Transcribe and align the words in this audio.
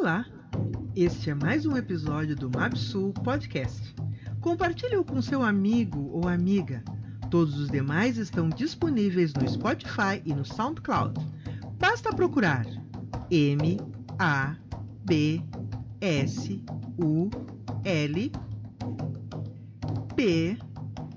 Olá! 0.00 0.24
Este 0.96 1.28
é 1.28 1.34
mais 1.34 1.66
um 1.66 1.76
episódio 1.76 2.34
do 2.34 2.48
MapSul 2.48 3.12
Podcast. 3.12 3.94
Compartilhe-o 4.40 5.04
com 5.04 5.20
seu 5.20 5.42
amigo 5.42 6.08
ou 6.10 6.26
amiga. 6.26 6.82
Todos 7.30 7.58
os 7.58 7.68
demais 7.68 8.16
estão 8.16 8.48
disponíveis 8.48 9.34
no 9.34 9.46
Spotify 9.46 10.22
e 10.24 10.32
no 10.32 10.42
SoundCloud. 10.42 11.20
Basta 11.78 12.14
procurar 12.14 12.64
M 13.30 13.78
A 14.18 14.56
B 15.04 15.42
S 16.00 16.64
U 16.96 17.28
L 17.84 18.32
P 20.16 20.58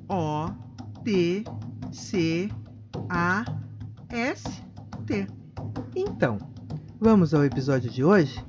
O 0.09 0.49
T 1.05 1.45
C 1.93 2.49
A 3.09 3.45
S 4.09 4.43
T. 5.05 5.25
Então, 5.95 6.37
vamos 6.99 7.33
ao 7.33 7.45
episódio 7.45 7.89
de 7.89 8.03
hoje? 8.03 8.43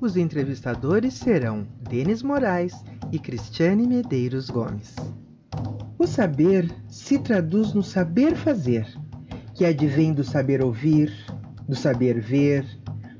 Os 0.00 0.16
entrevistadores 0.16 1.14
serão 1.14 1.66
Denis 1.90 2.22
Moraes 2.22 2.72
e 3.10 3.18
Cristiane 3.18 3.84
Medeiros 3.84 4.48
Gomes. 4.48 4.94
O 5.98 6.06
saber 6.06 6.70
se 6.88 7.18
traduz 7.18 7.74
no 7.74 7.82
saber 7.82 8.36
fazer, 8.36 8.86
que 9.54 9.64
advém 9.64 10.12
do 10.12 10.22
saber 10.22 10.62
ouvir, 10.62 11.12
do 11.68 11.74
saber 11.74 12.20
ver, 12.20 12.64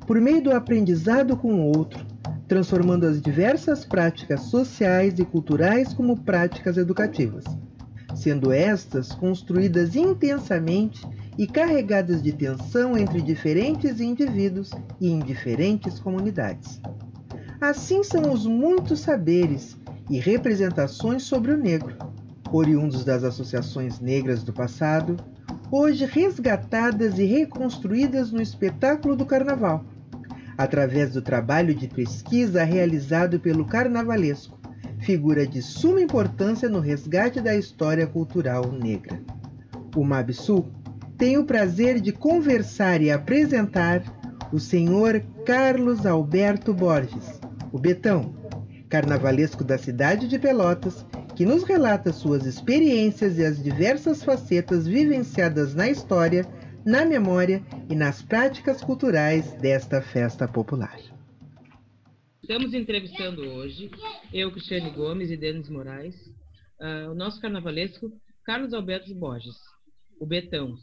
por 0.07 0.21
meio 0.21 0.41
do 0.41 0.53
aprendizado 0.53 1.37
com 1.37 1.53
o 1.53 1.77
outro, 1.77 2.07
transformando 2.47 3.07
as 3.07 3.21
diversas 3.21 3.85
práticas 3.85 4.43
sociais 4.43 5.19
e 5.19 5.25
culturais 5.25 5.93
como 5.93 6.21
práticas 6.21 6.77
educativas, 6.77 7.45
sendo 8.15 8.53
estas 8.53 9.11
construídas 9.11 9.97
intensamente 9.97 11.05
e 11.39 11.47
carregadas 11.47 12.21
de 12.21 12.33
tensão 12.33 12.99
entre 12.99 13.23
diferentes 13.23 14.01
indivíduos 14.01 14.73
e 15.01 15.09
em 15.09 15.21
diferentes 15.21 16.01
comunidades. 16.01 16.81
Assim 17.61 18.03
são 18.03 18.33
os 18.33 18.45
muitos 18.45 19.01
saberes 19.01 19.77
e 20.11 20.19
representações 20.19 21.23
sobre 21.23 21.53
o 21.53 21.57
negro, 21.57 21.97
oriundos 22.51 23.05
das 23.05 23.23
associações 23.23 24.01
negras 24.01 24.43
do 24.43 24.53
passado, 24.53 25.17
hoje 25.71 26.05
resgatadas 26.07 27.19
e 27.19 27.25
reconstruídas 27.25 28.33
no 28.33 28.43
espetáculo 28.43 29.15
do 29.15 29.25
carnaval, 29.25 29.85
através 30.57 31.13
do 31.13 31.23
trabalho 31.23 31.73
de 31.73 31.87
pesquisa 31.87 32.65
realizado 32.65 33.39
pelo 33.39 33.65
carnavalesco, 33.65 34.59
figura 34.99 35.47
de 35.47 35.63
suma 35.63 36.01
importância 36.01 36.69
no 36.69 36.81
resgate 36.81 37.41
da 37.41 37.55
história 37.55 38.09
cultural 38.09 38.73
negra. 38.73 39.21
O 39.95 40.05
MABSU 40.05 40.65
tem 41.19 41.37
o 41.37 41.45
prazer 41.45 42.01
de 42.01 42.13
conversar 42.13 43.03
e 43.03 43.11
apresentar 43.11 44.03
o 44.53 44.61
senhor 44.61 45.21
Carlos 45.45 46.07
Alberto 46.07 46.73
Borges, 46.73 47.41
o 47.73 47.79
Betão, 47.79 48.33
carnavalesco 48.89 49.65
da 49.65 49.77
cidade 49.77 50.29
de 50.29 50.39
Pelotas, 50.39 51.05
que 51.37 51.45
nos 51.45 51.65
relata 51.65 52.13
suas 52.13 52.47
experiências 52.47 53.37
e 53.37 53.45
as 53.45 53.63
diversas 53.63 54.23
facetas 54.23 54.87
vivenciadas 54.87 55.75
na 55.75 55.91
história, 55.91 56.47
na 56.87 57.05
memória 57.05 57.63
e 57.91 57.97
nas 57.97 58.23
práticas 58.23 58.81
culturais 58.81 59.53
desta 59.55 60.01
festa 60.01 60.47
popular. 60.47 60.99
Estamos 62.41 62.73
entrevistando 62.73 63.43
hoje, 63.43 63.91
eu, 64.33 64.51
Cristiane 64.53 64.91
Gomes 64.91 65.31
e 65.31 65.37
Denis 65.37 65.69
Moraes, 65.69 66.15
uh, 66.81 67.11
o 67.11 67.15
nosso 67.15 67.41
carnavalesco 67.41 68.11
Carlos 68.45 68.73
Alberto 68.73 69.15
Borges, 69.15 69.57
o 70.19 70.25
Betão, 70.25 70.75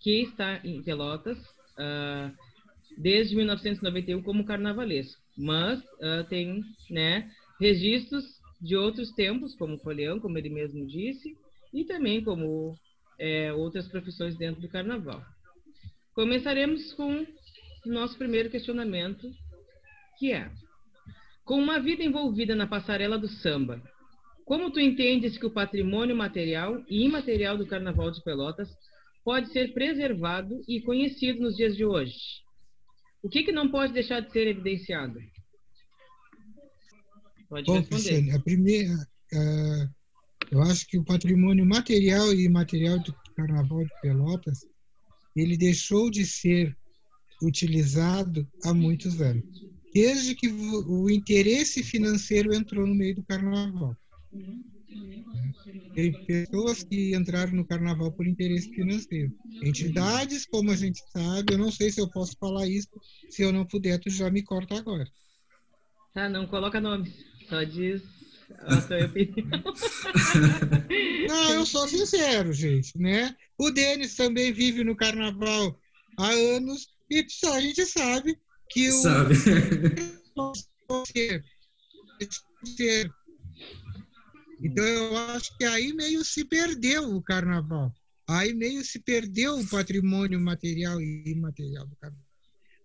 que 0.00 0.22
está 0.22 0.60
em 0.64 0.82
Pelotas 0.82 1.38
uh, 1.38 2.34
desde 2.96 3.36
1991 3.36 4.22
como 4.22 4.44
carnavalesco, 4.44 5.20
mas 5.36 5.78
uh, 5.80 6.24
tem 6.28 6.62
né, 6.90 7.30
registros 7.60 8.24
de 8.60 8.76
outros 8.76 9.12
tempos, 9.12 9.54
como 9.54 9.78
folião, 9.78 10.20
como 10.20 10.36
ele 10.36 10.50
mesmo 10.50 10.86
disse, 10.86 11.36
e 11.72 11.84
também 11.84 12.22
como 12.22 12.76
é, 13.18 13.52
outras 13.52 13.88
profissões 13.88 14.36
dentro 14.36 14.60
do 14.60 14.68
carnaval. 14.68 15.22
Começaremos 16.14 16.92
com 16.94 17.26
nosso 17.86 18.18
primeiro 18.18 18.50
questionamento, 18.50 19.30
que 20.18 20.32
é: 20.32 20.50
com 21.44 21.54
uma 21.54 21.80
vida 21.80 22.02
envolvida 22.02 22.54
na 22.54 22.66
passarela 22.66 23.18
do 23.18 23.28
samba, 23.28 23.82
como 24.44 24.70
tu 24.70 24.80
entendes 24.80 25.38
que 25.38 25.46
o 25.46 25.50
patrimônio 25.50 26.16
material 26.16 26.82
e 26.88 27.04
imaterial 27.04 27.56
do 27.56 27.66
Carnaval 27.66 28.10
de 28.10 28.22
Pelotas 28.22 28.68
pode 29.24 29.52
ser 29.52 29.72
preservado 29.72 30.62
e 30.66 30.80
conhecido 30.80 31.40
nos 31.40 31.56
dias 31.56 31.76
de 31.76 31.84
hoje? 31.84 32.18
O 33.22 33.28
que, 33.28 33.42
que 33.42 33.52
não 33.52 33.70
pode 33.70 33.92
deixar 33.92 34.20
de 34.20 34.32
ser 34.32 34.46
evidenciado? 34.46 35.18
Pode 37.48 37.66
Bom, 37.66 37.80
responder. 37.80 38.34
a 38.34 38.38
primeira, 38.38 38.94
uh, 38.94 39.90
eu 40.50 40.62
acho 40.62 40.86
que 40.86 40.98
o 40.98 41.04
patrimônio 41.04 41.66
material 41.66 42.32
e 42.32 42.44
imaterial 42.44 42.98
do 43.00 43.14
Carnaval 43.36 43.84
de 43.84 44.00
Pelotas, 44.00 44.60
ele 45.34 45.56
deixou 45.56 46.10
de 46.10 46.24
ser 46.24 46.76
utilizado 47.42 48.46
há 48.64 48.72
muitos 48.72 49.20
anos, 49.20 49.44
desde 49.92 50.34
que 50.34 50.48
o 50.48 51.10
interesse 51.10 51.82
financeiro 51.82 52.54
entrou 52.54 52.86
no 52.86 52.94
meio 52.94 53.16
do 53.16 53.24
Carnaval. 53.24 53.96
Tem 55.94 56.12
pessoas 56.24 56.82
que 56.82 57.14
entraram 57.14 57.52
no 57.52 57.66
carnaval 57.66 58.12
por 58.12 58.26
interesse 58.26 58.70
financeiro. 58.70 59.32
Entidades, 59.62 60.46
como 60.46 60.70
a 60.70 60.76
gente 60.76 61.00
sabe, 61.12 61.54
eu 61.54 61.58
não 61.58 61.70
sei 61.70 61.90
se 61.90 62.00
eu 62.00 62.10
posso 62.10 62.36
falar 62.38 62.66
isso. 62.66 62.88
Se 63.28 63.42
eu 63.42 63.52
não 63.52 63.66
puder, 63.66 63.98
tu 63.98 64.10
já 64.10 64.30
me 64.30 64.42
corta 64.42 64.76
agora. 64.76 65.04
Tá, 66.14 66.28
não 66.28 66.46
coloca 66.46 66.80
nome. 66.80 67.12
Só 67.48 67.62
diz 67.62 68.02
a 68.58 68.80
sua 68.80 69.04
opinião. 69.06 69.62
não, 71.28 71.52
eu 71.52 71.66
sou 71.66 71.86
sincero, 71.88 72.52
gente, 72.52 72.98
né? 72.98 73.34
O 73.58 73.70
Denis 73.70 74.14
também 74.16 74.52
vive 74.52 74.82
no 74.82 74.96
carnaval 74.96 75.78
há 76.18 76.30
anos 76.30 76.88
e 77.10 77.24
a 77.46 77.60
gente 77.60 77.86
sabe 77.86 78.38
que 78.68 78.88
o 78.88 78.92
sabe. 78.92 79.34
ser, 81.06 81.44
ser 82.76 83.10
então 84.62 84.84
eu 84.84 85.16
acho 85.16 85.56
que 85.56 85.64
aí 85.64 85.92
meio 85.94 86.22
se 86.22 86.44
perdeu 86.44 87.14
o 87.16 87.22
carnaval. 87.22 87.94
Aí 88.28 88.52
meio 88.52 88.84
se 88.84 89.00
perdeu 89.00 89.58
o 89.58 89.66
patrimônio 89.66 90.38
material 90.38 91.00
e 91.00 91.24
imaterial 91.26 91.86
do 91.86 91.96
carnaval. 91.96 92.26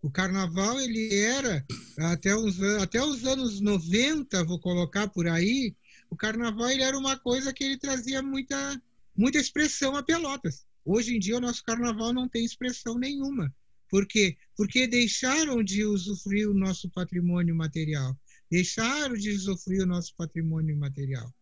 O 0.02 0.09
carnaval 0.09 0.80
ele 0.80 1.14
era 1.16 1.66
até 2.00 2.34
os 2.34 2.62
até 2.81 3.03
os 3.03 3.25
anos 3.25 3.59
90, 3.59 4.44
vou 4.46 4.59
colocar 4.59 5.08
por 5.09 5.28
aí, 5.28 5.75
o 6.09 6.16
carnaval 6.16 6.69
ele 6.69 6.81
era 6.81 6.97
uma 6.97 7.18
coisa 7.18 7.52
que 7.52 7.64
ele 7.64 7.78
trazia 7.78 8.22
muita 8.22 8.81
muita 9.16 9.38
expressão 9.38 9.96
a 9.96 10.03
Pelotas. 10.03 10.66
Hoje 10.85 11.16
em 11.16 11.19
dia 11.19 11.38
o 11.38 11.41
nosso 11.41 11.64
carnaval 11.64 12.14
não 12.14 12.30
tem 12.30 12.46
expressão 12.46 12.97
nenhuma. 12.97 13.53
Por 13.90 14.08
quê? 14.08 14.38
Porque 14.56 14.88
deixaram 14.88 15.62
de 15.62 15.84
usufruir 15.84 16.50
o 16.50 16.53
nosso 16.53 16.90
patrimônio 16.90 17.56
material. 17.56 18.18
Deixaram 18.50 19.16
de 19.16 19.31
usufruir 19.31 19.84
o 19.84 19.88
nosso 19.88 20.16
patrimônio 20.16 20.78
material 20.78 21.34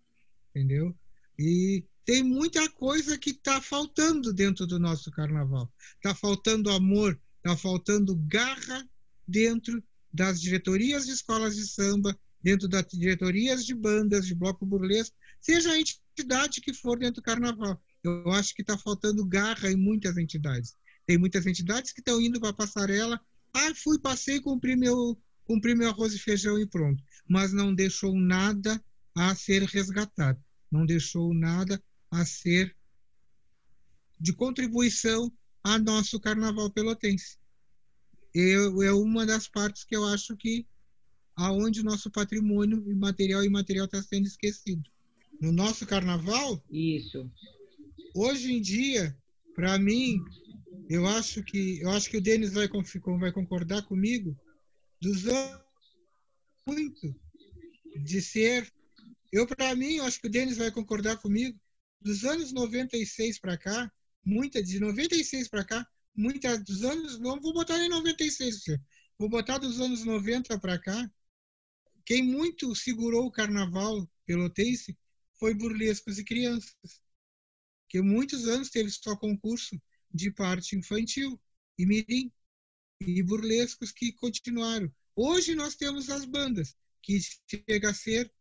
entendeu? 0.54 0.96
E 1.38 1.84
tem 2.06 2.22
muita 2.22 2.70
coisa 2.70 3.18
que 3.18 3.32
está 3.32 3.62
faltando 3.62 4.34
dentro 4.34 4.68
do 4.68 4.80
nosso 4.80 5.10
carnaval. 5.12 5.72
Está 5.96 6.14
faltando 6.14 6.70
amor, 6.70 7.20
está 7.38 7.58
faltando 7.58 8.16
garra 8.28 8.88
dentro 9.28 9.84
das 10.14 10.40
diretorias 10.40 11.06
de 11.06 11.14
escolas 11.14 11.56
de 11.56 11.66
samba, 11.66 12.18
dentro 12.42 12.68
das 12.68 12.86
diretorias 12.88 13.66
de 13.66 13.74
bandas, 13.74 14.28
de 14.28 14.36
bloco 14.36 14.66
burlesco, 14.66 15.16
seja 15.40 15.72
a 15.72 15.80
entidade 15.80 16.62
que 16.62 16.74
for 16.74 17.00
dentro 17.00 17.22
do 17.22 17.26
carnaval. 17.26 17.82
Eu 18.04 18.30
acho 18.32 18.54
que 18.54 18.62
está 18.62 18.78
faltando 18.78 19.26
garra 19.26 19.72
em 19.72 19.78
muitas 19.78 20.18
entidades. 20.18 20.76
Tem 21.06 21.18
muitas 21.18 21.46
entidades 21.46 21.94
que 21.94 22.02
estão 22.02 22.22
indo 22.22 22.40
para 22.40 22.50
a 22.50 22.54
passarela. 22.54 23.20
Ah, 23.54 23.74
fui, 23.76 23.98
passei, 23.98 24.42
cumpri 24.42 24.76
meu, 24.76 25.18
cumpri 25.46 25.74
meu 25.74 25.90
arroz 25.90 26.14
e 26.14 26.20
feijão 26.20 26.60
e 26.60 26.66
pronto. 26.66 27.02
Mas 27.28 27.54
não 27.54 27.74
deixou 27.74 28.14
nada 28.14 28.84
a 29.16 29.36
ser 29.36 29.64
resgatado, 29.64 30.42
não 30.72 30.86
deixou 30.86 31.34
nada 31.34 31.82
a 32.10 32.26
ser 32.26 32.76
de 34.20 34.34
contribuição 34.34 35.32
a 35.64 35.78
nosso 35.78 36.20
carnaval 36.20 36.72
pelotense. 36.72 37.38
Eu, 38.34 38.82
é 38.82 38.92
uma 38.92 39.26
das 39.26 39.48
partes 39.48 39.84
que 39.84 39.96
eu 39.96 40.06
acho 40.06 40.36
que 40.36 40.66
aonde 41.36 41.82
o 41.82 41.84
nosso 41.84 42.10
patrimônio 42.10 42.84
material 42.96 43.44
e 43.44 43.48
imaterial 43.48 43.86
está 43.86 44.02
sendo 44.02 44.26
esquecido. 44.26 44.84
No 45.40 45.52
nosso 45.52 45.86
carnaval, 45.86 46.64
isso. 46.72 47.30
Hoje 48.16 48.54
em 48.54 48.62
dia, 48.62 49.16
para 49.56 49.78
mim, 49.78 50.24
eu 50.90 51.06
acho 51.08 51.44
que 51.44 51.80
eu 51.82 51.90
acho 51.90 52.10
que 52.10 52.18
o 52.18 52.22
Denis 52.22 52.54
vai, 52.54 52.68
vai 53.20 53.32
concordar 53.32 53.84
comigo 53.84 54.38
dos 55.02 55.28
anos 55.28 55.64
muito 56.66 57.16
de 58.04 58.22
ser 58.22 58.72
eu, 59.34 59.48
para 59.48 59.76
mim, 59.76 59.98
acho 60.00 60.22
que 60.22 60.28
o 60.28 60.30
Denis 60.30 60.58
vai 60.58 60.72
concordar 60.72 61.18
comigo, 61.18 61.60
dos 62.00 62.24
anos 62.24 62.54
96 62.54 63.40
para 63.40 63.58
cá, 63.58 63.92
muita 64.24 64.62
de 64.62 64.80
96 64.80 65.48
para 65.48 65.66
cá, 65.66 65.88
muita 66.16 66.56
dos 66.60 66.84
anos, 66.84 67.20
não 67.20 67.42
vou 67.42 67.52
botar 67.52 67.84
em 67.84 67.90
96, 67.90 68.64
vou 69.18 69.28
botar 69.28 69.58
dos 69.58 69.82
anos 69.82 70.06
90 70.06 70.60
para 70.60 70.78
cá, 70.78 71.12
quem 72.06 72.22
muito 72.22 72.76
segurou 72.76 73.26
o 73.26 73.32
carnaval 73.32 74.08
pelotense 74.24 74.96
foi 75.40 75.56
burlescos 75.56 76.20
e 76.20 76.24
crianças, 76.24 77.02
que 77.90 78.04
muitos 78.04 78.48
anos 78.48 78.70
teve 78.70 78.92
só 78.92 79.16
concurso 79.16 79.82
de 80.14 80.30
parte 80.30 80.76
infantil 80.76 81.42
e 81.76 81.88
mirim 81.88 82.32
e 83.02 83.24
burlescos 83.24 83.92
que 83.92 84.14
continuaram. 84.14 84.94
Hoje 85.16 85.56
nós 85.56 85.76
temos 85.76 86.12
as 86.12 86.24
bandas, 86.24 86.76
que 87.02 87.20
chega 87.50 87.90
a 87.90 87.94
ser, 87.96 88.32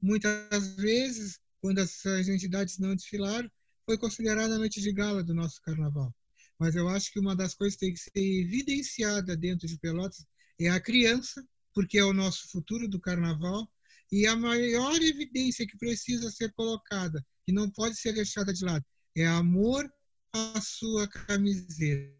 muitas 0.00 0.76
vezes, 0.76 1.40
quando 1.60 1.78
essas 1.78 2.28
entidades 2.28 2.78
não 2.78 2.94
desfilaram, 2.94 3.50
foi 3.84 3.98
considerada 3.98 4.54
a 4.54 4.58
noite 4.58 4.80
de 4.80 4.92
gala 4.92 5.22
do 5.24 5.34
nosso 5.34 5.60
carnaval. 5.62 6.14
Mas 6.58 6.74
eu 6.74 6.88
acho 6.88 7.12
que 7.12 7.20
uma 7.20 7.36
das 7.36 7.54
coisas 7.54 7.78
que 7.78 7.86
tem 7.86 7.94
que 7.94 8.00
ser 8.00 8.10
evidenciada 8.16 9.36
dentro 9.36 9.66
de 9.66 9.78
Pelotas 9.78 10.26
é 10.60 10.68
a 10.68 10.80
criança, 10.80 11.46
porque 11.72 11.98
é 11.98 12.04
o 12.04 12.12
nosso 12.12 12.50
futuro 12.50 12.88
do 12.88 13.00
carnaval, 13.00 13.70
e 14.10 14.26
a 14.26 14.34
maior 14.34 15.00
evidência 15.02 15.66
que 15.66 15.76
precisa 15.76 16.30
ser 16.30 16.52
colocada, 16.52 17.24
que 17.44 17.52
não 17.52 17.70
pode 17.70 17.96
ser 17.96 18.12
deixada 18.12 18.52
de 18.52 18.64
lado, 18.64 18.84
é 19.16 19.26
amor 19.26 19.90
à 20.32 20.60
sua 20.60 21.06
camiseta, 21.06 22.12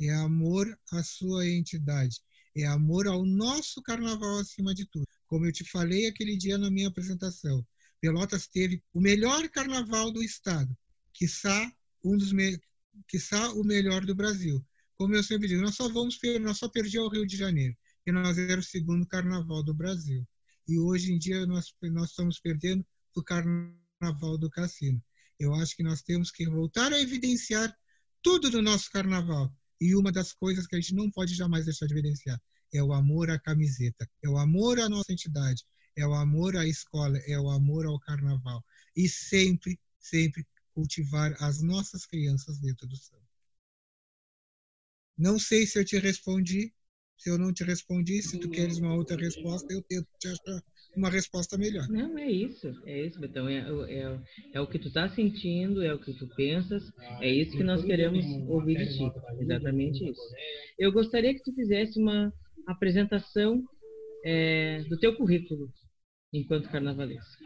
é 0.00 0.10
amor 0.14 0.78
à 0.92 1.02
sua 1.02 1.46
entidade, 1.48 2.20
é 2.56 2.66
amor 2.66 3.06
ao 3.06 3.24
nosso 3.24 3.82
carnaval 3.82 4.38
acima 4.38 4.74
de 4.74 4.86
tudo. 4.86 5.06
Como 5.26 5.46
eu 5.46 5.52
te 5.52 5.64
falei 5.64 6.06
aquele 6.06 6.36
dia 6.36 6.58
na 6.58 6.70
minha 6.70 6.88
apresentação, 6.88 7.66
Pelotas 8.00 8.46
teve 8.46 8.82
o 8.92 9.00
melhor 9.00 9.48
carnaval 9.48 10.12
do 10.12 10.22
estado, 10.22 10.76
quiçá 11.12 11.72
um 12.04 12.16
dos 12.16 12.32
me... 12.32 12.60
quiçá 13.08 13.50
o 13.52 13.64
melhor 13.64 14.04
do 14.04 14.14
Brasil. 14.14 14.64
Como 14.96 15.14
eu 15.14 15.22
sempre 15.22 15.48
digo, 15.48 15.62
nós 15.62 15.74
só 15.74 15.88
vamos 15.88 16.18
nós 16.40 16.58
só 16.58 16.68
perdemos 16.68 17.08
o 17.08 17.10
Rio 17.10 17.26
de 17.26 17.36
Janeiro, 17.36 17.74
que 18.04 18.12
nós 18.12 18.36
era 18.38 18.60
o 18.60 18.62
segundo 18.62 19.06
carnaval 19.06 19.62
do 19.62 19.72
Brasil. 19.72 20.26
E 20.68 20.78
hoje 20.78 21.12
em 21.12 21.18
dia 21.18 21.46
nós 21.46 21.72
nós 21.82 22.10
estamos 22.10 22.38
perdendo 22.38 22.86
o 23.16 23.22
carnaval 23.22 24.36
do 24.38 24.50
cassino. 24.50 25.02
Eu 25.38 25.54
acho 25.54 25.74
que 25.76 25.82
nós 25.82 26.02
temos 26.02 26.30
que 26.30 26.46
voltar 26.46 26.92
a 26.92 27.00
evidenciar 27.00 27.74
tudo 28.22 28.50
do 28.50 28.62
nosso 28.62 28.90
carnaval. 28.90 29.52
E 29.80 29.94
uma 29.96 30.12
das 30.12 30.32
coisas 30.32 30.66
que 30.66 30.76
a 30.76 30.80
gente 30.80 30.94
não 30.94 31.10
pode 31.10 31.34
jamais 31.34 31.64
deixar 31.64 31.86
de 31.86 31.94
evidenciar 31.94 32.40
é 32.74 32.82
o 32.82 32.92
amor 32.92 33.30
à 33.30 33.38
camiseta, 33.38 34.08
é 34.22 34.28
o 34.28 34.36
amor 34.36 34.78
à 34.80 34.88
nossa 34.88 35.12
entidade, 35.12 35.64
é 35.96 36.06
o 36.06 36.14
amor 36.14 36.56
à 36.56 36.66
escola, 36.66 37.18
é 37.26 37.38
o 37.38 37.48
amor 37.48 37.86
ao 37.86 38.00
carnaval. 38.00 38.64
E 38.96 39.08
sempre, 39.08 39.78
sempre 39.98 40.46
cultivar 40.74 41.34
as 41.40 41.62
nossas 41.62 42.04
crianças 42.04 42.58
dentro 42.58 42.86
do 42.86 42.96
samba. 42.96 43.22
Não 45.16 45.38
sei 45.38 45.66
se 45.66 45.78
eu 45.78 45.84
te 45.84 45.98
respondi. 45.98 46.72
Se 47.16 47.30
eu 47.30 47.38
não 47.38 47.52
te 47.52 47.62
respondi, 47.62 48.20
se 48.20 48.38
tu 48.38 48.50
queres 48.50 48.78
uma 48.78 48.94
outra 48.94 49.16
resposta, 49.16 49.72
eu 49.72 49.80
tento 49.82 50.08
te 50.18 50.28
achar 50.28 50.62
uma 50.96 51.08
resposta 51.08 51.56
melhor. 51.56 51.88
Não, 51.88 52.18
é 52.18 52.30
isso. 52.30 52.74
É 52.84 53.06
isso, 53.06 53.20
Betão. 53.20 53.48
É, 53.48 53.60
é, 53.88 54.20
é 54.54 54.60
o 54.60 54.66
que 54.66 54.78
tu 54.78 54.88
está 54.88 55.08
sentindo, 55.08 55.82
é 55.82 55.94
o 55.94 55.98
que 55.98 56.12
tu 56.12 56.26
pensas. 56.34 56.82
É 57.20 57.32
isso 57.32 57.56
que 57.56 57.62
nós 57.62 57.84
queremos 57.84 58.24
ouvir 58.48 58.78
de 58.78 58.98
ti. 58.98 59.12
Exatamente 59.40 60.10
isso. 60.10 60.22
Eu 60.78 60.92
gostaria 60.92 61.32
que 61.34 61.42
tu 61.42 61.54
fizesse 61.54 61.98
uma 61.98 62.32
apresentação 62.66 63.64
é, 64.24 64.82
do 64.88 64.98
teu 64.98 65.16
currículo 65.16 65.72
enquanto 66.32 66.70
carnavalesco. 66.70 67.44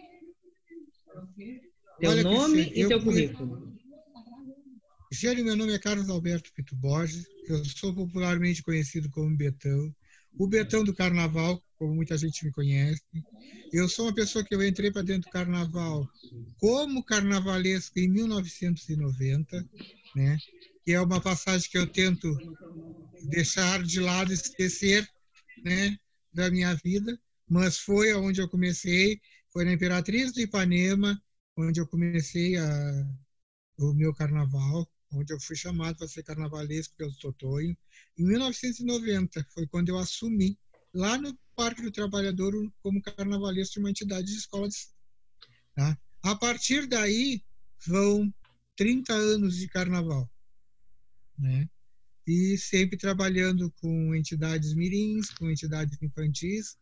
Teu 1.98 2.10
Olha 2.10 2.22
nome 2.22 2.72
e 2.74 2.86
teu 2.86 3.02
currículo. 3.02 3.76
Gênio, 5.10 5.44
meu 5.44 5.56
nome 5.56 5.72
é 5.72 5.78
Carlos 5.78 6.08
Alberto 6.10 6.52
Pito 6.52 6.76
Borges, 6.76 7.26
eu 7.48 7.64
sou 7.64 7.94
popularmente 7.94 8.62
conhecido 8.62 9.08
como 9.10 9.36
Betão, 9.36 9.94
o 10.38 10.46
Betão 10.46 10.84
do 10.84 10.94
Carnaval, 10.94 11.62
como 11.76 11.94
muita 11.94 12.16
gente 12.18 12.44
me 12.44 12.52
conhece. 12.52 13.02
Eu 13.72 13.88
sou 13.88 14.06
uma 14.06 14.14
pessoa 14.14 14.44
que 14.44 14.54
eu 14.54 14.62
entrei 14.62 14.90
para 14.92 15.02
dentro 15.02 15.28
do 15.28 15.32
Carnaval 15.32 16.06
como 16.58 17.02
carnavalesco 17.02 17.98
em 17.98 18.08
1990, 18.08 19.68
né? 20.14 20.38
Que 20.88 20.94
é 20.94 21.00
uma 21.02 21.20
passagem 21.20 21.68
que 21.70 21.76
eu 21.76 21.86
tento 21.86 22.34
deixar 23.24 23.82
de 23.82 24.00
lado, 24.00 24.32
esquecer 24.32 25.06
né? 25.62 25.98
da 26.32 26.50
minha 26.50 26.74
vida, 26.76 27.20
mas 27.46 27.76
foi 27.76 28.10
aonde 28.10 28.40
eu 28.40 28.48
comecei, 28.48 29.20
foi 29.52 29.66
na 29.66 29.74
Imperatriz 29.74 30.32
do 30.32 30.40
Ipanema, 30.40 31.22
onde 31.58 31.78
eu 31.78 31.86
comecei 31.86 32.56
a, 32.56 33.06
o 33.76 33.92
meu 33.92 34.14
carnaval, 34.14 34.90
onde 35.12 35.30
eu 35.30 35.38
fui 35.38 35.54
chamado 35.54 35.98
para 35.98 36.08
ser 36.08 36.22
carnavalesco 36.22 36.96
pelo 36.96 37.14
Totonho. 37.18 37.76
Em 38.16 38.24
1990 38.24 39.46
foi 39.52 39.66
quando 39.66 39.90
eu 39.90 39.98
assumi, 39.98 40.58
lá 40.94 41.18
no 41.18 41.38
Parque 41.54 41.82
do 41.82 41.92
Trabalhador, 41.92 42.54
como 42.80 43.02
carnavalesco 43.02 43.74
de 43.74 43.80
uma 43.80 43.90
entidade 43.90 44.28
de 44.28 44.38
escola 44.38 44.66
de 44.66 44.76
tá? 45.74 45.98
A 46.22 46.34
partir 46.34 46.86
daí, 46.86 47.42
vão 47.86 48.32
30 48.74 49.12
anos 49.12 49.54
de 49.54 49.68
carnaval. 49.68 50.26
Né? 51.38 51.68
E 52.26 52.58
sempre 52.58 52.98
trabalhando 52.98 53.72
com 53.80 54.14
entidades 54.14 54.74
mirins, 54.74 55.30
com 55.30 55.50
entidades 55.50 55.96
infantis. 56.02 56.76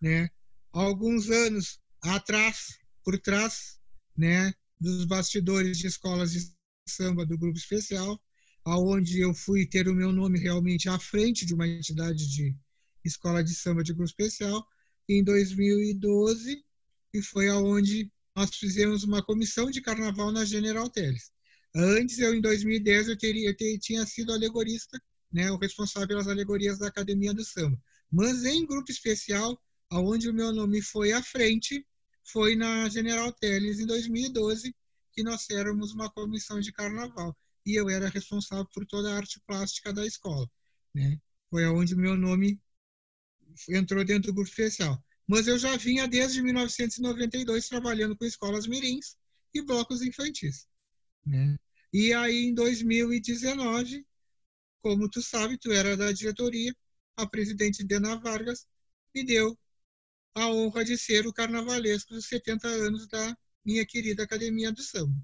Né? 0.00 0.28
Alguns 0.72 1.30
anos 1.30 1.80
atrás, 2.02 2.78
por 3.04 3.18
trás, 3.18 3.78
né, 4.16 4.52
dos 4.80 5.04
bastidores 5.04 5.78
de 5.78 5.86
escolas 5.86 6.32
de 6.32 6.52
samba 6.88 7.24
do 7.24 7.38
grupo 7.38 7.56
especial, 7.56 8.20
aonde 8.64 9.20
eu 9.20 9.34
fui 9.34 9.66
ter 9.66 9.88
o 9.88 9.94
meu 9.94 10.12
nome 10.12 10.38
realmente 10.38 10.88
à 10.88 10.98
frente 10.98 11.46
de 11.46 11.54
uma 11.54 11.66
entidade 11.66 12.28
de 12.28 12.56
escola 13.04 13.42
de 13.42 13.54
samba 13.54 13.82
de 13.82 13.92
grupo 13.92 14.08
especial 14.08 14.64
em 15.08 15.22
2012 15.22 16.64
e 17.14 17.22
foi 17.22 17.48
aonde 17.48 18.10
nós 18.34 18.54
fizemos 18.54 19.04
uma 19.04 19.22
comissão 19.22 19.70
de 19.70 19.80
carnaval 19.80 20.32
na 20.32 20.44
General 20.44 20.88
Teles. 20.88 21.30
Antes, 21.74 22.18
eu 22.18 22.34
em 22.34 22.40
2010 22.40 23.08
eu 23.08 23.16
teria 23.16 23.50
eu 23.58 23.78
tinha 23.78 24.04
sido 24.04 24.32
alegorista, 24.32 25.00
né, 25.32 25.50
o 25.50 25.56
responsável 25.56 26.08
pelas 26.08 26.28
alegorias 26.28 26.78
da 26.78 26.88
Academia 26.88 27.32
do 27.32 27.44
Samba. 27.44 27.80
Mas 28.10 28.44
em 28.44 28.66
grupo 28.66 28.90
especial, 28.90 29.58
aonde 29.90 30.28
o 30.28 30.34
meu 30.34 30.52
nome 30.52 30.82
foi 30.82 31.12
à 31.12 31.22
frente, 31.22 31.86
foi 32.24 32.54
na 32.54 32.88
General 32.88 33.32
Teles 33.32 33.80
em 33.80 33.86
2012 33.86 34.74
que 35.12 35.22
nós 35.22 35.48
éramos 35.50 35.92
uma 35.92 36.10
comissão 36.10 36.60
de 36.60 36.72
carnaval 36.72 37.36
e 37.64 37.74
eu 37.78 37.88
era 37.88 38.08
responsável 38.08 38.66
por 38.72 38.84
toda 38.86 39.10
a 39.10 39.16
arte 39.16 39.40
plástica 39.46 39.92
da 39.92 40.06
escola, 40.06 40.48
né? 40.94 41.18
Foi 41.50 41.64
aonde 41.64 41.94
meu 41.94 42.16
nome 42.16 42.60
entrou 43.68 44.04
dentro 44.04 44.32
do 44.32 44.34
grupo 44.34 44.48
especial. 44.48 45.02
Mas 45.26 45.46
eu 45.46 45.58
já 45.58 45.76
vinha 45.76 46.08
desde 46.08 46.42
1992 46.42 47.68
trabalhando 47.68 48.16
com 48.16 48.24
escolas 48.24 48.66
mirins 48.66 49.16
e 49.54 49.62
blocos 49.62 50.02
infantis, 50.02 50.66
né? 51.24 51.56
E 51.92 52.12
aí 52.14 52.46
em 52.46 52.54
2019, 52.54 54.06
como 54.82 55.08
tu 55.10 55.22
sabe, 55.22 55.58
tu 55.58 55.72
era 55.72 55.96
da 55.96 56.12
diretoria, 56.12 56.74
a 57.16 57.26
presidente 57.26 57.84
Dena 57.84 58.16
Vargas 58.18 58.66
me 59.14 59.24
deu 59.24 59.58
a 60.34 60.48
honra 60.48 60.84
de 60.84 60.96
ser 60.98 61.26
o 61.26 61.32
carnavalesco 61.32 62.14
dos 62.14 62.26
70 62.26 62.68
anos 62.68 63.06
da 63.08 63.36
minha 63.64 63.86
querida 63.86 64.22
Academia 64.24 64.72
do 64.72 64.82
Samba. 64.82 65.16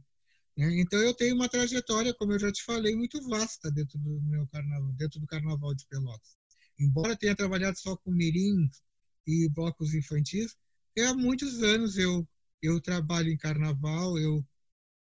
Né? 0.57 0.81
Então 0.81 1.01
eu 1.01 1.15
tenho 1.15 1.35
uma 1.37 1.49
trajetória, 1.49 2.15
como 2.15 2.33
eu 2.33 2.39
já 2.39 2.53
te 2.53 2.63
falei, 2.65 2.95
muito 2.97 3.23
vasta 3.29 3.71
dentro 3.71 3.99
do 3.99 4.21
meu 4.23 4.47
carnaval, 4.49 4.93
dentro 4.95 5.21
do 5.21 5.27
Carnaval 5.27 5.75
de 5.75 5.87
Pelotas. 5.89 6.37
Embora 6.79 7.17
tenha 7.17 7.37
trabalhado 7.37 7.79
só 7.79 7.97
com 7.97 8.11
mirins 8.13 8.83
e 9.27 9.49
blocos 9.51 9.95
infantis, 9.95 10.57
há 10.99 11.15
muitos 11.15 11.63
anos 11.63 11.97
eu 11.99 12.27
eu 12.63 12.81
trabalho 12.81 13.31
em 13.31 13.37
carnaval, 13.37 14.19
eu, 14.19 14.45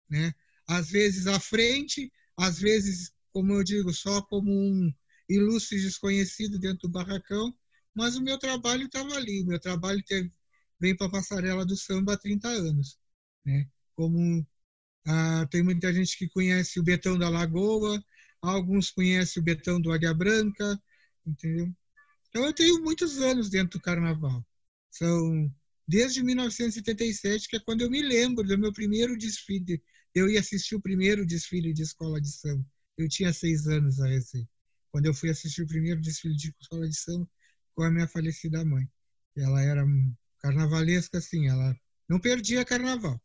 né, 0.10 0.34
às 0.70 0.92
vezes 0.92 1.26
à 1.26 1.40
frente, 1.40 2.12
às 2.38 2.60
vezes, 2.60 3.12
como 3.34 3.54
eu 3.54 3.64
digo, 3.64 3.92
só 3.92 4.22
como 4.22 4.52
um 4.52 4.94
ilustre 5.28 5.82
desconhecido 5.82 6.60
dentro 6.60 6.88
do 6.88 6.92
barracão, 6.92 7.52
mas 7.94 8.16
o 8.16 8.22
meu 8.22 8.38
trabalho 8.38 8.86
estava 8.86 9.16
ali, 9.16 9.42
o 9.42 9.48
meu 9.48 9.60
trabalho 9.60 10.02
teve, 10.06 10.32
vem 10.80 10.96
para 10.96 11.08
a 11.08 11.12
passarela 11.12 11.66
do 11.66 11.76
samba 11.76 12.14
há 12.14 12.18
30 12.18 12.48
anos. 12.50 13.00
Né? 13.44 13.68
Como 13.96 14.46
ah, 15.08 15.48
tem 15.50 15.64
muita 15.64 15.92
gente 15.92 16.16
que 16.16 16.30
conhece 16.30 16.80
o 16.80 16.84
Betão 16.84 17.18
da 17.18 17.30
Lagoa, 17.30 18.04
alguns 18.40 18.92
conhecem 18.92 19.42
o 19.42 19.44
Betão 19.44 19.82
do 19.82 19.92
Águia 19.92 20.14
Branca, 20.14 20.80
entendeu? 21.26 21.74
Então 22.30 22.46
eu 22.46 22.54
tenho 22.54 22.80
muitos 22.84 23.18
anos 23.18 23.50
dentro 23.50 23.80
do 23.80 23.84
carnaval. 23.84 24.46
São 24.92 25.52
desde 25.88 26.24
1977, 26.24 27.50
que 27.50 27.56
é 27.58 27.60
quando 27.60 27.82
eu 27.82 27.90
me 27.90 28.04
lembro 28.04 28.46
do 28.46 28.58
meu 28.58 28.72
primeiro 28.72 29.18
desfile. 29.18 29.82
Eu 30.20 30.30
ia 30.30 30.40
assistir 30.42 30.76
o 30.76 30.82
primeiro 30.82 31.26
desfile 31.26 31.74
de 31.74 31.84
escola 31.84 32.20
de 32.20 32.30
samba. 32.30 32.66
Eu 32.98 33.08
tinha 33.08 33.32
seis 33.32 33.68
anos 33.68 34.00
a 34.02 34.08
recém. 34.08 34.48
Quando 34.92 35.06
eu 35.06 35.14
fui 35.14 35.30
assistir 35.30 35.62
o 35.62 35.68
primeiro 35.68 36.02
desfile 36.02 36.36
de 36.36 36.54
escola 36.60 36.88
de 36.88 36.98
samba, 36.98 37.28
com 37.74 37.84
a 37.84 37.90
minha 37.90 38.08
falecida 38.08 38.66
mãe. 38.66 38.86
Ela 39.38 39.62
era 39.62 39.86
carnavalesca, 40.40 41.20
assim, 41.20 41.48
ela 41.48 41.74
não 42.10 42.20
perdia 42.20 42.66
carnaval. 42.66 43.22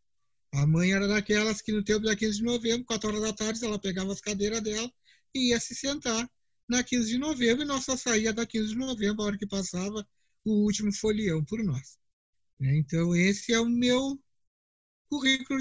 A 0.53 0.65
mãe 0.65 0.93
era 0.93 1.09
daquelas 1.09 1.61
que 1.61 1.73
no 1.73 1.83
tempo 1.83 2.05
da 2.05 2.15
15 2.15 2.39
de 2.39 2.45
novembro, 2.45 2.85
4 2.87 3.09
horas 3.09 3.23
da 3.23 3.33
tarde, 3.33 3.65
ela 3.65 3.79
pegava 3.81 4.13
as 4.13 4.21
cadeiras 4.21 4.63
dela 4.63 4.89
e 5.35 5.51
ia 5.51 5.59
se 5.59 5.75
sentar 5.75 6.31
na 6.69 6.85
15 6.85 7.09
de 7.09 7.19
novembro 7.19 7.65
e 7.65 7.67
nós 7.67 7.85
só 7.85 7.97
saía 7.97 8.33
da 8.33 8.47
15 8.47 8.69
de 8.69 8.77
novembro, 8.77 9.23
a 9.23 9.27
hora 9.27 9.39
que 9.39 9.49
passava 9.49 10.07
o 10.45 10.65
último 10.65 10.93
folião 10.93 11.45
por 11.45 11.61
nós. 11.65 11.99
Então, 12.61 13.17
esse 13.17 13.53
é 13.53 13.59
o 13.59 13.67
meu 13.67 14.17
currículo 15.09 15.59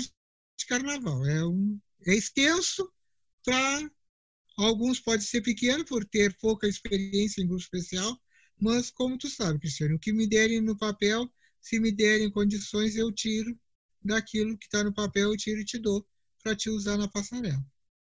de 0.57 0.65
carnaval. 0.65 1.25
É, 1.25 1.45
um, 1.45 1.79
é 2.05 2.13
extenso 2.13 2.91
para 3.43 3.91
alguns 4.57 4.99
pode 4.99 5.23
ser 5.23 5.41
pequeno 5.41 5.83
por 5.85 6.05
ter 6.05 6.35
pouca 6.37 6.67
experiência 6.67 7.41
em 7.41 7.47
grupo 7.47 7.61
especial, 7.61 8.19
mas 8.59 8.91
como 8.91 9.17
tu 9.17 9.29
sabe, 9.29 9.59
Cristiano, 9.59 9.95
o 9.95 9.99
que 9.99 10.13
me 10.13 10.27
derem 10.27 10.61
no 10.61 10.77
papel, 10.77 11.29
se 11.59 11.79
me 11.79 11.91
derem 11.91 12.29
condições, 12.29 12.95
eu 12.95 13.11
tiro 13.11 13.57
daquilo 14.01 14.57
que 14.57 14.65
está 14.65 14.83
no 14.83 14.93
papel, 14.93 15.31
eu 15.31 15.37
tiro 15.37 15.61
e 15.61 15.65
te 15.65 15.77
dou 15.79 16.05
para 16.41 16.55
te 16.55 16.69
usar 16.69 16.97
na 16.97 17.07
passarela. 17.07 17.65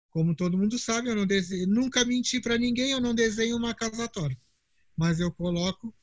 Como 0.10 0.36
todo 0.36 0.58
mundo 0.58 0.78
sabe, 0.78 1.10
eu 1.10 1.16
não 1.16 1.26
desenho, 1.26 1.68
nunca 1.68 2.06
menti 2.06 2.40
para 2.40 2.58
ninguém, 2.58 2.92
eu 2.92 3.02
não 3.02 3.14
desenho 3.14 3.58
uma 3.58 3.74
casatória, 3.74 4.38
mas 4.96 5.20
eu 5.20 5.32
coloco 5.32 5.94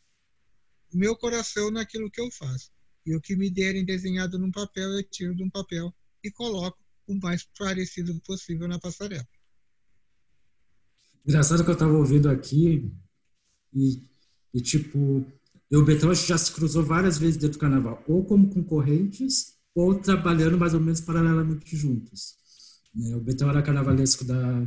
meu 0.92 1.16
coração 1.16 1.70
naquilo 1.70 2.10
que 2.10 2.20
eu 2.20 2.30
faço. 2.30 2.70
E 3.06 3.14
o 3.14 3.20
que 3.20 3.37
me 3.37 3.50
derem 3.50 3.84
desenhado 3.84 4.38
num 4.38 4.50
papel, 4.50 4.90
eu 4.90 5.02
tiro 5.04 5.34
de 5.34 5.42
um 5.42 5.50
papel 5.50 5.94
e 6.22 6.30
coloco 6.30 6.78
o 7.06 7.14
mais 7.14 7.46
parecido 7.58 8.18
possível 8.20 8.68
na 8.68 8.78
passarela. 8.78 9.26
Engraçado 11.26 11.64
que 11.64 11.70
eu 11.70 11.74
estava 11.74 11.92
ouvindo 11.92 12.28
aqui 12.28 12.90
e, 13.74 14.02
e 14.54 14.60
tipo, 14.60 15.24
o 15.72 15.84
Betão 15.84 16.14
já 16.14 16.38
se 16.38 16.52
cruzou 16.52 16.82
várias 16.82 17.18
vezes 17.18 17.36
dentro 17.36 17.58
do 17.58 17.60
carnaval, 17.60 18.02
ou 18.08 18.24
como 18.24 18.48
concorrentes, 18.48 19.54
ou 19.74 19.94
trabalhando 19.94 20.58
mais 20.58 20.74
ou 20.74 20.80
menos 20.80 21.00
paralelamente 21.00 21.76
juntos. 21.76 22.34
Né? 22.94 23.14
O 23.16 23.20
Betão 23.20 23.48
era 23.48 23.62
carnavalesco 23.62 24.24
da, 24.24 24.66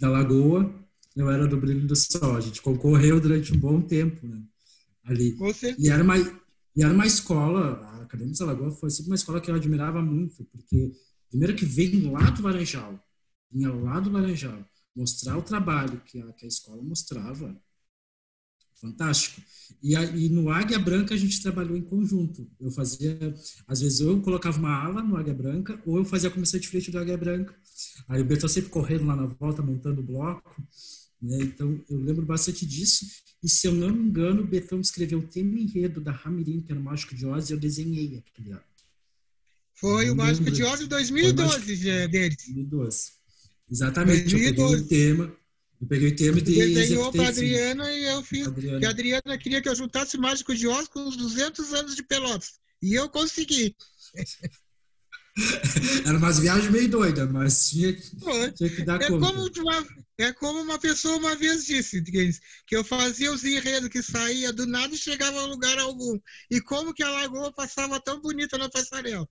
da 0.00 0.08
Lagoa, 0.08 0.72
eu 1.14 1.30
era 1.30 1.46
do 1.46 1.56
Brilho 1.56 1.86
do 1.86 1.94
Sol. 1.94 2.36
A 2.36 2.40
gente 2.40 2.62
concorreu 2.62 3.20
durante 3.20 3.52
um 3.52 3.58
bom 3.58 3.80
tempo 3.80 4.26
né? 4.26 4.42
ali. 5.04 5.36
E 5.78 5.88
era 5.88 6.02
uma, 6.02 6.16
e 6.74 6.82
era 6.82 6.92
uma 6.92 7.06
escola, 7.06 7.80
a 7.84 8.02
Academia 8.02 8.34
da 8.34 8.46
Lagoa 8.46 8.70
foi 8.70 8.90
sempre 8.90 9.10
uma 9.10 9.16
escola 9.16 9.40
que 9.40 9.50
eu 9.50 9.54
admirava 9.54 10.02
muito, 10.02 10.44
porque 10.46 10.92
primeiro 11.28 11.54
que 11.54 11.64
veio 11.64 12.10
lá 12.12 12.30
do 12.30 12.42
Laranjal, 12.42 12.98
vinha 13.50 13.72
lá 13.72 14.00
do 14.00 14.10
Laranjal, 14.10 14.64
mostrar 14.94 15.36
o 15.36 15.42
trabalho 15.42 16.00
que 16.04 16.20
a, 16.20 16.32
que 16.32 16.44
a 16.44 16.48
escola 16.48 16.82
mostrava, 16.82 17.56
fantástico. 18.82 19.40
E, 19.80 19.94
a, 19.94 20.02
e, 20.04 20.28
no 20.28 20.50
Águia 20.50 20.78
Branca 20.78 21.14
a 21.14 21.16
gente 21.16 21.40
trabalhou 21.40 21.76
em 21.76 21.82
conjunto. 21.82 22.50
Eu 22.60 22.70
fazia, 22.70 23.16
às 23.66 23.80
vezes 23.80 24.00
eu 24.00 24.20
colocava 24.20 24.58
uma 24.58 24.74
ala 24.74 25.02
no 25.02 25.16
Águia 25.16 25.32
Branca, 25.32 25.80
ou 25.86 25.98
eu 25.98 26.04
fazia 26.04 26.28
a 26.28 26.32
comissão 26.32 26.58
de 26.58 26.68
frente 26.68 26.90
do 26.90 26.98
Águia 26.98 27.16
Branca. 27.16 27.54
Aí 28.08 28.20
o 28.20 28.24
Betão 28.24 28.48
sempre 28.48 28.70
correndo 28.70 29.06
lá 29.06 29.14
na 29.14 29.26
volta, 29.26 29.62
montando 29.62 30.00
o 30.00 30.04
bloco. 30.04 30.62
Né? 31.22 31.38
Então 31.42 31.80
eu 31.88 31.98
lembro 31.98 32.26
bastante 32.26 32.66
disso. 32.66 33.06
E 33.42 33.48
se 33.48 33.66
eu 33.66 33.72
não 33.72 33.90
me 33.90 34.08
engano, 34.08 34.42
o 34.42 34.46
Betão 34.46 34.80
escreveu 34.80 35.20
o 35.20 35.26
tema 35.26 35.58
enredo 35.58 36.00
da 36.00 36.12
Ramirim, 36.12 36.60
que 36.60 36.72
era 36.72 36.80
o 36.80 36.84
Mágico 36.84 37.14
de 37.14 37.26
Oz, 37.26 37.48
e 37.48 37.52
eu 37.52 37.58
desenhei 37.58 38.18
aquele 38.18 38.52
ano. 38.52 38.62
Foi 39.74 40.10
o 40.10 40.16
Mágico 40.16 40.50
de 40.50 40.62
Oz 40.62 40.80
em 40.80 40.86
2012 40.86 41.58
Mágico... 41.58 42.10
dele. 42.10 42.36
2012. 42.36 43.12
Exatamente. 43.70 44.30
2012. 44.30 44.52
Eu 44.52 44.54
peguei 44.54 44.76
o 44.76 44.88
tema. 44.88 45.36
Eu 45.80 45.86
peguei 45.88 46.08
o 46.08 46.16
tema 46.16 46.40
de. 46.40 46.74
Desenhou 46.74 47.12
para 47.12 47.28
Adriana 47.28 47.92
e 47.92 48.04
eu 48.04 48.22
fiz. 48.22 48.46
Adriana. 48.46 48.78
Que 48.78 48.86
a 48.86 48.90
Adriana 48.90 49.38
queria 49.38 49.60
que 49.60 49.68
eu 49.68 49.74
juntasse 49.74 50.16
Mágico 50.16 50.54
de 50.54 50.68
Oz 50.68 50.86
com 50.86 51.08
os 51.08 51.16
200 51.16 51.72
anos 51.72 51.96
de 51.96 52.04
Pelotas. 52.04 52.60
E 52.80 52.94
eu 52.94 53.08
consegui. 53.08 53.74
Era 56.06 56.18
umas 56.18 56.38
viagens 56.38 56.70
meio 56.70 56.90
doidas, 56.90 57.30
mas 57.30 57.70
tinha, 57.70 57.92
tinha 58.52 58.70
que 58.70 58.84
dar 58.84 59.00
é 59.00 59.08
conta. 59.08 59.26
Como 59.26 59.46
uma, 59.46 59.86
é 60.18 60.32
como 60.32 60.60
uma 60.60 60.78
pessoa 60.78 61.16
uma 61.16 61.34
vez 61.34 61.64
disse, 61.64 62.02
que 62.66 62.76
eu 62.76 62.84
fazia 62.84 63.32
os 63.32 63.44
enredos 63.44 63.88
que 63.88 64.02
saía 64.02 64.52
do 64.52 64.66
nada 64.66 64.94
e 64.94 64.98
chegava 64.98 65.40
a 65.40 65.46
lugar 65.46 65.78
algum. 65.78 66.18
E 66.50 66.60
como 66.60 66.92
que 66.92 67.02
a 67.02 67.10
lagoa 67.10 67.52
passava 67.52 68.00
tão 68.00 68.20
bonita 68.20 68.58
na 68.58 68.68
passarela. 68.68 69.28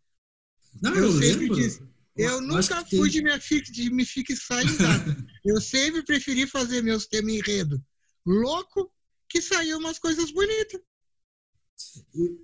Não, 0.82 0.96
eu, 0.96 1.06
eu 1.06 1.12
sempre 1.12 1.50
lembro. 1.50 1.56
disse. 1.56 1.82
Eu 2.18 2.42
nunca 2.42 2.84
fui 2.86 3.10
tem... 3.10 3.22
de, 3.22 3.24
me, 3.24 3.62
de 3.62 3.90
me 3.92 4.06
fixar 4.06 4.62
em 4.66 4.78
nada. 4.78 5.18
eu 5.46 5.62
sempre 5.62 6.04
preferi 6.04 6.48
fazer 6.48 6.82
meus 6.82 7.06
temas 7.06 7.34
enredo 7.34 7.82
louco 8.26 8.92
que 9.28 9.42
saiu 9.42 9.78
umas 9.78 10.00
coisas 10.00 10.32
bonitas. 10.32 10.82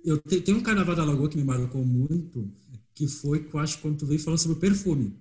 Eu 0.04 0.20
tenho 0.20 0.58
um 0.58 0.62
carnaval 0.62 0.96
da 0.96 1.04
Lagoa 1.04 1.28
que 1.28 1.36
me 1.36 1.44
marcou 1.44 1.84
muito, 1.84 2.50
que 2.98 3.06
foi, 3.06 3.48
eu 3.54 3.58
acho, 3.60 3.78
quando 3.78 3.98
tu 3.98 4.06
veio 4.06 4.18
falando 4.18 4.40
sobre 4.40 4.58
perfume. 4.58 5.16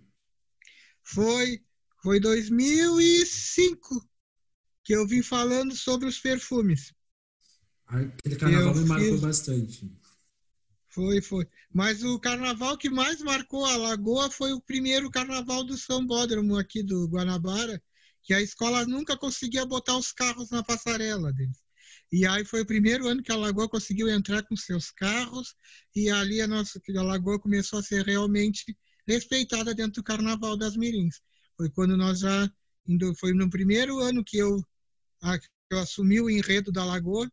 Foi, 1.03 1.63
foi 2.01 2.19
2005 2.19 4.09
que 4.83 4.95
eu 4.95 5.05
vim 5.05 5.21
falando 5.21 5.75
sobre 5.75 6.07
os 6.07 6.19
perfumes. 6.19 6.91
Aquele 7.85 8.35
carnaval 8.35 8.73
eu 8.75 8.81
me 8.81 8.87
marcou 8.87 9.11
fiz... 9.11 9.21
bastante. 9.21 9.91
Foi, 10.87 11.21
foi. 11.21 11.47
Mas 11.71 12.03
o 12.03 12.19
carnaval 12.19 12.75
que 12.79 12.89
mais 12.89 13.21
marcou 13.21 13.63
a 13.63 13.77
Lagoa 13.77 14.31
foi 14.31 14.53
o 14.53 14.61
primeiro 14.61 15.11
carnaval 15.11 15.63
do 15.63 15.77
São 15.77 16.03
Bódromo 16.03 16.57
aqui 16.57 16.81
do 16.81 17.07
Guanabara, 17.07 17.79
que 18.23 18.33
a 18.33 18.41
escola 18.41 18.87
nunca 18.87 19.15
conseguia 19.15 19.67
botar 19.67 19.95
os 19.95 20.11
carros 20.11 20.49
na 20.49 20.63
passarela 20.63 21.31
deles. 21.31 21.66
E 22.11 22.25
aí 22.25 22.45
foi 22.45 22.61
o 22.61 22.65
primeiro 22.65 23.07
ano 23.07 23.21
que 23.21 23.31
a 23.31 23.35
Lagoa 23.35 23.67
conseguiu 23.67 24.09
entrar 24.09 24.43
com 24.43 24.55
seus 24.55 24.91
carros 24.91 25.55
e 25.95 26.09
ali 26.09 26.41
a 26.41 26.47
nossa 26.47 26.79
a 26.97 27.01
Lagoa 27.03 27.39
começou 27.39 27.79
a 27.79 27.83
ser 27.83 28.05
realmente 28.05 28.77
respeitada 29.05 29.73
dentro 29.73 30.01
do 30.01 30.03
Carnaval 30.03 30.57
das 30.57 30.77
Mirins. 30.77 31.21
Foi 31.57 31.69
quando 31.69 31.97
nós 31.97 32.19
já 32.19 32.49
foi 33.19 33.33
no 33.33 33.49
primeiro 33.49 33.99
ano 33.99 34.23
que 34.23 34.37
eu, 34.37 34.63
eu 35.69 35.79
assumi 35.79 36.21
o 36.21 36.29
enredo 36.29 36.71
da 36.71 36.85
Lagoa 36.85 37.29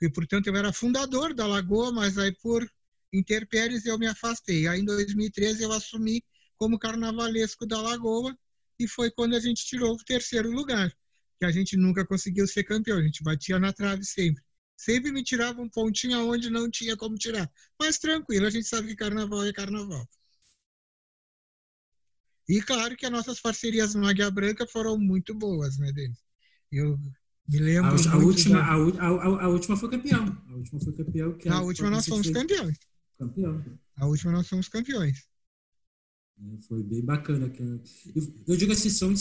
e 0.00 0.10
portanto 0.10 0.46
eu 0.48 0.56
era 0.56 0.72
fundador 0.72 1.34
da 1.34 1.46
Lagoa, 1.46 1.90
mas 1.90 2.18
aí 2.18 2.32
por 2.42 2.70
interpéries 3.12 3.86
eu 3.86 3.98
me 3.98 4.06
afastei. 4.06 4.66
Aí 4.68 4.80
em 4.80 4.84
2013 4.84 5.62
eu 5.62 5.72
assumi 5.72 6.22
como 6.58 6.78
carnavalesco 6.78 7.66
da 7.66 7.80
Lagoa 7.80 8.36
e 8.78 8.86
foi 8.86 9.10
quando 9.10 9.34
a 9.34 9.40
gente 9.40 9.64
tirou 9.64 9.94
o 9.94 10.04
terceiro 10.04 10.50
lugar, 10.50 10.92
que 11.38 11.44
a 11.44 11.50
gente 11.50 11.76
nunca 11.76 12.04
conseguiu 12.04 12.46
ser 12.46 12.64
campeão, 12.64 12.98
a 12.98 13.02
gente 13.02 13.22
batia 13.22 13.58
na 13.58 13.72
trave 13.72 14.04
sempre. 14.04 14.42
Sempre 14.76 15.10
me 15.10 15.22
tirava 15.22 15.60
um 15.60 15.68
pontinho 15.68 16.30
onde 16.30 16.50
não 16.50 16.70
tinha 16.70 16.96
como 16.96 17.16
tirar. 17.16 17.50
Mas 17.78 17.98
tranquilo, 17.98 18.46
a 18.46 18.50
gente 18.50 18.66
sabe 18.66 18.88
que 18.88 18.96
carnaval 18.96 19.44
é 19.44 19.52
carnaval. 19.52 20.06
E 22.48 22.62
claro 22.62 22.96
que 22.96 23.04
as 23.04 23.12
nossas 23.12 23.40
parcerias 23.40 23.94
no 23.94 24.06
Águia 24.06 24.30
Branca 24.30 24.66
foram 24.66 24.96
muito 24.98 25.34
boas, 25.34 25.78
né, 25.78 25.92
Denis? 25.92 26.18
Eu 26.72 26.98
me 27.48 27.58
lembro. 27.58 27.90
A, 28.08 28.12
a 28.12 28.16
última, 28.18 28.60
a, 28.60 28.72
a, 28.72 29.44
a, 29.44 29.48
última 29.48 29.76
foi 29.76 29.90
campeão. 29.90 30.24
A 30.48 30.54
última 30.54 30.80
foi 30.80 30.92
campeão. 30.92 31.36
Que 31.36 31.48
a 31.48 31.60
última 31.60 31.90
nós 31.90 32.06
fomos 32.06 32.30
campeões. 32.30 32.78
Campeão. 33.18 33.64
A 33.96 34.06
última 34.06 34.32
nós 34.32 34.48
fomos 34.48 34.68
campeões. 34.68 35.26
É, 36.40 36.62
foi 36.62 36.82
bem 36.82 37.04
bacana. 37.04 37.52
Eu 38.46 38.56
digo 38.56 38.72
assim, 38.72 38.90
são 38.90 39.12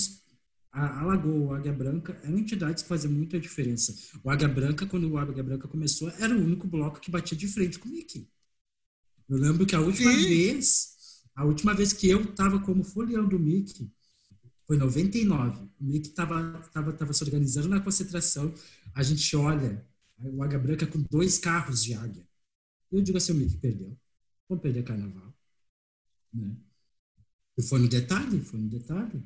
a, 0.78 1.04
Lagoa, 1.04 1.56
a 1.56 1.60
Águia 1.60 1.74
Branca, 1.74 2.20
eram 2.24 2.38
entidades 2.38 2.84
que 2.84 2.90
faziam 2.90 3.12
muita 3.12 3.40
diferença. 3.40 3.96
O 4.24 4.30
Águia 4.30 4.48
Branca, 4.48 4.86
quando 4.86 5.10
o 5.10 5.18
Águia 5.18 5.44
Branca 5.44 5.68
começou, 5.68 6.10
era 6.20 6.36
o 6.36 6.40
único 6.40 6.68
bloco 6.68 7.00
que 7.00 7.10
batia 7.10 7.38
de 7.38 7.48
frente 7.48 7.80
com 7.80 7.90
o 7.90 7.92
Mickey. 7.92 8.30
Eu 9.28 9.38
lembro 9.38 9.66
que 9.66 9.76
a 9.76 9.82
última 9.82 10.12
Sim. 10.12 10.28
vez, 10.28 11.24
a 11.36 11.46
última 11.46 11.74
vez 11.74 11.94
que 11.94 12.08
eu 12.10 12.22
estava 12.22 12.60
como 12.60 12.84
folião 12.84 13.28
do 13.28 13.40
Mickey, 13.40 13.92
foi 14.66 14.76
em 14.76 14.80
99. 14.80 15.70
O 15.80 15.84
Mickey 15.84 16.10
estava 16.10 16.62
tava, 16.74 16.94
tava 16.94 17.14
se 17.14 17.24
organizando 17.24 17.70
na 17.70 17.80
concentração. 17.80 18.54
A 18.94 19.02
gente 19.02 19.36
olha 19.36 19.86
o 20.20 20.44
Águia 20.44 20.60
Branca 20.60 20.86
com 20.86 21.02
dois 21.10 21.38
carros 21.38 21.84
de 21.84 21.94
águia. 21.94 22.28
Eu 22.92 23.02
digo 23.02 23.18
assim, 23.18 23.32
o 23.32 23.36
Mickey 23.36 23.58
perdeu. 23.58 23.98
Vamos 24.50 24.62
perder 24.62 24.84
carnaval. 24.84 25.34
Né? 26.34 26.56
E 27.58 27.62
foi 27.62 27.80
no 27.80 27.88
detalhe, 27.88 28.42
foi 28.42 28.60
no 28.60 28.70
detalhe. 28.70 29.24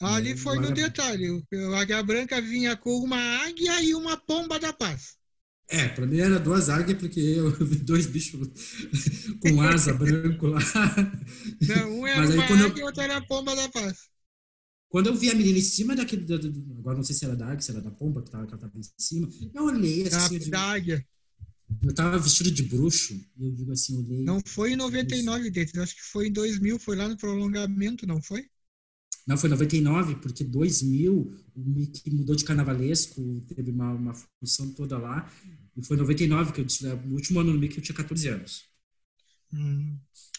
Ali 0.00 0.32
é, 0.32 0.36
foi 0.36 0.58
no 0.58 0.72
detalhe. 0.72 1.30
O 1.30 1.74
Águia 1.74 2.02
Branca 2.02 2.40
vinha 2.40 2.76
com 2.76 2.98
uma 2.98 3.18
águia 3.44 3.82
e 3.82 3.94
uma 3.94 4.16
pomba 4.16 4.58
da 4.58 4.72
paz. 4.72 5.16
É, 5.68 5.88
para 5.88 6.06
mim 6.06 6.18
era 6.18 6.38
duas 6.38 6.68
águias, 6.68 6.98
porque 6.98 7.18
eu 7.18 7.50
vi 7.64 7.76
dois 7.76 8.06
bichos 8.06 8.40
com 9.40 9.60
asa 9.62 9.94
branco 9.94 10.46
lá. 10.46 10.60
Não, 11.60 12.00
um 12.00 12.06
era 12.06 12.20
Mas 12.20 12.34
uma 12.34 12.44
águia 12.44 12.62
eu... 12.62 12.76
e 12.76 12.82
outro 12.82 13.02
era 13.02 13.16
a 13.16 13.26
pomba 13.26 13.56
da 13.56 13.68
paz. 13.68 14.08
Quando 14.88 15.08
eu 15.08 15.16
vi 15.16 15.30
a 15.30 15.34
menina 15.34 15.58
em 15.58 15.62
cima 15.62 15.96
daquele. 15.96 16.24
Agora 16.78 16.96
não 16.96 17.02
sei 17.02 17.14
se 17.16 17.24
era 17.24 17.34
da 17.34 17.46
águia, 17.46 17.60
se 17.60 17.70
era 17.70 17.80
da 17.80 17.90
pomba, 17.90 18.22
que, 18.22 18.30
tava, 18.30 18.46
que 18.46 18.54
ela 18.54 18.64
estava 18.64 18.78
em 18.78 18.82
cima. 18.96 19.28
Eu 19.52 19.64
olhei 19.64 20.06
assim. 20.06 20.38
Da, 20.38 20.58
da 20.58 20.60
águia. 20.72 21.06
Eu 21.82 21.92
tava 21.92 22.18
vestido 22.18 22.50
de 22.50 22.62
bruxo, 22.62 23.14
e 23.36 23.44
eu 23.44 23.50
digo 23.50 23.72
assim, 23.72 23.98
olhei. 23.98 24.22
Não 24.22 24.40
foi 24.46 24.72
em 24.72 24.76
99, 24.76 25.50
Dente, 25.50 25.78
acho 25.80 25.96
que 25.96 26.02
foi 26.02 26.28
em 26.28 26.32
2000, 26.32 26.78
foi 26.78 26.94
lá 26.94 27.08
no 27.08 27.16
prolongamento, 27.16 28.06
não 28.06 28.22
foi? 28.22 28.48
Não, 29.26 29.36
foi 29.36 29.48
em 29.48 29.52
99, 29.52 30.16
porque 30.16 30.44
2000 30.44 31.36
o 31.56 31.60
Mickey 31.60 32.10
mudou 32.10 32.36
de 32.36 32.44
carnavalesco, 32.44 33.40
teve 33.48 33.72
uma, 33.72 33.92
uma 33.92 34.14
função 34.38 34.72
toda 34.72 34.96
lá. 34.96 35.28
E 35.76 35.84
foi 35.84 35.96
em 35.96 36.00
99 36.00 36.52
que 36.52 36.60
eu 36.60 36.64
disse, 36.64 36.86
no 36.86 37.14
último 37.14 37.40
ano 37.40 37.52
no 37.52 37.58
Mickey 37.58 37.78
eu 37.78 37.82
tinha 37.82 37.96
14 37.96 38.28
anos. 38.28 38.64
Hum. 39.52 39.98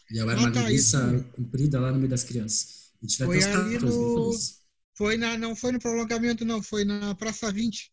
E 0.09 0.19
ela 0.19 0.31
era 0.31 0.41
ah, 0.41 0.43
uma 0.45 0.51
tá, 0.53 1.29
comprida 1.35 1.79
lá 1.79 1.91
no 1.91 1.97
meio 1.97 2.09
das 2.09 2.23
crianças. 2.23 2.93
E 3.01 3.13
foi 3.13 3.43
ali, 3.43 3.77
no, 3.77 4.31
Foi 4.95 5.17
na, 5.17 5.37
não 5.37 5.55
foi 5.55 5.73
no 5.73 5.79
prolongamento, 5.79 6.45
não, 6.45 6.63
foi 6.63 6.85
na 6.85 7.13
Praça 7.13 7.51
20. 7.51 7.91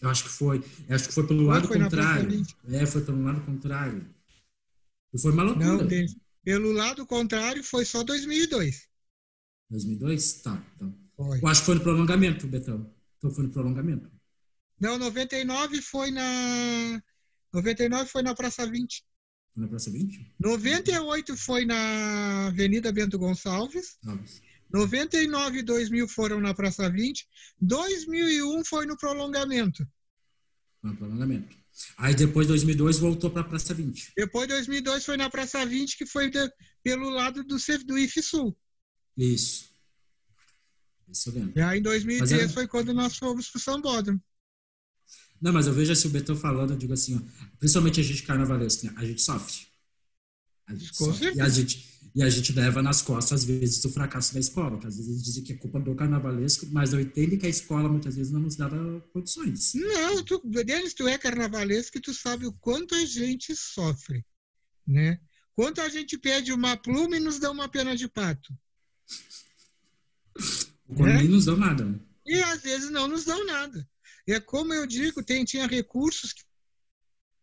Eu 0.00 0.10
acho 0.10 0.24
que 0.24 0.30
foi. 0.30 0.62
Eu 0.88 0.96
acho 0.96 1.08
que 1.08 1.14
foi 1.14 1.26
pelo 1.26 1.44
Foi, 1.44 1.54
lado 1.54 1.68
foi 1.68 1.78
contrário. 1.78 2.28
20. 2.28 2.56
É, 2.70 2.86
foi 2.86 3.02
pelo 3.02 3.22
lado 3.22 3.40
contrário. 3.42 4.06
E 5.12 5.18
foi 5.18 5.32
uma 5.32 5.44
loucura. 5.44 5.66
Não, 5.66 5.88
pelo 6.44 6.72
lado 6.72 7.06
contrário, 7.06 7.64
foi 7.64 7.84
só 7.84 8.02
2002. 8.04 8.86
2002? 9.70 10.42
Tá, 10.42 10.62
então. 10.76 10.94
Foi. 11.16 11.40
Eu 11.40 11.48
acho 11.48 11.60
que 11.60 11.66
foi 11.66 11.74
no 11.76 11.80
prolongamento, 11.80 12.46
Betão. 12.46 12.92
Então 13.18 13.30
foi 13.30 13.44
no 13.44 13.50
prolongamento. 13.50 14.10
Não, 14.80 14.98
99 14.98 15.80
foi 15.80 16.10
na. 16.10 17.02
99 17.52 18.10
foi 18.10 18.22
na 18.22 18.34
Praça 18.34 18.66
20. 18.66 19.04
Foi 19.54 19.62
na 19.62 19.68
Praça 19.68 19.90
20? 19.90 20.34
98 20.38 21.36
foi 21.36 21.64
na 21.64 22.48
Avenida 22.48 22.92
Bento 22.92 23.18
Gonçalves. 23.18 23.96
Não. 24.02 24.22
99 24.70 25.60
e 25.60 25.62
2000 25.62 26.08
foram 26.08 26.40
na 26.40 26.52
Praça 26.52 26.90
20. 26.90 27.26
2001 27.60 28.64
foi 28.64 28.86
no 28.86 28.96
prolongamento. 28.98 29.86
Foi 30.80 30.90
no 30.90 30.96
prolongamento. 30.96 31.56
Aí 31.96 32.14
depois, 32.14 32.46
2002, 32.46 32.98
voltou 32.98 33.30
para 33.30 33.40
a 33.42 33.44
Praça 33.44 33.74
20. 33.74 34.12
Depois, 34.16 34.46
2002 34.48 35.04
foi 35.04 35.16
na 35.16 35.28
Praça 35.28 35.64
20, 35.66 35.96
que 35.96 36.06
foi 36.06 36.30
de- 36.30 36.50
pelo 36.82 37.10
lado 37.10 37.42
do, 37.44 37.56
do 37.86 37.98
IFSUL. 37.98 38.56
Isso. 39.16 39.72
Isso 41.08 41.28
eu 41.30 41.34
lembro. 41.34 41.52
E 41.58 41.62
aí, 41.62 41.78
em 41.78 41.82
2003 41.82 42.42
Mas 42.42 42.50
é- 42.50 42.54
foi 42.54 42.68
quando 42.68 42.92
nós 42.92 43.16
fomos 43.16 43.48
para 43.48 43.58
o 43.58 43.62
Sambódromo. 43.62 44.20
Não, 45.40 45.52
mas 45.52 45.66
eu 45.66 45.74
vejo 45.74 45.92
assim, 45.92 46.08
o 46.08 46.10
Betão 46.10 46.36
falando, 46.36 46.70
eu 46.72 46.76
digo 46.76 46.92
assim, 46.92 47.16
ó, 47.16 47.20
principalmente 47.58 48.00
a 48.00 48.02
gente 48.02 48.22
carnavalesco, 48.22 48.86
né? 48.86 48.94
A 48.96 49.04
gente 49.04 49.20
sofre. 49.20 49.52
A 49.52 49.56
gente 49.56 49.66
Com 49.66 49.66
sofre. 49.66 49.68
E 51.36 51.40
a 51.40 51.48
gente, 51.48 52.00
e 52.14 52.22
a 52.22 52.30
gente 52.30 52.52
leva 52.52 52.82
nas 52.82 53.02
costas, 53.02 53.40
às 53.40 53.44
vezes, 53.44 53.84
o 53.84 53.90
fracasso 53.90 54.32
da 54.32 54.40
escola, 54.40 54.78
que 54.78 54.86
às 54.86 54.96
vezes 54.96 55.22
dizem 55.22 55.42
que 55.44 55.52
é 55.52 55.56
culpa 55.56 55.78
do 55.80 55.94
carnavalesco, 55.94 56.66
mas 56.72 56.92
eu 56.92 57.00
entendo 57.00 57.36
que 57.38 57.46
a 57.46 57.48
escola 57.50 57.88
muitas 57.88 58.16
vezes 58.16 58.32
não 58.32 58.40
nos 58.40 58.56
dava 58.56 59.00
condições. 59.12 59.74
Não, 59.74 60.22
tu, 60.24 60.40
Denis, 60.44 60.94
tu 60.94 61.06
é 61.08 61.18
carnavalesco 61.18 61.98
e 61.98 62.00
tu 62.00 62.14
sabe 62.14 62.46
o 62.46 62.52
quanto 62.52 62.94
a 62.94 63.04
gente 63.04 63.54
sofre, 63.56 64.24
né? 64.86 65.20
Quanto 65.56 65.80
a 65.80 65.88
gente 65.88 66.18
pede 66.18 66.52
uma 66.52 66.76
pluma 66.76 67.16
e 67.16 67.20
nos 67.20 67.38
dá 67.38 67.50
uma 67.50 67.68
pena 67.68 67.96
de 67.96 68.08
pato. 68.08 68.52
Quando 70.96 71.08
É? 71.10 71.18
nem 71.18 71.28
nos 71.28 71.44
dão 71.44 71.56
nada. 71.56 71.84
né? 71.84 71.98
E 72.26 72.42
às 72.42 72.62
vezes 72.62 72.90
não 72.90 73.06
nos 73.06 73.24
dão 73.24 73.44
nada. 73.46 73.86
É 74.26 74.40
como 74.40 74.72
eu 74.72 74.86
digo, 74.86 75.22
tem, 75.22 75.44
tinha 75.44 75.66
recursos 75.66 76.32
que 76.32 76.42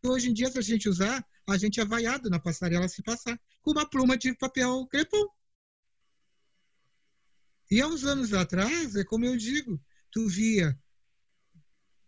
hoje 0.04 0.30
em 0.30 0.34
dia, 0.34 0.52
se 0.52 0.58
a 0.58 0.62
gente 0.62 0.90
usar, 0.90 1.24
a 1.52 1.58
gente 1.58 1.80
é 1.80 1.86
vaiado 1.86 2.30
na 2.30 2.40
passarela 2.40 2.88
se 2.88 3.04
passar, 3.04 3.40
com 3.62 3.72
uma 3.72 3.88
pluma 3.88 4.18
de 4.18 4.34
papel 4.36 4.86
crepom. 4.88 5.28
E 7.70 7.80
há 7.80 7.88
uns 7.88 8.04
anos 8.04 8.34
atrás, 8.34 8.96
é 8.96 9.04
como 9.04 9.26
eu 9.26 9.38
digo, 9.38 9.80
tu 10.12 10.28
via 10.28 10.78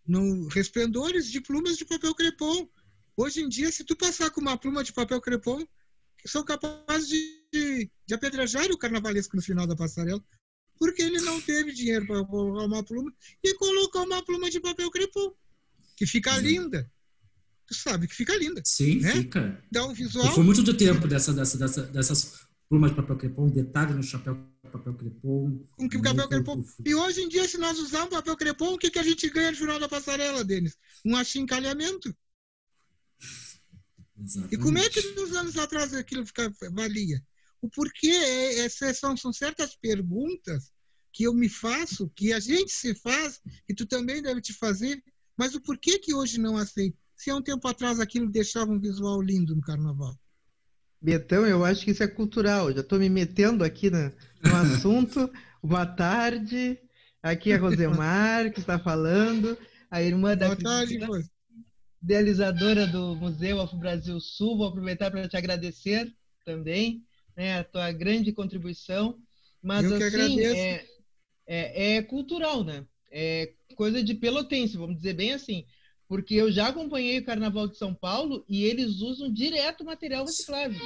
no 0.06 0.48
resplendores 0.50 1.32
de 1.32 1.40
plumas 1.40 1.78
de 1.78 1.86
papel 1.86 2.14
crepom. 2.14 2.68
Hoje 3.16 3.42
em 3.42 3.48
dia, 3.48 3.72
se 3.72 3.84
tu 3.84 3.96
passar 3.96 4.30
com 4.32 4.42
uma 4.42 4.58
pluma 4.58 4.84
de 4.84 4.92
papel 4.92 5.22
crepom, 5.22 5.66
são 6.26 6.44
capazes 6.44 7.08
de, 7.08 7.90
de 8.06 8.14
apedrejar 8.14 8.70
o 8.72 8.78
carnavalesco 8.78 9.36
no 9.36 9.42
final 9.42 9.68
da 9.68 9.76
passarela, 9.76 10.24
porque 10.78 11.02
ele 11.02 11.22
não 11.22 11.40
teve 11.42 11.72
dinheiro 11.72 12.06
para 12.06 12.26
colocar 12.26 12.66
uma 12.66 12.84
pluma 12.84 13.14
e 13.44 13.54
colocou 13.56 14.04
uma 14.04 14.24
pluma 14.24 14.50
de 14.50 14.60
papel 14.60 14.90
crepom, 14.90 15.34
que 15.96 16.06
fica 16.06 16.36
Sim. 16.36 16.42
linda. 16.42 16.92
Tu 17.68 17.76
sabe 17.76 18.08
que 18.08 18.16
fica 18.16 18.36
linda. 18.36 18.62
Sim, 18.66 19.00
Né? 19.00 19.12
fica. 19.14 19.64
Dá 19.72 19.86
um 19.86 19.90
Eu 19.90 19.96
visual. 19.96 20.34
fui 20.34 20.44
muito 20.44 20.62
do 20.64 20.74
tempo 20.76 21.08
dessa, 21.08 21.34
dessa, 21.34 21.58
dessa, 21.58 21.82
dessas 21.84 22.42
plumas 22.70 22.92
de 22.92 22.96
papel 22.98 23.18
crepom, 23.18 23.48
detalhe 23.50 23.94
no 23.94 24.04
chapéu 24.04 24.36
de 24.64 24.70
papel 24.70 24.94
crepom. 24.96 25.66
Com 25.78 25.90
que 25.90 26.02
papel 26.02 26.28
crepom. 26.28 26.64
E 26.86 26.94
hoje 26.96 27.22
em 27.22 27.30
dia, 27.30 27.48
se 27.48 27.58
nós 27.58 27.80
usarmos 27.80 28.10
papel 28.10 28.36
crepom, 28.36 28.74
o 28.74 28.78
que, 28.78 28.90
que 28.92 29.00
a 29.00 29.04
gente 29.04 29.30
ganha 29.30 29.52
no 29.52 29.58
final 29.58 29.80
da 29.80 29.88
passarela, 29.88 30.44
Denis? 30.44 30.78
Um 31.06 31.16
achincalhamento. 31.16 32.14
E 34.52 34.58
como 34.58 34.78
é 34.78 34.90
que 34.90 35.02
nos 35.16 35.36
anos 35.36 35.58
atrás 35.58 35.94
aquilo 35.94 36.26
fica, 36.26 36.54
valia? 36.72 37.22
O 37.62 37.70
porquê? 37.70 38.08
é- 38.12 38.60
Essas 38.60 38.98
são, 39.00 39.16
são 39.18 39.32
certas 39.34 39.76
perguntas 39.76 40.72
que 41.12 41.24
eu 41.24 41.34
me 41.34 41.48
faço, 41.50 42.10
que 42.16 42.34
a 42.34 42.40
gente 42.40 42.72
se 42.72 42.96
faz, 42.96 43.40
que 43.68 43.74
tu 43.74 43.86
também 43.86 44.22
deve 44.22 44.42
te 44.42 44.54
fazer, 44.54 45.02
mas 45.38 45.54
o 45.56 45.62
porquê 45.62 46.00
que 46.00 46.14
hoje 46.14 46.40
não 46.40 46.58
aceita? 46.58 46.98
Se 47.16 47.32
há 47.32 47.36
um 47.36 47.42
tempo 47.42 47.68
atrás 47.68 48.00
aquilo 48.00 48.30
deixava 48.30 48.72
um 48.72 48.80
visual 48.80 49.22
lindo 49.22 49.56
no 49.56 49.62
carnaval. 49.62 50.16
Betão, 51.02 51.46
eu 51.46 51.66
acho 51.66 51.84
que 51.84 51.92
isso 51.92 52.04
é 52.04 52.08
cultural. 52.08 52.72
Já 52.72 52.80
estou 52.82 52.98
me 52.98 53.10
metendo 53.10 53.64
aqui 53.64 53.90
na- 53.90 54.12
no 54.42 54.56
assunto. 54.56 55.30
Boa 55.62 55.86
tarde. 55.86 56.80
Aqui 57.22 57.52
é 57.52 57.56
a 57.56 57.60
Rosemar, 57.60 58.52
que 58.52 58.60
está 58.60 58.80
falando. 58.80 59.58
A 59.92 60.02
irmã 60.02 60.36
da 60.36 60.48
Boa 60.48 60.56
Cristina, 60.56 61.08
idealizadora 62.02 62.88
do 62.88 63.16
Museu 63.16 63.62
Afro 63.62 63.78
Brasil 63.78 64.20
Sul. 64.20 64.58
Vou 64.58 64.68
aproveitar 64.68 65.12
para 65.12 65.28
te 65.28 65.38
agradecer 65.38 66.14
também, 66.46 67.04
né, 67.36 67.60
a 67.60 67.64
tua 67.64 67.92
grande 67.92 68.32
contribuição. 68.34 69.18
Mas 69.62 69.86
Eu 69.86 69.96
assim, 69.98 70.40
é, 70.42 70.86
é, 71.48 71.96
é 71.96 72.02
cultural, 72.02 72.64
né? 72.64 72.86
É 73.12 73.54
coisa 73.76 74.04
de 74.04 74.14
pelotense, 74.14 74.78
vamos 74.78 74.98
dizer 74.98 75.14
bem 75.14 75.34
assim. 75.34 75.66
Porque 76.14 76.36
eu 76.36 76.52
já 76.52 76.68
acompanhei 76.68 77.18
o 77.18 77.26
Carnaval 77.26 77.68
de 77.68 77.76
São 77.76 77.92
Paulo 77.92 78.46
e 78.48 78.66
eles 78.66 79.02
usam 79.02 79.34
direto 79.34 79.84
material 79.84 80.24
reciclável. 80.24 80.80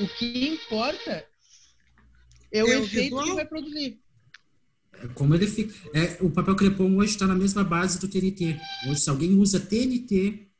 O 0.00 0.08
que 0.18 0.48
importa 0.48 1.24
é 2.50 2.64
o 2.64 2.66
É 2.66 2.78
o 2.80 2.82
efeito 2.82 3.14
que 3.14 3.20
visual. 3.20 3.36
vai 3.36 3.46
produzir. 3.46 4.02
É 4.94 5.06
Como 5.14 5.36
ele 5.36 5.46
fica. 5.46 5.72
É, 5.96 6.20
o 6.20 6.32
papel 6.32 6.56
crepom 6.56 6.96
hoje 6.96 7.12
está 7.12 7.28
na 7.28 7.36
mesma 7.36 7.62
base 7.62 8.00
do 8.00 8.08
TNT. 8.08 8.58
Hoje, 8.88 9.02
se 9.02 9.08
alguém 9.08 9.36
usa 9.36 9.60
TNT, 9.60 10.50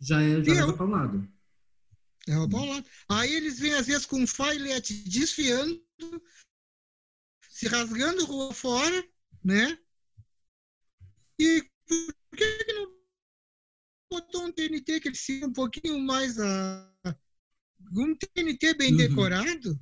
já, 0.00 0.22
é, 0.22 0.44
já 0.44 0.52
leva 0.54 0.72
para 0.74 0.86
o 0.86 0.90
lado. 0.90 1.28
É 2.28 2.38
o 2.38 2.46
lado. 2.46 2.86
Aí 3.08 3.34
eles 3.34 3.58
vêm, 3.58 3.74
às 3.74 3.88
vezes, 3.88 4.06
com 4.06 4.20
um 4.20 4.26
filete 4.28 4.94
desfiando, 4.94 5.82
se 7.50 7.66
rasgando 7.66 8.24
rua 8.24 8.54
fora, 8.54 9.04
né? 9.42 9.76
E 11.40 11.68
por 11.88 12.14
que, 12.36 12.64
que 12.64 12.67
botou 14.28 14.46
um 14.46 14.52
TNT 14.52 15.00
que 15.00 15.08
ele 15.08 15.16
se 15.16 15.44
um 15.44 15.52
pouquinho 15.52 15.98
mais 15.98 16.38
a. 16.38 16.94
Um 17.92 18.14
TNT 18.14 18.74
bem 18.74 18.90
Uhum. 18.92 18.96
decorado, 18.98 19.80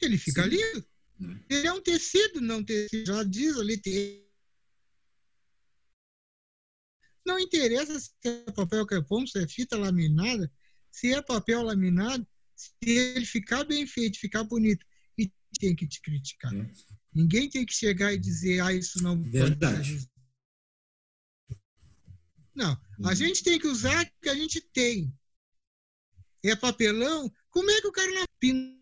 ele 0.00 0.16
fica 0.16 0.42
Sim. 0.44 0.50
lindo. 0.50 0.86
Né? 1.18 1.40
Ele 1.50 1.66
é 1.66 1.72
um 1.72 1.82
tecido, 1.82 2.40
não 2.40 2.64
tecido. 2.64 3.06
Já 3.06 3.22
diz 3.22 3.56
ali. 3.56 3.76
te- 3.78 4.22
Não 7.24 7.38
interessa 7.38 7.98
se 8.00 8.10
é 8.24 8.50
papel 8.52 8.84
crepom, 8.86 9.24
se 9.26 9.38
é 9.38 9.46
fita 9.46 9.76
laminada, 9.76 10.50
se 10.90 11.12
é 11.12 11.22
papel 11.22 11.62
laminado, 11.62 12.26
se 12.56 12.72
ele 12.84 13.24
ficar 13.24 13.64
bem 13.64 13.86
feito, 13.86 14.18
ficar 14.18 14.42
bonito, 14.42 14.84
e 15.16 15.30
tem 15.60 15.74
que 15.76 15.86
te 15.86 16.00
criticar. 16.00 16.52
É. 16.52 16.72
Ninguém 17.14 17.48
tem 17.48 17.64
que 17.64 17.74
chegar 17.74 18.12
e 18.12 18.18
dizer, 18.18 18.60
ah, 18.60 18.72
isso 18.72 19.00
não 19.02 19.22
Verdade. 19.22 20.08
Não, 22.54 22.72
a 23.04 23.08
Uhum. 23.08 23.14
gente 23.14 23.42
tem 23.42 23.58
que 23.58 23.66
usar 23.66 24.04
o 24.04 24.20
que 24.22 24.28
a 24.28 24.34
gente 24.34 24.60
tem. 24.60 25.12
É 26.44 26.54
papelão? 26.56 27.32
Como 27.50 27.70
é 27.70 27.80
que 27.80 27.86
o 27.86 27.92
cara 27.92 28.10
não 28.12 28.24
pinta? 28.38 28.80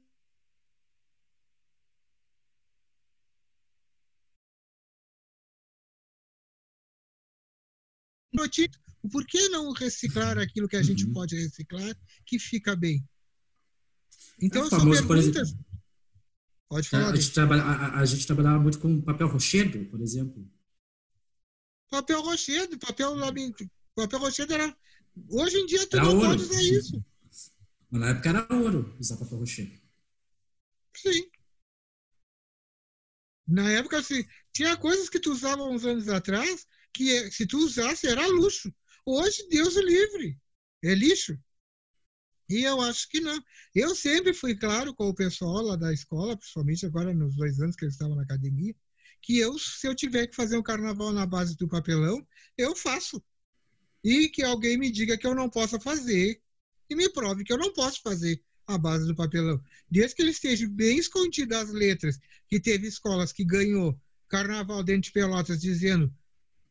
Notícia, 8.33 8.70
Por 9.11 9.26
que 9.26 9.48
não 9.48 9.72
reciclar 9.72 10.37
aquilo 10.38 10.68
que 10.68 10.76
a 10.76 10.83
gente 10.83 11.06
Uhum. 11.06 11.12
pode 11.14 11.35
reciclar 11.35 11.96
que 12.26 12.38
fica 12.38 12.76
bem? 12.76 13.02
Então, 14.40 14.66
É 14.66 14.68
são 14.68 14.78
famoso, 14.80 15.06
por 15.06 15.16
perguntas. 15.16 15.54
Pode 16.68 16.87
A, 16.88 16.90
falar. 16.90 17.11
a 17.12 17.16
gente 17.16 17.40
a- 17.40 17.98
a 17.98 18.04
gente 18.04 18.26
trabalhava 18.26 18.61
muito 18.62 18.78
com 18.78 19.00
papel 19.00 19.26
rochedo, 19.26 19.87
por 19.87 20.00
exemplo. 20.02 20.46
Papel 21.90 22.22
rochedo, 22.22 22.79
papel. 22.79 23.11
Papel 23.94 24.18
rochedo 24.18 24.55
era. 24.55 24.76
Hoje 25.29 25.57
em 25.59 25.66
dia 25.66 25.87
tu 25.87 25.96
Era 25.96 26.07
não 26.07 26.16
ouro. 26.16 26.29
pode 26.29 26.42
usar 26.42 26.62
isso. 26.62 27.05
Mas 27.90 28.00
na 28.00 28.09
época 28.11 28.29
era 28.29 28.46
ouro 28.55 28.96
usar 28.98 29.16
papel 29.16 29.38
rochedo. 29.38 29.72
Sim. 30.96 31.31
Na 33.46 33.68
época, 33.72 33.98
assim, 33.98 34.24
tinha 34.53 34.76
coisas 34.76 35.09
que 35.09 35.18
tu 35.18 35.33
usava 35.33 35.64
uns 35.64 35.85
anos 35.85 36.09
atrás 36.09 36.66
que 36.94 37.11
eh, 37.11 37.31
se 37.31 37.46
tu 37.46 37.59
usasse 37.59 38.07
era 38.07 38.26
luxo. 38.29 38.72
Hoje, 39.05 39.46
Deus 39.48 39.74
o 39.76 39.81
livre. 39.83 40.38
É 40.85 40.94
lixo. 40.94 41.37
E 42.48 42.62
eu 42.64 42.81
acho 42.81 43.09
que 43.09 43.20
não. 43.20 43.42
Eu 43.74 43.94
sempre 43.94 44.33
fui 44.33 44.57
claro 44.57 44.94
com 44.94 45.09
o 45.09 45.14
pessoal 45.14 45.62
lá 45.62 45.76
da 45.76 45.92
escola, 45.92 46.37
principalmente 46.37 46.87
agora 46.87 47.12
nos 47.14 47.37
dois 47.37 47.61
anos 47.61 47.76
que 47.76 47.85
eles 47.85 47.94
estavam 47.94 48.16
na 48.16 48.22
academia, 48.22 48.74
que 49.22 49.38
eu, 49.38 49.59
se 49.59 49.87
eu 49.87 49.94
tiver 49.94 50.26
que 50.26 50.37
fazer 50.37 50.56
um 50.56 50.62
carnaval 50.62 51.12
na 51.12 51.26
base 51.26 51.56
do 51.56 51.68
papelão, 51.68 52.26
eu 52.56 52.74
faço. 52.74 53.22
E 54.02 54.28
que 54.28 54.42
alguém 54.42 54.78
me 54.78 54.90
diga 54.90 55.16
que 55.18 55.26
eu 55.26 55.35
não 55.35 55.48
possa 55.48 55.78
fazer 55.78 56.40
e 56.88 56.94
me 56.94 57.09
prove 57.11 57.44
que 57.44 57.52
eu 57.52 57.59
não 57.59 57.72
posso 57.72 58.00
fazer. 58.02 58.42
a 58.66 58.78
base 58.78 59.04
do 59.04 59.16
papelão. 59.16 59.61
Desde 59.90 60.14
que 60.14 60.22
ele 60.22 60.30
esteja 60.30 60.68
bem 60.68 60.96
escondido 60.96 61.56
as 61.56 61.70
letras, 61.70 62.18
que 62.48 62.61
teve 62.61 62.87
escolas 62.87 63.33
que 63.33 63.44
ganhou 63.44 64.00
carnaval 64.28 64.85
dentro 64.85 65.02
de 65.02 65.12
Pelotas 65.12 65.61
dizendo 65.61 66.12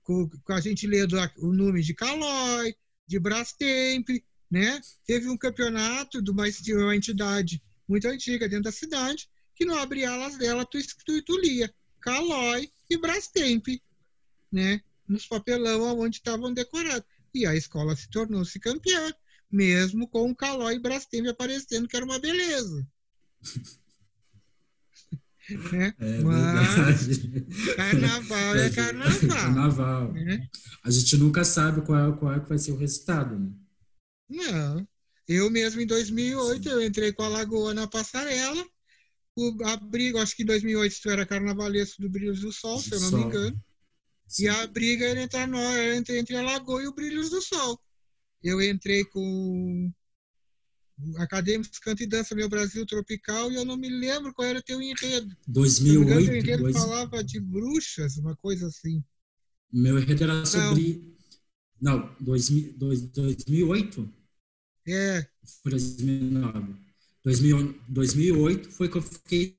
com, 0.02 0.30
a 0.48 0.62
gente 0.62 0.88
lendo 0.88 1.18
o 1.38 1.54
nome 1.54 1.82
de 1.84 1.94
Calói, 1.94 2.74
de 3.06 3.20
Brastemp, 3.20 4.08
né? 4.50 4.80
Teve 5.06 5.30
um 5.30 5.38
campeonato 5.38 6.22
de 6.22 6.32
uma, 6.32 6.50
de 6.50 6.74
uma 6.74 6.96
entidade 6.96 7.62
muito 7.88 8.08
antiga 8.08 8.48
dentro 8.48 8.64
da 8.64 8.72
cidade, 8.72 9.30
que 9.54 9.66
não 9.66 9.78
abria 9.78 10.12
alas 10.12 10.38
dela, 10.38 10.66
tu, 10.66 10.80
tu, 11.06 11.22
tu 11.22 11.38
lia 11.38 11.72
Calói 12.02 12.70
e 12.90 12.98
Brastemp, 12.98 13.68
né? 14.52 14.82
Nos 15.08 15.28
papelão 15.28 16.00
onde 16.00 16.18
estavam 16.18 16.54
decorados. 16.54 17.08
E 17.34 17.46
a 17.46 17.56
escola 17.56 17.96
se 17.96 18.10
tornou-se 18.10 18.60
campeã, 18.60 19.14
mesmo 19.52 20.08
com 20.08 20.30
o 20.30 20.36
Calói 20.36 20.76
e 20.76 20.80
Brastemp 20.80 21.28
aparecendo, 21.28 21.88
que 21.88 21.96
era 21.96 22.06
uma 22.06 22.20
beleza. 22.20 22.88
Né? 25.72 25.96
É 26.00 26.22
Mas 26.22 27.08
verdade. 27.08 27.76
carnaval 27.76 28.56
é 28.56 28.70
carnaval. 28.70 29.30
carnaval. 29.30 30.14
Né? 30.14 30.48
A 30.84 30.92
gente 30.92 31.18
nunca 31.18 31.44
sabe 31.44 31.82
qual, 31.82 32.16
qual 32.18 32.34
é 32.34 32.40
que 32.40 32.50
vai 32.50 32.60
ser 32.60 32.72
o 32.72 32.78
resultado, 32.78 33.38
né? 33.38 33.50
Não. 34.30 34.88
Eu 35.28 35.50
mesmo, 35.50 35.82
em 35.82 35.88
2008, 35.88 36.64
Sim. 36.64 36.70
eu 36.70 36.86
entrei 36.86 37.12
com 37.14 37.24
a 37.24 37.28
Lagoa 37.28 37.74
na 37.74 37.88
passarela. 37.88 38.64
O, 39.36 39.64
a 39.66 39.78
briga, 39.78 40.22
acho 40.22 40.36
que 40.36 40.44
em 40.44 40.46
2008 40.46 40.92
isso 40.92 41.10
era 41.10 41.26
carnavalesco 41.26 42.02
do 42.02 42.10
Brilhos 42.10 42.42
do 42.42 42.52
Sol, 42.52 42.80
se 42.80 42.94
eu 42.94 43.00
não 43.00 43.12
me 43.12 43.24
engano. 43.26 43.64
Sim. 44.28 44.44
E 44.44 44.48
a 44.48 44.68
briga 44.68 45.06
era 45.06 45.22
entre, 45.22 45.40
era 45.40 45.96
entre, 45.96 46.20
entre 46.20 46.36
a 46.36 46.42
Lagoa 46.42 46.84
e 46.84 46.88
o 46.88 46.94
Brilhos 46.94 47.30
do 47.30 47.42
Sol. 47.42 47.80
Eu 48.44 48.62
entrei 48.62 49.04
com 49.06 49.92
Acadêmicos 51.18 51.80
Canto 51.80 52.04
e 52.04 52.08
Dança 52.08 52.36
Meu 52.36 52.50
Brasil 52.50 52.86
Tropical, 52.86 53.52
e 53.52 53.56
eu 53.56 53.66
não 53.66 53.78
me 53.78 53.90
lembro 53.90 54.34
qual 54.34 54.48
era 54.48 54.60
o 54.60 54.64
teu 54.64 54.82
enredo. 54.82 55.36
2008. 55.48 56.30
O 56.30 56.36
enredo 56.36 56.64
dois... 56.64 56.78
falava 56.78 57.24
de 57.24 57.40
bruxas, 57.40 58.18
uma 58.18 58.36
coisa 58.36 58.68
assim. 58.68 59.04
Meu 59.72 59.98
enredo 59.98 60.24
era 60.24 60.46
sobre. 60.46 61.16
Não, 61.82 61.98
não 62.00 62.16
2000, 62.20 62.78
2008? 62.78 64.14
É. 64.88 65.28
Foi 65.62 65.72
2009. 65.72 66.89
2008 67.88 68.72
foi 68.72 68.90
que 68.90 68.98
eu 68.98 69.02
fiquei 69.02 69.58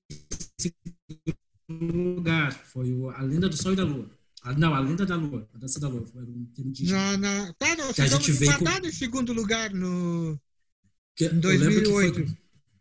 em 1.68 1.86
lugar. 1.90 2.52
Foi 2.52 2.90
a 3.14 3.22
Lenda 3.22 3.48
do 3.48 3.56
Sol 3.56 3.72
e 3.72 3.76
da 3.76 3.84
Lua. 3.84 4.10
Ah, 4.42 4.54
não, 4.54 4.74
a 4.74 4.80
Lenda 4.80 5.04
da 5.04 5.16
Lua, 5.16 5.48
a 5.54 5.58
Dança 5.58 5.78
da 5.78 5.88
Lua. 5.88 6.06
Foi 6.06 6.22
um 6.22 6.46
termo 6.54 6.72
de... 6.72 6.90
Na, 6.90 7.16
na... 7.16 7.52
Tá, 7.54 7.76
não, 7.76 7.92
que 7.92 8.00
a 8.00 8.06
gente 8.06 8.32
veio 8.32 8.58
com... 8.58 8.86
em 8.86 8.92
segundo 8.92 9.32
lugar 9.32 9.72
no 9.72 10.40
que, 11.14 11.28
2008. 11.28 12.14
Foi, 12.14 12.36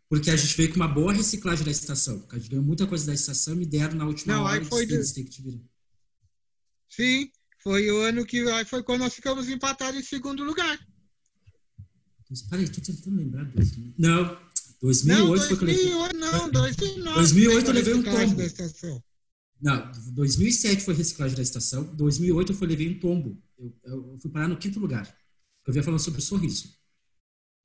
porque 0.08 0.30
a 0.30 0.36
gente 0.36 0.56
veio 0.56 0.70
com 0.70 0.76
uma 0.76 0.88
boa 0.88 1.12
reciclagem 1.12 1.64
da 1.64 1.70
estação. 1.70 2.26
A 2.30 2.38
gente 2.38 2.48
ganhou 2.48 2.64
muita 2.64 2.86
coisa 2.86 3.06
da 3.06 3.14
estação 3.14 3.54
e 3.54 3.58
me 3.58 3.66
deram 3.66 3.94
na 3.94 4.06
última 4.06 4.34
Não, 4.34 4.42
hora. 4.44 4.58
Aí 4.58 4.64
foi 4.64 4.86
de... 4.86 5.04
Sim, 6.88 7.30
foi 7.62 7.90
o 7.90 8.00
ano 8.00 8.24
que. 8.24 8.40
Aí 8.50 8.64
foi 8.64 8.82
quando 8.82 9.00
nós 9.00 9.14
ficamos 9.14 9.48
empatados 9.48 10.00
em 10.00 10.02
segundo 10.02 10.42
lugar. 10.42 10.78
Peraí, 12.48 12.68
tô 12.68 12.80
tentando 12.80 13.16
lembrar. 13.16 13.48
Não, 13.98 14.38
2008 14.80 15.40
não, 15.40 15.46
foi 15.46 15.66
2008, 15.66 16.16
Não, 16.16 16.50
2009. 16.50 17.14
2008 17.16 17.66
eu 17.66 17.74
levei 17.74 17.94
um 17.94 18.02
tombo. 18.02 18.42
Não, 19.60 19.92
2007 20.12 20.82
foi 20.82 20.94
reciclagem 20.94 21.36
da 21.36 21.42
estação. 21.42 21.84
2008 21.94 22.52
eu 22.52 22.56
fui, 22.56 22.66
levei 22.66 22.88
um 22.88 22.98
tombo. 22.98 23.42
Eu, 23.58 23.74
eu, 23.84 24.18
fui 24.20 24.30
parar 24.30 24.48
no 24.48 24.56
quinto 24.56 24.80
lugar. 24.80 25.14
Eu 25.66 25.72
vinha 25.72 25.82
falando 25.82 26.00
sobre 26.00 26.20
o 26.20 26.22
sorriso. 26.22 26.74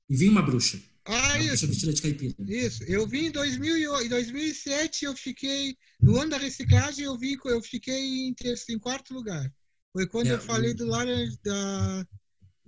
E 0.08 0.16
vinha 0.16 0.30
uma 0.30 0.42
bruxa. 0.42 0.78
Ah, 1.06 1.12
uma 1.12 1.38
isso. 1.38 1.48
Bruxa 1.48 1.66
vestida 1.68 1.92
de 1.94 2.02
caipira. 2.02 2.34
Isso. 2.46 2.84
Eu 2.84 3.06
vim 3.06 3.26
em 3.26 3.30
2008, 3.30 4.04
em 4.04 4.08
2007, 4.10 5.04
eu 5.06 5.16
fiquei. 5.16 5.74
No 5.98 6.20
ano 6.20 6.32
da 6.32 6.38
reciclagem, 6.38 7.06
eu 7.06 7.16
vim, 7.16 7.36
eu 7.46 7.62
fiquei 7.62 8.28
em, 8.28 8.34
em 8.68 8.78
quarto 8.78 9.14
lugar. 9.14 9.50
Foi 9.90 10.06
quando 10.06 10.26
é, 10.26 10.32
eu 10.34 10.40
falei 10.40 10.74
do 10.74 10.84
lar 10.84 11.06
da. 11.42 12.06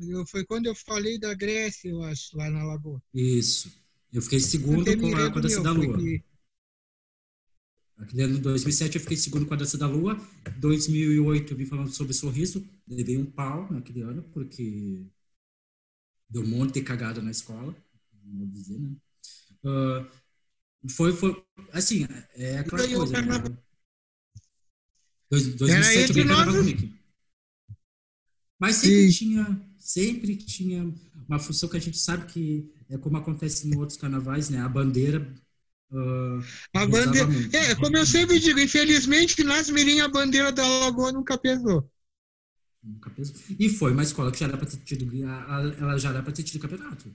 Eu, 0.01 0.25
foi 0.27 0.45
quando 0.47 0.67
eu 0.67 0.75
falei 0.75 1.19
da 1.19 1.35
Grécia, 1.35 1.91
eu 1.91 2.03
acho, 2.03 2.35
lá 2.35 2.49
na 2.49 2.65
Lagoa. 2.65 3.03
Isso. 3.13 3.71
Eu 4.13 4.23
fiquei 4.23 4.41
segundo 4.41 4.85
com 4.85 5.17
a, 5.17 5.31
com 5.31 5.39
a 5.39 5.43
Dança 5.43 5.63
da 5.63 5.73
Lua. 5.73 5.99
Que... 5.99 6.25
Aquele 7.99 8.23
ano 8.23 8.39
2007 8.39 8.97
eu 8.97 9.01
fiquei 9.01 9.17
segundo 9.17 9.47
com 9.47 9.55
a 9.55 9.57
Dança 9.57 9.77
da 9.77 9.87
Lua. 9.87 10.17
2008 10.59 11.53
eu 11.53 11.57
vim 11.57 11.67
falando 11.67 11.93
sobre 11.93 12.13
sorriso. 12.13 12.67
Levei 12.87 13.19
um 13.19 13.27
pau 13.27 13.71
naquele 13.73 14.03
ano, 14.03 14.23
porque 14.33 15.07
deu 16.29 16.43
um 16.43 16.47
monte 16.47 16.75
de 16.75 16.83
cagada 16.83 17.21
na 17.21 17.31
escola, 17.31 17.75
vou 18.25 18.47
dizer, 18.47 18.79
né? 18.79 18.91
Uh, 19.65 20.91
foi, 20.91 21.13
foi, 21.13 21.45
assim, 21.73 22.07
é 22.35 22.59
aquela 22.59 22.87
coisa, 22.87 23.23
né? 23.23 23.59
2007 25.31 26.09
eu 26.09 26.15
ganhei 26.15 26.29
carnaval 26.29 26.65
Mickey. 26.65 26.95
Mas 28.59 28.77
sempre 28.77 29.13
Sim. 29.13 29.19
tinha, 29.19 29.73
sempre 29.79 30.37
tinha 30.37 30.95
uma 31.29 31.39
função 31.39 31.69
que 31.69 31.77
a 31.77 31.81
gente 31.81 31.99
sabe 31.99 32.27
que 32.27 32.73
é 32.91 32.99
como 32.99 33.17
acontece 33.17 33.69
em 33.69 33.77
outros 33.77 33.99
carnavais, 33.99 34.49
né? 34.51 34.61
A 34.61 34.69
bandeira 34.69 35.27
Uh, 35.91 36.45
a 36.75 36.87
bandeira. 36.87 37.29
É, 37.53 37.75
como 37.75 37.97
eu 37.97 38.05
sempre 38.05 38.39
digo, 38.39 38.61
infelizmente, 38.61 39.43
nas 39.43 39.71
Mirim 39.71 40.01
a 40.01 40.09
bandeira 40.09 40.53
da 40.53 40.67
Lagoa 40.67 41.13
nunca 41.13 41.39
pesou. 41.39 41.91
Nunca 42.83 43.11
pesou. 43.11 43.35
E 43.59 43.69
foi 43.71 43.93
uma 43.93 44.03
escola 44.03 44.31
que 44.31 44.39
já 44.39 44.47
era 44.47 44.59
para 44.59 44.67
ter 44.67 44.77
tido. 44.79 45.11
Ela 45.25 45.97
já 45.99 46.11
era 46.11 46.23
para 46.23 46.33
ter 46.33 46.43
tido 46.43 46.61
campeonato. 46.61 47.11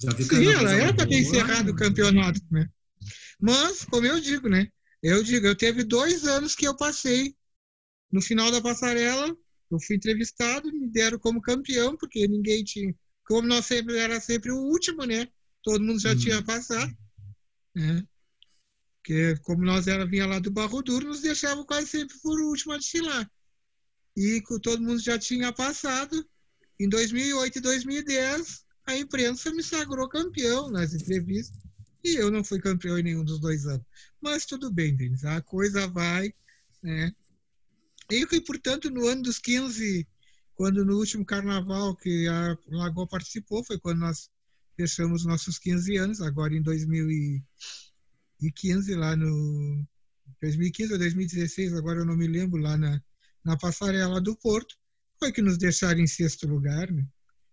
Já 0.00 0.12
viu 0.12 0.26
Sim, 0.26 0.46
ela 0.46 0.72
era 0.72 0.94
para 0.94 1.06
ter 1.06 1.20
encerrado 1.20 1.70
o 1.70 1.76
campeonato, 1.76 2.40
né? 2.50 2.68
Mas, 3.38 3.84
como 3.84 4.06
eu 4.06 4.18
digo, 4.20 4.48
né? 4.48 4.68
Eu 5.02 5.22
digo, 5.22 5.46
eu 5.46 5.54
teve 5.54 5.84
dois 5.84 6.24
anos 6.24 6.54
que 6.54 6.66
eu 6.66 6.74
passei 6.76 7.36
no 8.10 8.22
final 8.22 8.50
da 8.50 8.60
passarela. 8.60 9.36
Eu 9.70 9.78
fui 9.80 9.96
entrevistado, 9.96 10.72
me 10.72 10.88
deram 10.88 11.18
como 11.18 11.42
campeão, 11.42 11.96
porque 11.96 12.26
ninguém 12.26 12.64
tinha. 12.64 12.94
Como 13.26 13.46
nós 13.46 13.66
sempre 13.66 13.96
era 13.98 14.20
sempre 14.20 14.52
o 14.52 14.58
último, 14.58 15.04
né? 15.04 15.28
Todo 15.62 15.84
mundo 15.84 16.00
já 16.00 16.12
hum. 16.12 16.16
tinha 16.16 16.42
passado. 16.42 16.96
Né? 17.74 18.06
Porque 18.96 19.36
como 19.42 19.64
nós 19.64 19.86
era 19.86 20.06
vinha 20.06 20.26
lá 20.26 20.38
do 20.38 20.50
Barro 20.50 20.82
Duro, 20.82 21.08
nos 21.08 21.20
deixavam 21.20 21.64
quase 21.64 21.88
sempre 21.88 22.16
por 22.20 22.40
último 22.40 22.72
a 22.72 22.78
desfilar 22.78 23.30
e 24.16 24.42
todo 24.62 24.82
mundo 24.82 24.98
já 24.98 25.18
tinha 25.18 25.52
passado. 25.52 26.26
Em 26.80 26.88
2008 26.88 27.58
e 27.58 27.60
2010, 27.60 28.64
a 28.86 28.96
imprensa 28.96 29.52
me 29.52 29.62
sagrou 29.62 30.08
campeão 30.08 30.70
nas 30.70 30.94
entrevistas 30.94 31.62
e 32.02 32.14
eu 32.16 32.30
não 32.30 32.42
fui 32.42 32.58
campeão 32.60 32.98
em 32.98 33.02
nenhum 33.02 33.24
dos 33.24 33.38
dois 33.38 33.66
anos. 33.66 33.84
Mas 34.20 34.46
tudo 34.46 34.70
bem, 34.70 34.96
Denis, 34.96 35.24
a 35.24 35.40
coisa 35.42 35.86
vai, 35.86 36.32
né? 36.82 37.12
E 38.10 38.40
portanto, 38.40 38.90
no 38.90 39.06
ano 39.06 39.22
dos 39.22 39.38
15, 39.38 40.06
quando 40.56 40.84
no 40.84 40.96
último 40.96 41.24
carnaval 41.24 41.94
que 41.94 42.26
a 42.26 42.58
Lagoa 42.68 43.06
participou, 43.06 43.62
foi 43.62 43.78
quando 43.78 44.00
nós 44.00 44.28
fechamos 44.74 45.24
nossos 45.26 45.58
15 45.58 45.96
anos, 45.98 46.22
agora 46.22 46.56
em 46.56 46.62
2015, 46.62 48.94
lá 48.94 49.14
no 49.14 49.86
2015 50.40 50.94
ou 50.94 50.98
2016, 50.98 51.74
agora 51.74 52.00
eu 52.00 52.06
não 52.06 52.16
me 52.16 52.26
lembro, 52.26 52.60
lá 52.60 52.76
na, 52.76 53.00
na 53.44 53.56
passarela 53.56 54.20
do 54.20 54.36
Porto, 54.36 54.74
foi 55.18 55.30
que 55.30 55.42
nos 55.42 55.58
deixaram 55.58 56.00
em 56.00 56.06
sexto 56.06 56.48
lugar, 56.48 56.90
né? 56.90 57.06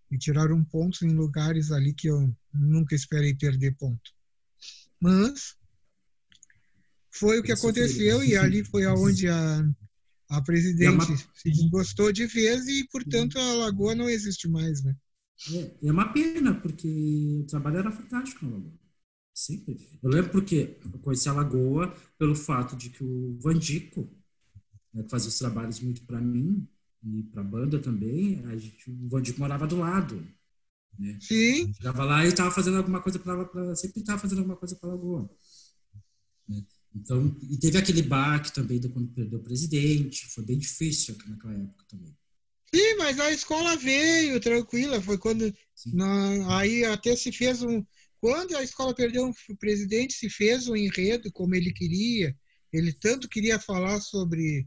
E 0.09 0.17
tiraram 0.17 0.63
pontos 0.63 1.01
em 1.01 1.13
lugares 1.13 1.71
ali 1.71 1.93
que 1.93 2.07
eu 2.07 2.33
nunca 2.53 2.95
esperei 2.95 3.33
perder 3.33 3.75
ponto. 3.75 4.11
Mas 4.99 5.55
foi 7.11 7.39
o 7.39 7.43
que 7.43 7.51
Isso 7.51 7.65
aconteceu 7.65 8.17
foi... 8.17 8.29
e 8.29 8.37
ali 8.37 8.63
foi 8.63 8.85
aonde 8.85 9.27
a, 9.27 9.65
a 10.29 10.41
presidente 10.41 10.85
é 10.85 10.89
uma... 10.89 11.05
se 11.05 11.51
desgostou 11.51 12.11
de 12.11 12.25
vez 12.25 12.67
e, 12.67 12.87
portanto, 12.89 13.37
a 13.37 13.53
lagoa 13.53 13.95
não 13.95 14.09
existe 14.09 14.47
mais, 14.47 14.83
né? 14.83 14.95
É, 15.51 15.87
é 15.87 15.91
uma 15.91 16.11
pena, 16.13 16.53
porque 16.53 17.41
o 17.41 17.45
trabalho 17.45 17.77
era 17.77 17.91
fantástico 17.91 18.45
na 18.45 18.51
lagoa. 18.51 18.79
Sempre. 19.33 19.77
Eu 20.01 20.09
lembro 20.09 20.31
porque 20.31 20.77
eu 20.83 20.99
conheci 20.99 21.27
a 21.27 21.33
lagoa 21.33 21.95
pelo 22.17 22.35
fato 22.35 22.75
de 22.75 22.89
que 22.89 23.03
o 23.03 23.37
Vandico, 23.39 24.07
né, 24.93 25.03
que 25.03 25.09
fazia 25.09 25.29
os 25.29 25.37
trabalhos 25.37 25.79
muito 25.79 26.03
para 26.05 26.21
mim 26.21 26.67
e 27.03 27.23
para 27.23 27.41
a 27.41 27.45
banda 27.45 27.79
também, 27.79 28.45
a 28.45 28.55
gente, 28.55 28.89
o 28.91 29.09
Vandico 29.09 29.39
morava 29.39 29.65
do 29.65 29.77
lado. 29.77 30.25
Né? 30.97 31.17
Sim. 31.19 31.73
Chegava 31.73 32.03
lá 32.03 32.23
e 32.23 32.29
estava 32.29 32.51
fazendo 32.51 32.77
alguma 32.77 33.01
coisa 33.01 33.17
para 33.17 33.75
sempre 33.75 34.01
estava 34.01 34.19
fazendo 34.19 34.39
alguma 34.39 34.55
coisa 34.55 34.75
para 34.75 34.89
a 34.89 34.93
Lagoa. 34.93 35.29
Né? 36.47 36.63
Então, 36.95 37.35
e 37.49 37.57
teve 37.57 37.77
aquele 37.77 38.01
baque 38.03 38.53
também 38.53 38.79
de 38.79 38.89
quando 38.89 39.13
perdeu 39.13 39.39
o 39.39 39.43
presidente, 39.43 40.27
foi 40.27 40.45
bem 40.45 40.57
difícil 40.57 41.17
naquela 41.27 41.53
época 41.53 41.85
também. 41.89 42.15
Sim, 42.73 42.95
mas 42.97 43.19
a 43.19 43.31
escola 43.31 43.75
veio 43.77 44.39
tranquila, 44.39 45.01
foi 45.01 45.17
quando 45.17 45.53
na, 45.87 46.59
aí 46.59 46.83
até 46.85 47.15
se 47.15 47.31
fez 47.31 47.61
um 47.61 47.85
quando 48.19 48.55
a 48.55 48.63
escola 48.63 48.95
perdeu 48.95 49.29
o 49.49 49.57
presidente, 49.57 50.13
se 50.13 50.29
fez 50.29 50.69
um 50.69 50.77
enredo 50.77 51.29
como 51.29 51.55
ele 51.55 51.73
queria. 51.73 52.33
Ele 52.71 52.93
tanto 52.93 53.27
queria 53.27 53.59
falar 53.59 53.99
sobre 53.99 54.65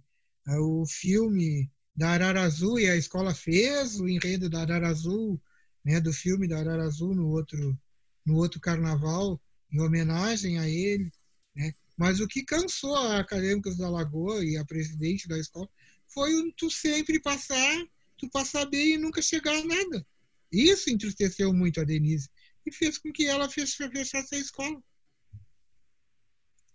o 0.60 0.84
filme 0.86 1.70
da 1.96 2.10
Arara 2.10 2.42
Azul 2.42 2.78
e 2.78 2.86
a 2.86 2.94
escola 2.94 3.34
fez 3.34 3.98
o 3.98 4.06
enredo 4.06 4.50
da 4.50 4.60
Arara 4.60 4.88
Azul, 4.88 5.40
né, 5.82 5.98
do 5.98 6.12
filme 6.12 6.46
da 6.46 6.58
Arara 6.58 6.84
Azul 6.84 7.14
no 7.14 7.28
outro 7.28 7.78
no 8.26 8.34
outro 8.34 8.60
carnaval, 8.60 9.40
em 9.72 9.80
homenagem 9.80 10.58
a 10.58 10.68
ele. 10.68 11.10
Né? 11.54 11.72
Mas 11.96 12.20
o 12.20 12.28
que 12.28 12.44
cansou 12.44 12.94
a 12.94 13.18
Acadêmicos 13.18 13.76
da 13.76 13.88
Lagoa 13.88 14.44
e 14.44 14.56
a 14.56 14.64
presidente 14.64 15.26
da 15.26 15.38
escola 15.38 15.68
foi 16.08 16.30
tu 16.56 16.70
sempre 16.70 17.18
passar, 17.20 17.86
tu 18.18 18.28
passar 18.30 18.66
bem 18.66 18.94
e 18.94 18.98
nunca 18.98 19.22
chegar 19.22 19.56
a 19.56 19.64
nada. 19.64 20.06
Isso 20.52 20.90
entristeceu 20.90 21.52
muito 21.52 21.80
a 21.80 21.84
Denise 21.84 22.28
e 22.64 22.72
fez 22.72 22.98
com 22.98 23.12
que 23.12 23.26
ela 23.26 23.48
fechasse 23.48 24.34
a 24.34 24.38
escola. 24.38 24.82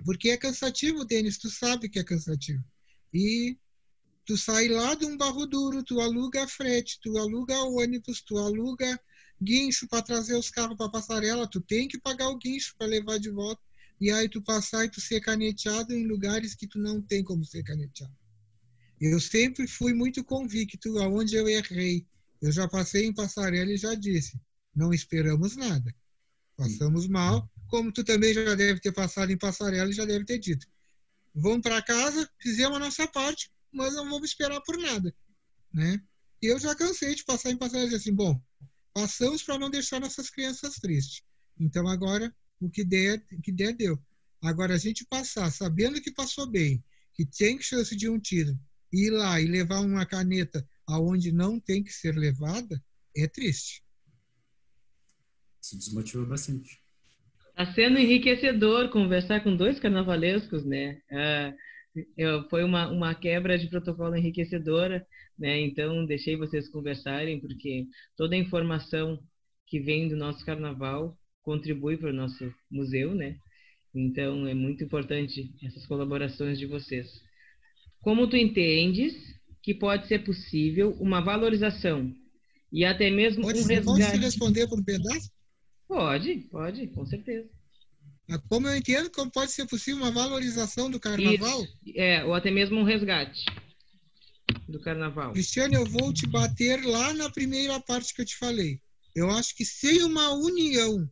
Porque 0.03 0.29
é 0.29 0.37
cansativo, 0.37 1.05
Denis, 1.05 1.37
tu 1.37 1.49
sabe 1.49 1.87
que 1.87 1.99
é 1.99 2.03
cansativo. 2.03 2.63
E 3.13 3.57
tu 4.25 4.37
sai 4.37 4.67
lá 4.67 4.95
de 4.95 5.05
um 5.05 5.17
barro 5.17 5.45
duro, 5.45 5.83
tu 5.83 5.99
aluga 5.99 6.47
frete, 6.47 6.99
tu 7.01 7.17
aluga 7.17 7.63
ônibus, 7.63 8.21
tu 8.21 8.37
aluga 8.37 8.99
guincho 9.41 9.87
para 9.87 10.01
trazer 10.01 10.35
os 10.35 10.49
carros 10.49 10.77
para 10.77 10.89
passarela, 10.89 11.47
tu 11.47 11.59
tem 11.61 11.87
que 11.87 11.99
pagar 11.99 12.29
o 12.29 12.37
guincho 12.37 12.75
para 12.77 12.87
levar 12.87 13.19
de 13.19 13.29
volta. 13.29 13.61
E 14.01 14.09
aí 14.09 14.27
tu 14.27 14.41
passar 14.41 14.83
e 14.83 14.89
tu 14.89 14.99
ser 14.99 15.21
caneteado 15.21 15.93
em 15.93 16.07
lugares 16.07 16.55
que 16.55 16.65
tu 16.65 16.79
não 16.79 16.99
tem 16.99 17.23
como 17.23 17.45
ser 17.45 17.61
caneteado. 17.61 18.17
Eu 18.99 19.19
sempre 19.19 19.67
fui 19.67 19.93
muito 19.93 20.23
convicto 20.23 20.97
aonde 20.97 21.35
eu 21.35 21.47
errei. 21.47 22.03
Eu 22.41 22.51
já 22.51 22.67
passei 22.67 23.05
em 23.05 23.13
passarela 23.13 23.71
e 23.71 23.77
já 23.77 23.93
disse, 23.93 24.41
não 24.75 24.91
esperamos 24.91 25.55
nada. 25.55 25.95
Passamos 26.57 27.07
mal, 27.07 27.47
como 27.67 27.91
tu 27.91 28.03
também 28.03 28.33
já 28.33 28.55
deve 28.55 28.79
ter 28.79 28.91
passado 28.91 29.31
em 29.31 29.37
passarela 29.37 29.91
e 29.91 29.93
já 29.93 30.03
deve 30.03 30.25
ter 30.25 30.39
dito. 30.39 30.65
Vamos 31.35 31.61
para 31.61 31.79
casa, 31.83 32.27
fizemos 32.39 32.77
a 32.77 32.79
nossa 32.79 33.07
parte, 33.07 33.51
mas 33.71 33.93
não 33.93 34.09
vamos 34.09 34.29
esperar 34.29 34.61
por 34.61 34.79
nada, 34.79 35.15
né? 35.71 36.01
E 36.41 36.47
eu 36.47 36.59
já 36.59 36.73
cansei 36.75 37.13
de 37.13 37.23
passar 37.23 37.51
em 37.51 37.57
passarela 37.57 37.85
e 37.85 37.91
dizer 37.91 38.01
assim, 38.01 38.15
bom, 38.15 38.41
passamos 38.93 39.43
para 39.43 39.59
não 39.59 39.69
deixar 39.69 39.99
nossas 39.99 40.31
crianças 40.31 40.75
tristes. 40.75 41.21
Então 41.59 41.87
agora 41.87 42.33
o 42.61 42.69
que 42.69 42.83
der, 42.83 43.19
que 43.43 43.51
der 43.51 43.73
deu. 43.73 43.99
Agora 44.41 44.75
a 44.75 44.77
gente 44.77 45.05
passar 45.05 45.51
sabendo 45.51 46.01
que 46.01 46.11
passou 46.11 46.49
bem, 46.49 46.83
que 47.13 47.25
tem 47.25 47.59
chance 47.61 47.95
de 47.95 48.07
um 48.07 48.19
tiro, 48.19 48.57
ir 48.93 49.09
lá 49.09 49.41
e 49.41 49.45
levar 49.45 49.79
uma 49.81 50.05
caneta 50.05 50.65
aonde 50.87 51.31
não 51.31 51.59
tem 51.59 51.83
que 51.83 51.91
ser 51.91 52.15
levada, 52.15 52.81
é 53.15 53.27
triste. 53.27 53.83
Isso 55.61 55.77
desmotiva 55.77 56.25
bastante. 56.25 56.79
Está 57.49 57.73
sendo 57.73 57.99
enriquecedor 57.99 58.89
conversar 58.89 59.43
com 59.43 59.55
dois 59.55 59.79
carnavalescos, 59.79 60.65
né? 60.65 61.01
Ah, 61.11 61.53
eu, 62.17 62.47
foi 62.49 62.63
uma, 62.63 62.89
uma 62.89 63.13
quebra 63.13 63.57
de 63.59 63.67
protocolo 63.67 64.15
enriquecedora, 64.15 65.05
né? 65.37 65.59
Então, 65.59 66.05
deixei 66.05 66.35
vocês 66.35 66.69
conversarem, 66.69 67.39
porque 67.39 67.85
toda 68.17 68.35
a 68.35 68.39
informação 68.39 69.21
que 69.67 69.79
vem 69.79 70.07
do 70.07 70.15
nosso 70.15 70.43
carnaval 70.45 71.17
contribui 71.43 71.97
para 71.97 72.09
o 72.09 72.13
nosso 72.13 72.53
museu, 72.69 73.13
né? 73.13 73.37
Então, 73.93 74.47
é 74.47 74.53
muito 74.53 74.83
importante 74.83 75.53
essas 75.63 75.85
colaborações 75.85 76.57
de 76.57 76.65
vocês. 76.65 77.07
Como 78.01 78.27
tu 78.27 78.35
entendes 78.35 79.13
que 79.61 79.73
pode 79.73 80.07
ser 80.07 80.23
possível 80.23 80.95
uma 80.99 81.21
valorização 81.21 82.13
e 82.71 82.85
até 82.85 83.09
mesmo 83.09 83.43
pode, 83.43 83.59
um 83.59 83.65
resgate... 83.65 83.85
Pode 83.85 84.17
responder 84.17 84.67
por 84.67 84.79
um 84.79 84.83
pedaço? 84.83 85.29
Pode, 85.87 86.35
pode, 86.49 86.87
com 86.87 87.05
certeza. 87.05 87.49
Como 88.47 88.67
eu 88.67 88.77
entendo, 88.77 89.11
como 89.11 89.29
pode 89.29 89.51
ser 89.51 89.67
possível 89.67 90.01
uma 90.01 90.11
valorização 90.11 90.89
do 90.89 90.99
carnaval? 90.99 91.63
Isso. 91.63 91.77
É, 91.95 92.23
ou 92.23 92.33
até 92.33 92.49
mesmo 92.49 92.79
um 92.79 92.83
resgate 92.83 93.43
do 94.69 94.79
carnaval. 94.79 95.33
Cristiano, 95.33 95.75
eu 95.75 95.85
vou 95.85 96.13
te 96.13 96.25
bater 96.25 96.81
lá 96.85 97.13
na 97.13 97.29
primeira 97.29 97.77
parte 97.81 98.13
que 98.13 98.21
eu 98.21 98.25
te 98.25 98.37
falei. 98.37 98.79
Eu 99.13 99.29
acho 99.29 99.53
que 99.55 99.65
sem 99.65 100.01
uma 100.03 100.33
união 100.33 101.09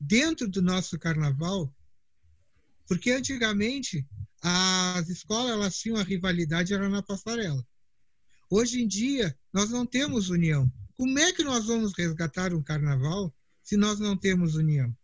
dentro 0.00 0.48
do 0.48 0.62
nosso 0.62 0.98
carnaval, 0.98 1.72
porque 2.86 3.10
antigamente 3.10 4.08
as 4.42 5.08
escolas 5.08 5.52
elas 5.52 5.76
tinham 5.78 5.98
a 5.98 6.02
rivalidade 6.02 6.72
era 6.72 6.88
na 6.88 7.02
passarela. 7.02 7.64
Hoje 8.48 8.80
em 8.80 8.88
dia 8.88 9.38
nós 9.52 9.70
não 9.70 9.84
temos 9.84 10.30
união. 10.30 10.72
Como 10.96 11.18
é 11.18 11.32
que 11.32 11.44
nós 11.44 11.66
vamos 11.66 11.92
resgatar 11.96 12.54
um 12.54 12.62
carnaval 12.62 13.34
se 13.62 13.76
nós 13.76 14.00
não 14.00 14.16
temos 14.16 14.54
união? 14.54 14.96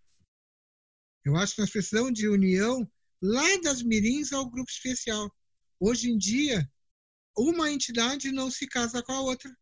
Eu 1.24 1.36
acho 1.36 1.54
que 1.54 1.60
nós 1.60 1.70
precisamos 1.70 2.12
de 2.14 2.28
união 2.28 2.90
lá 3.20 3.56
das 3.62 3.82
mirins 3.82 4.32
ao 4.32 4.48
grupo 4.48 4.70
especial. 4.70 5.30
Hoje 5.78 6.10
em 6.10 6.16
dia, 6.16 6.70
uma 7.36 7.70
entidade 7.70 8.32
não 8.32 8.50
se 8.50 8.66
casa 8.66 9.02
com 9.02 9.12
a 9.12 9.20
outra. 9.20 9.54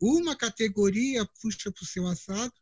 Uma 0.00 0.36
categoria 0.36 1.26
puxa 1.40 1.70
para 1.70 1.82
o 1.82 1.86
seu 1.86 2.06
assado, 2.06 2.52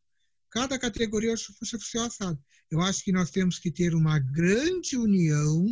cada 0.54 0.78
categoria 0.78 1.34
puxa 1.58 1.76
para 1.76 1.84
o 1.84 1.88
seu 1.88 2.02
assado. 2.02 2.38
Eu 2.70 2.80
acho 2.80 3.02
que 3.02 3.10
nós 3.10 3.30
temos 3.32 3.58
que 3.58 3.72
ter 3.72 3.92
uma 3.92 4.20
grande 4.20 4.96
união 4.96 5.66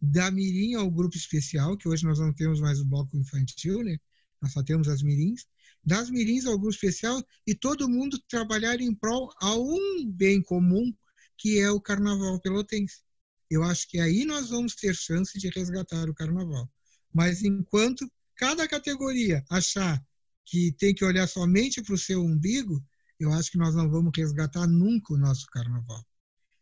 da 0.00 0.30
mirim 0.30 0.74
ao 0.74 0.90
grupo 0.90 1.14
especial, 1.14 1.76
que 1.76 1.86
hoje 1.86 2.04
nós 2.04 2.18
não 2.18 2.32
temos 2.32 2.58
mais 2.58 2.80
o 2.80 2.86
bloco 2.86 3.14
infantil, 3.18 3.84
né? 3.84 3.98
Nós 4.40 4.52
só 4.52 4.62
temos 4.62 4.88
as 4.88 5.02
mirins. 5.02 5.44
Das 5.84 6.08
mirins 6.08 6.46
ao 6.46 6.58
grupo 6.58 6.74
especial 6.74 7.22
e 7.46 7.54
todo 7.54 7.88
mundo 7.88 8.18
trabalhar 8.28 8.80
em 8.80 8.94
prol 8.94 9.30
a 9.42 9.54
um 9.54 10.10
bem 10.10 10.40
comum, 10.40 10.90
que 11.36 11.60
é 11.60 11.70
o 11.70 11.80
Carnaval 11.80 12.40
Pelotense. 12.40 13.02
Eu 13.50 13.62
acho 13.62 13.86
que 13.88 14.00
aí 14.00 14.24
nós 14.24 14.48
vamos 14.48 14.74
ter 14.74 14.94
chance 14.94 15.38
de 15.38 15.50
resgatar 15.50 16.08
o 16.08 16.14
Carnaval. 16.14 16.70
Mas 17.12 17.42
enquanto 17.42 18.10
cada 18.34 18.66
categoria 18.66 19.44
achar 19.50 20.02
que 20.46 20.72
tem 20.72 20.94
que 20.94 21.04
olhar 21.04 21.26
somente 21.26 21.82
para 21.82 21.94
o 21.94 21.98
seu 21.98 22.22
umbigo, 22.22 22.82
eu 23.18 23.32
acho 23.32 23.50
que 23.50 23.58
nós 23.58 23.74
não 23.74 23.90
vamos 23.90 24.12
resgatar 24.16 24.66
nunca 24.66 25.14
o 25.14 25.18
nosso 25.18 25.46
Carnaval. 25.46 26.04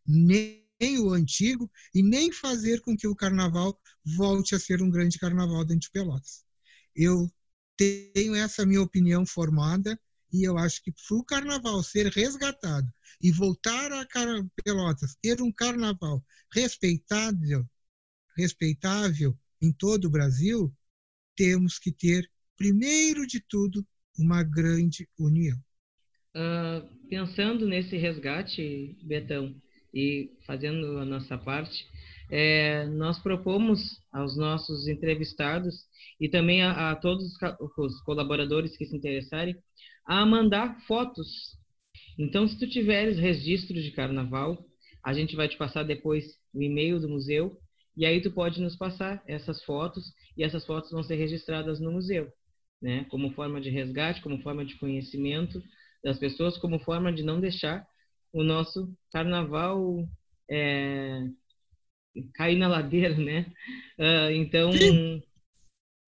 Nem 0.06 0.64
o 1.00 1.12
antigo 1.12 1.70
e 1.94 2.02
nem 2.02 2.32
fazer 2.32 2.80
com 2.80 2.96
que 2.96 3.06
o 3.06 3.16
Carnaval 3.16 3.78
volte 4.04 4.54
a 4.54 4.58
ser 4.58 4.82
um 4.82 4.90
grande 4.90 5.18
Carnaval 5.18 5.64
dentro 5.64 5.82
de 5.82 5.90
Pelotas. 5.90 6.44
Eu 6.94 7.30
tenho 7.76 8.34
essa 8.34 8.64
minha 8.64 8.82
opinião 8.82 9.26
formada 9.26 9.98
e 10.32 10.44
eu 10.44 10.58
acho 10.58 10.82
que 10.82 10.92
para 10.92 11.16
o 11.16 11.24
carnaval 11.24 11.82
ser 11.82 12.10
resgatado 12.12 12.92
e 13.22 13.30
voltar 13.30 13.92
a 13.92 14.06
Pelotas, 14.64 15.16
ter 15.22 15.40
um 15.40 15.52
carnaval 15.52 16.24
respeitável, 16.52 17.68
respeitável 18.36 19.38
em 19.60 19.72
todo 19.72 20.06
o 20.06 20.10
Brasil, 20.10 20.74
temos 21.34 21.78
que 21.78 21.92
ter, 21.92 22.30
primeiro 22.56 23.26
de 23.26 23.40
tudo, 23.40 23.86
uma 24.18 24.42
grande 24.42 25.08
união. 25.18 25.62
Uh, 26.36 26.86
pensando 27.08 27.66
nesse 27.66 27.96
resgate, 27.96 28.94
Betão, 29.02 29.54
e 29.94 30.32
fazendo 30.46 30.98
a 30.98 31.04
nossa 31.06 31.38
parte, 31.38 31.86
é, 32.30 32.86
nós 32.88 33.18
propomos 33.18 33.80
aos 34.12 34.36
nossos 34.36 34.86
entrevistados 34.86 35.74
e 36.20 36.28
também 36.28 36.62
a, 36.62 36.90
a 36.90 36.96
todos 36.96 37.32
os 37.78 38.00
colaboradores 38.02 38.76
que 38.76 38.84
se 38.84 38.94
interessarem 38.94 39.56
a 40.06 40.26
mandar 40.26 40.78
fotos. 40.86 41.56
Então, 42.18 42.46
se 42.46 42.58
tu 42.58 42.68
tiveres 42.68 43.18
registros 43.18 43.82
de 43.82 43.92
carnaval, 43.92 44.62
a 45.02 45.14
gente 45.14 45.34
vai 45.36 45.48
te 45.48 45.56
passar 45.56 45.84
depois 45.84 46.24
o 46.52 46.62
e-mail 46.62 47.00
do 47.00 47.08
museu 47.08 47.56
e 47.96 48.04
aí 48.04 48.20
tu 48.20 48.30
pode 48.30 48.60
nos 48.60 48.76
passar 48.76 49.22
essas 49.26 49.64
fotos 49.64 50.12
e 50.36 50.44
essas 50.44 50.66
fotos 50.66 50.90
vão 50.90 51.02
ser 51.02 51.14
registradas 51.14 51.80
no 51.80 51.92
museu, 51.92 52.30
né? 52.82 53.06
Como 53.08 53.32
forma 53.32 53.58
de 53.58 53.70
resgate, 53.70 54.20
como 54.20 54.42
forma 54.42 54.66
de 54.66 54.76
conhecimento 54.76 55.62
das 56.06 56.20
pessoas, 56.20 56.56
como 56.56 56.78
forma 56.78 57.12
de 57.12 57.24
não 57.24 57.40
deixar 57.40 57.84
o 58.32 58.44
nosso 58.44 58.96
carnaval 59.12 60.08
é, 60.48 61.24
cair 62.34 62.56
na 62.56 62.68
ladeira, 62.68 63.16
né? 63.16 63.52
Uh, 63.98 64.30
então, 64.30 64.72
Sim. 64.72 65.20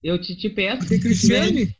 eu 0.00 0.20
te, 0.20 0.36
te 0.36 0.50
peço... 0.50 0.86
Cristiane, 0.86 1.76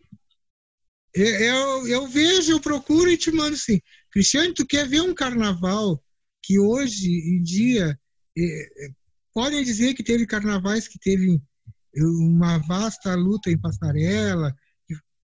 eu, 1.15 1.87
eu 1.87 2.09
vejo, 2.09 2.51
eu 2.51 2.61
procuro 2.61 3.09
e 3.09 3.17
te 3.17 3.31
mando 3.31 3.55
assim. 3.55 3.81
Cristiane, 4.11 4.53
tu 4.53 4.67
quer 4.67 4.89
ver 4.89 5.03
um 5.03 5.15
carnaval 5.15 6.03
que 6.43 6.59
hoje 6.59 7.09
em 7.09 7.41
dia 7.41 7.97
é, 8.37 8.43
é, 8.43 8.91
podem 9.33 9.63
dizer 9.63 9.95
que 9.95 10.03
teve 10.03 10.27
carnavais 10.27 10.89
que 10.89 10.99
teve 10.99 11.41
uma 11.95 12.59
vasta 12.59 13.15
luta 13.15 13.49
em 13.49 13.61
passarela, 13.61 14.53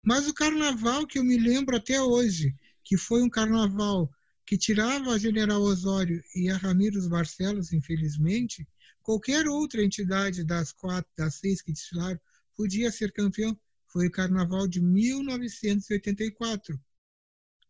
mas 0.05 0.29
o 0.29 0.35
carnaval 0.35 1.05
que 1.05 1.19
eu 1.19 1.25
me 1.25 1.37
lembro 1.37 1.77
até 1.77 2.01
hoje, 2.01 2.55
que 2.87 2.97
foi 2.97 3.21
um 3.21 3.29
carnaval 3.29 4.09
que 4.47 4.57
tirava 4.57 5.11
a 5.11 5.19
General 5.19 5.61
Osório 5.61 6.23
e 6.37 6.49
a 6.49 6.57
Ramiro 6.57 7.07
Barcelos, 7.09 7.73
infelizmente, 7.73 8.67
qualquer 9.03 9.49
outra 9.49 9.83
entidade 9.83 10.45
das 10.45 10.73
quatro, 10.73 11.11
das 11.19 11.35
seis 11.35 11.61
que 11.61 11.73
desfilaram 11.73 12.21
podia 12.57 12.93
ser 12.93 13.13
campeão 13.13 13.59
foi 13.89 14.07
o 14.07 14.11
Carnaval 14.11 14.69
de 14.69 14.81
1984, 14.81 16.81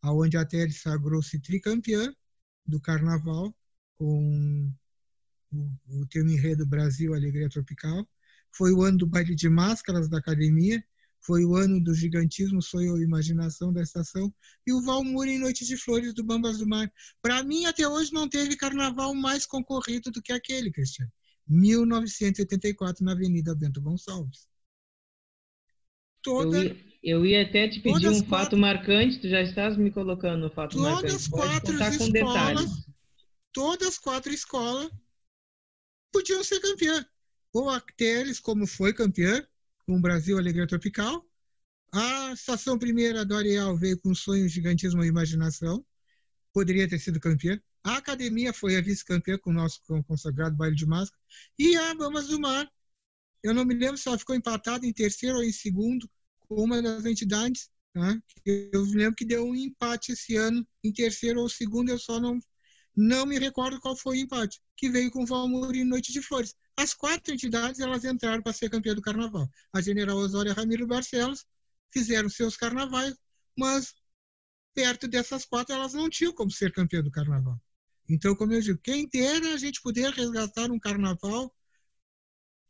aonde 0.03 0.37
a 0.37 0.45
Tele 0.45 0.73
sagrou-se 0.73 1.41
tricampeã 1.41 2.15
do 2.67 2.81
Carnaval 2.81 3.57
com 3.95 4.71
o, 5.51 6.01
o 6.01 6.07
tema 6.07 6.33
enredo 6.33 6.67
Brasil 6.67 7.15
Alegria 7.15 7.49
Tropical. 7.49 8.07
Foi 8.53 8.73
o 8.73 8.83
ano 8.83 8.99
do 8.99 9.07
baile 9.07 9.35
de 9.35 9.49
máscaras 9.49 10.09
da 10.09 10.19
academia, 10.19 10.85
foi 11.27 11.45
o 11.45 11.57
ano 11.57 11.83
do 11.83 11.93
gigantismo, 11.93 12.63
foi 12.63 12.89
a 12.89 13.03
imaginação 13.03 13.73
da 13.73 13.83
estação, 13.83 14.33
e 14.65 14.73
o 14.73 14.81
Valmur 14.81 15.27
em 15.27 15.41
Noite 15.41 15.67
de 15.67 15.77
Flores 15.77 16.15
do 16.15 16.23
Bambas 16.23 16.59
do 16.59 16.69
Mar. 16.69 16.91
Para 17.21 17.43
mim, 17.43 17.67
até 17.67 17.87
hoje, 17.87 18.13
não 18.13 18.29
teve 18.29 18.57
carnaval 18.57 19.13
mais 19.13 19.45
concorrido 19.45 20.13
do 20.13 20.23
que 20.23 20.33
aquele, 20.33 20.71
Cristiano. 20.71 21.11
1984, 21.49 23.05
na 23.05 23.13
Avenida 23.13 23.55
Bento 23.57 23.81
Gonçalves. 23.81 24.47
Toda, 26.23 26.59
eu, 26.59 26.65
ia, 26.65 26.77
eu 27.03 27.27
ia 27.27 27.43
até 27.43 27.69
te 27.69 27.81
pedir 27.81 28.09
um 28.09 28.25
fato 28.25 28.57
marcante, 28.57 29.21
tu 29.21 29.29
já 29.29 29.43
estás 29.43 29.77
me 29.77 29.91
colocando 29.91 30.43
no 30.43 30.51
fato 30.51 30.77
todas 30.77 31.29
marcante. 31.29 31.31
Pode 31.31 31.51
quatro 31.51 31.75
escolas, 31.75 31.99
com 31.99 32.11
detalhes. 32.11 32.71
Todas 33.53 33.89
as 33.89 33.99
quatro 33.99 34.33
escolas 34.33 34.91
podiam 36.13 36.43
ser 36.45 36.61
campeã. 36.61 37.05
Ou 37.53 37.71
a 37.71 37.81
Teles, 37.81 38.39
como 38.39 38.67
foi 38.67 38.93
campeã, 38.93 39.47
com 39.87 39.97
o 39.97 40.01
Brasil 40.01 40.37
Alegria 40.37 40.67
Tropical. 40.67 41.25
A 41.93 42.33
Estação 42.33 42.79
Primeira 42.79 43.25
do 43.25 43.37
Areal 43.37 43.77
veio 43.77 43.99
com 43.99 44.15
sonho, 44.15 44.49
gigantismo 44.49 45.03
e 45.05 45.07
imaginação. 45.07 45.87
Poderia 46.53 46.89
ter 46.89 46.99
sido 46.99 47.21
campeã. 47.21 47.61
A 47.85 47.99
Academia 47.99 48.53
foi 48.53 48.77
a 48.77 48.81
vice-campeã 48.81 49.39
com 49.39 49.51
o 49.51 49.55
nosso 49.55 49.81
consagrado 50.09 50.57
baile 50.57 50.75
de 50.75 50.85
máscara. 50.85 51.23
E 51.57 51.77
a 51.77 51.95
Bamas 51.95 52.27
do 52.27 52.41
Mar, 52.41 52.69
eu 53.43 53.55
não 53.55 53.65
me 53.65 53.75
lembro 53.75 53.97
se 53.97 54.09
ela 54.09 54.19
ficou 54.19 54.35
empatada 54.35 54.85
em 54.85 54.93
terceiro 54.93 55.37
ou 55.37 55.45
em 55.45 55.53
segundo 55.53 56.11
com 56.41 56.57
uma 56.57 56.83
das 56.83 57.05
entidades. 57.05 57.71
Né? 57.95 58.21
Eu 58.45 58.85
me 58.87 58.97
lembro 58.97 59.15
que 59.15 59.25
deu 59.25 59.47
um 59.47 59.55
empate 59.55 60.13
esse 60.13 60.35
ano 60.35 60.67
em 60.83 60.93
terceiro 60.93 61.41
ou 61.41 61.49
segundo, 61.49 61.91
eu 61.91 61.99
só 61.99 62.19
não, 62.19 62.41
não 62.95 63.25
me 63.25 63.39
recordo 63.39 63.81
qual 63.81 63.97
foi 63.97 64.19
o 64.19 64.21
empate, 64.21 64.61
que 64.77 64.91
veio 64.91 65.11
com 65.13 65.23
o 65.23 65.27
Valmor 65.27 65.75
e 65.77 65.85
Noite 65.85 66.13
de 66.13 66.21
Flores. 66.21 66.55
As 66.77 66.93
quatro 66.93 67.33
entidades 67.33 67.81
elas 67.81 68.05
entraram 68.05 68.43
para 68.43 68.53
ser 68.53 68.69
campeã 68.69 68.95
do 68.95 69.01
carnaval. 69.01 69.51
A 69.73 69.81
General 69.81 70.17
Osório 70.17 70.51
e 70.51 70.55
Ramiro 70.55 70.87
Barcelos 70.87 71.47
fizeram 71.91 72.29
seus 72.29 72.57
carnavais, 72.57 73.15
mas 73.57 73.95
perto 74.75 75.09
dessas 75.09 75.47
quatro 75.47 75.75
elas 75.75 75.95
não 75.95 76.11
tinham 76.11 76.35
como 76.35 76.51
ser 76.51 76.73
campeã 76.73 77.03
do 77.03 77.11
carnaval. 77.11 77.59
Então, 78.09 78.37
como 78.37 78.53
eu 78.53 78.61
digo, 78.61 78.79
quem 78.83 79.09
dera 79.09 79.55
a 79.55 79.57
gente 79.57 79.81
poder 79.81 80.13
resgatar 80.13 80.71
um 80.71 80.79
carnaval 80.79 81.53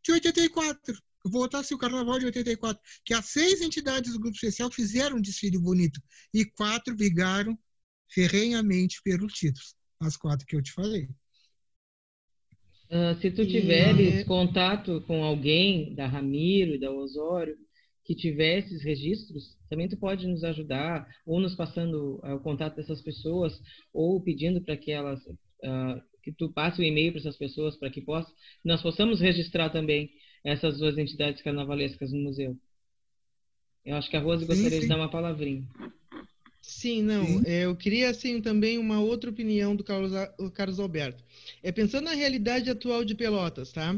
de 0.03 0.13
84, 0.13 0.97
voltasse 1.25 1.75
o 1.75 1.79
carnaval 1.79 2.19
de 2.19 2.27
84, 2.27 2.81
que 3.05 3.13
as 3.13 3.27
seis 3.27 3.61
entidades 3.61 4.13
do 4.13 4.21
grupo 4.21 4.37
especial 4.37 4.71
fizeram 4.71 5.17
um 5.17 5.21
desfile 5.21 5.59
bonito 5.59 6.01
e 6.33 6.45
quatro 6.45 6.95
brigaram 6.95 7.59
ferrenhamente 8.09 9.03
pelos 9.03 9.33
títulos, 9.33 9.75
as 10.01 10.17
quatro 10.17 10.47
que 10.47 10.55
eu 10.55 10.63
te 10.63 10.73
falei. 10.73 11.09
Uh, 12.91 13.21
se 13.21 13.31
tu 13.31 13.47
tiveres 13.47 14.21
e... 14.21 14.25
contato 14.25 15.01
com 15.03 15.25
alguém 15.25 15.95
da 15.95 16.07
Ramiro 16.07 16.75
e 16.75 16.79
da 16.79 16.91
Osório 16.91 17.57
que 18.05 18.15
tivesse 18.15 18.69
esses 18.69 18.85
registros, 18.85 19.57
também 19.69 19.89
tu 19.89 19.97
pode 19.97 20.27
nos 20.29 20.45
ajudar, 20.45 21.09
ou 21.27 21.41
nos 21.41 21.57
passando 21.57 22.21
uh, 22.23 22.37
o 22.37 22.41
contato 22.41 22.77
dessas 22.77 23.03
pessoas, 23.03 23.61
ou 23.93 24.23
pedindo 24.23 24.61
para 24.61 24.77
que 24.77 24.93
elas 24.93 25.21
uh, 25.27 26.01
que 26.23 26.33
tu 26.33 26.53
passe 26.53 26.81
o 26.81 26.85
e-mail 26.85 27.13
para 27.13 27.21
essas 27.21 27.37
pessoas 27.37 27.77
para 27.77 27.89
que 27.89 28.01
possa, 28.01 28.33
nós 28.65 28.83
possamos 28.83 29.21
registrar 29.21 29.71
também 29.71 30.11
essas 30.45 30.79
duas 30.79 30.99
entidades 30.99 31.41
carnavalescas 31.43 32.13
no 32.13 32.21
museu. 32.21 32.57
Eu 33.85 33.97
acho 33.97 34.11
que 34.11 34.17
a 34.17 34.21
Rose 34.21 34.45
sim, 34.45 34.49
gostaria 34.49 34.79
sim. 34.79 34.81
de 34.81 34.89
dar 34.89 34.97
uma 34.97 35.11
palavrinha. 35.11 35.65
Sim, 36.69 37.03
não. 37.03 37.25
Sim. 37.25 37.43
É, 37.47 37.65
eu 37.65 37.77
queria 37.77 38.11
assim 38.11 38.41
também 38.43 38.77
uma 38.77 38.99
outra 39.01 39.31
opinião 39.31 39.77
do 39.77 39.85
Carlos, 39.85 40.11
Carlos 40.53 40.81
Alberto. 40.81 41.23
É 41.63 41.71
pensando 41.71 42.07
na 42.07 42.13
realidade 42.13 42.69
atual 42.69 43.05
de 43.05 43.15
Pelotas, 43.15 43.71
tá? 43.71 43.97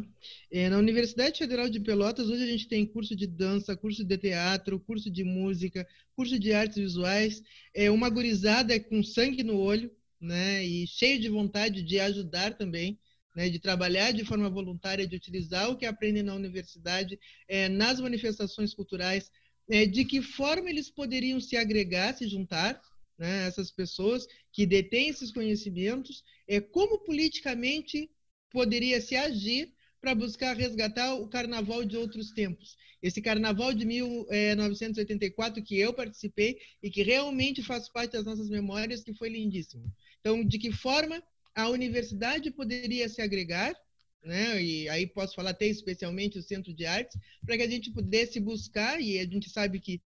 É, 0.50 0.68
na 0.68 0.76
Universidade 0.76 1.38
Federal 1.38 1.70
de 1.70 1.80
Pelotas 1.80 2.28
hoje 2.28 2.42
a 2.44 2.46
gente 2.46 2.68
tem 2.68 2.84
curso 2.84 3.16
de 3.16 3.26
dança, 3.26 3.74
curso 3.74 4.04
de 4.04 4.18
teatro, 4.18 4.78
curso 4.80 5.10
de 5.10 5.24
música, 5.24 5.86
curso 6.14 6.38
de 6.38 6.52
artes 6.52 6.76
visuais. 6.76 7.42
É 7.74 7.90
uma 7.90 8.10
gurizada 8.10 8.78
com 8.78 9.02
sangue 9.02 9.42
no 9.42 9.58
olho, 9.58 9.90
né? 10.20 10.62
E 10.62 10.86
cheio 10.86 11.18
de 11.18 11.28
vontade 11.30 11.82
de 11.82 11.98
ajudar 11.98 12.54
também. 12.54 12.98
Né, 13.36 13.48
de 13.48 13.60
trabalhar 13.60 14.10
de 14.10 14.24
forma 14.24 14.50
voluntária, 14.50 15.06
de 15.06 15.14
utilizar 15.14 15.70
o 15.70 15.76
que 15.76 15.86
aprendem 15.86 16.24
na 16.24 16.34
universidade, 16.34 17.16
é, 17.46 17.68
nas 17.68 18.00
manifestações 18.00 18.74
culturais, 18.74 19.30
é, 19.68 19.86
de 19.86 20.04
que 20.04 20.22
forma 20.22 20.70
eles 20.70 20.90
poderiam 20.90 21.40
se 21.40 21.56
agregar, 21.56 22.14
se 22.16 22.26
juntar, 22.28 22.80
né, 23.18 23.46
essas 23.46 23.70
pessoas 23.70 24.26
que 24.52 24.64
detêm 24.64 25.08
esses 25.08 25.30
conhecimentos, 25.32 26.24
é, 26.46 26.60
como 26.60 26.98
politicamente 27.00 28.10
poderia 28.50 29.00
se 29.00 29.16
agir 29.16 29.72
para 30.00 30.14
buscar 30.14 30.56
resgatar 30.56 31.14
o 31.14 31.28
carnaval 31.28 31.84
de 31.84 31.96
outros 31.96 32.30
tempos. 32.30 32.76
Esse 33.02 33.20
carnaval 33.20 33.72
de 33.72 33.84
1984 33.84 35.62
que 35.62 35.78
eu 35.78 35.92
participei 35.92 36.58
e 36.82 36.90
que 36.90 37.02
realmente 37.02 37.62
faz 37.62 37.88
parte 37.88 38.12
das 38.12 38.24
nossas 38.24 38.48
memórias, 38.48 39.02
que 39.02 39.12
foi 39.12 39.28
lindíssimo. 39.28 39.92
Então, 40.20 40.44
de 40.44 40.58
que 40.58 40.72
forma 40.72 41.22
a 41.54 41.68
universidade 41.68 42.50
poderia 42.50 43.08
se 43.08 43.20
agregar 43.20 43.74
né? 44.22 44.62
E 44.62 44.88
aí 44.88 45.06
posso 45.06 45.34
falar 45.34 45.50
até 45.50 45.66
especialmente 45.66 46.38
o 46.38 46.42
Centro 46.42 46.72
de 46.74 46.84
Artes, 46.86 47.18
para 47.44 47.56
que 47.56 47.62
a 47.62 47.70
gente 47.70 47.90
pudesse 47.90 48.40
buscar, 48.40 49.00
e 49.00 49.18
a 49.18 49.24
gente 49.24 49.50
sabe 49.50 49.80
que 49.80 50.00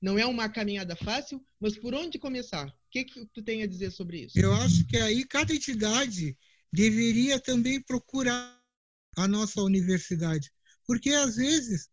não 0.00 0.18
é 0.18 0.24
uma 0.24 0.48
caminhada 0.48 0.94
fácil, 0.94 1.44
mas 1.60 1.76
por 1.76 1.94
onde 1.94 2.18
começar? 2.18 2.68
O 2.68 2.90
que, 2.90 3.04
que 3.04 3.26
tu 3.26 3.42
tem 3.42 3.62
a 3.62 3.66
dizer 3.66 3.90
sobre 3.90 4.24
isso? 4.24 4.38
Eu 4.38 4.52
acho 4.52 4.86
que 4.86 4.96
aí 4.96 5.24
cada 5.24 5.54
entidade 5.54 6.36
deveria 6.72 7.40
também 7.40 7.80
procurar 7.82 8.58
a 9.16 9.26
nossa 9.26 9.60
universidade, 9.62 10.52
porque 10.86 11.10
às 11.10 11.36
vezes 11.36 11.88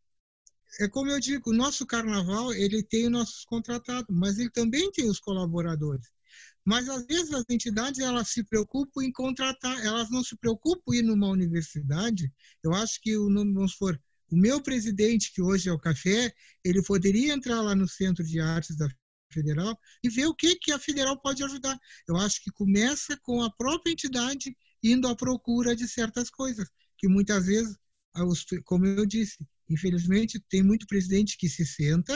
é 0.79 0.87
como 0.89 1.09
eu 1.09 1.19
digo, 1.19 1.51
o 1.51 1.55
nosso 1.55 1.85
carnaval 1.85 2.53
ele 2.53 2.83
tem 2.83 3.05
os 3.05 3.11
nossos 3.11 3.45
contratados, 3.45 4.13
mas 4.13 4.37
ele 4.37 4.49
também 4.49 4.91
tem 4.91 5.09
os 5.09 5.19
colaboradores. 5.19 6.07
Mas 6.65 6.89
às 6.89 7.05
vezes 7.05 7.31
as 7.31 7.45
entidades 7.49 7.99
elas 7.99 8.29
se 8.29 8.43
preocupam 8.43 9.03
em 9.03 9.11
contratar, 9.11 9.85
elas 9.85 10.09
não 10.09 10.23
se 10.23 10.35
preocupam 10.35 10.93
em 10.93 10.97
ir 10.99 11.03
numa 11.03 11.29
universidade. 11.29 12.33
Eu 12.63 12.73
acho 12.73 12.99
que 13.01 13.15
o 13.15 13.27
vamos 13.33 13.73
for 13.73 13.99
o 14.31 14.35
meu 14.35 14.61
presidente 14.61 15.31
que 15.31 15.41
hoje 15.41 15.69
é 15.69 15.71
o 15.71 15.79
Café, 15.79 16.33
ele 16.63 16.81
poderia 16.83 17.33
entrar 17.33 17.61
lá 17.61 17.75
no 17.75 17.87
Centro 17.87 18.23
de 18.23 18.39
Artes 18.39 18.75
da 18.75 18.87
Federal 19.31 19.77
e 20.03 20.09
ver 20.09 20.25
o 20.25 20.33
que 20.33 20.55
que 20.55 20.71
a 20.71 20.79
Federal 20.79 21.19
pode 21.21 21.43
ajudar. 21.43 21.77
Eu 22.07 22.17
acho 22.17 22.41
que 22.43 22.51
começa 22.51 23.17
com 23.21 23.43
a 23.43 23.51
própria 23.51 23.91
entidade 23.91 24.55
indo 24.81 25.07
à 25.07 25.15
procura 25.15 25.75
de 25.75 25.87
certas 25.87 26.29
coisas, 26.29 26.67
que 26.97 27.07
muitas 27.07 27.45
vezes, 27.45 27.77
como 28.63 28.85
eu 28.85 29.05
disse, 29.05 29.37
infelizmente 29.69 30.39
tem 30.49 30.63
muito 30.63 30.87
presidente 30.87 31.37
que 31.37 31.49
se 31.49 31.65
senta 31.65 32.15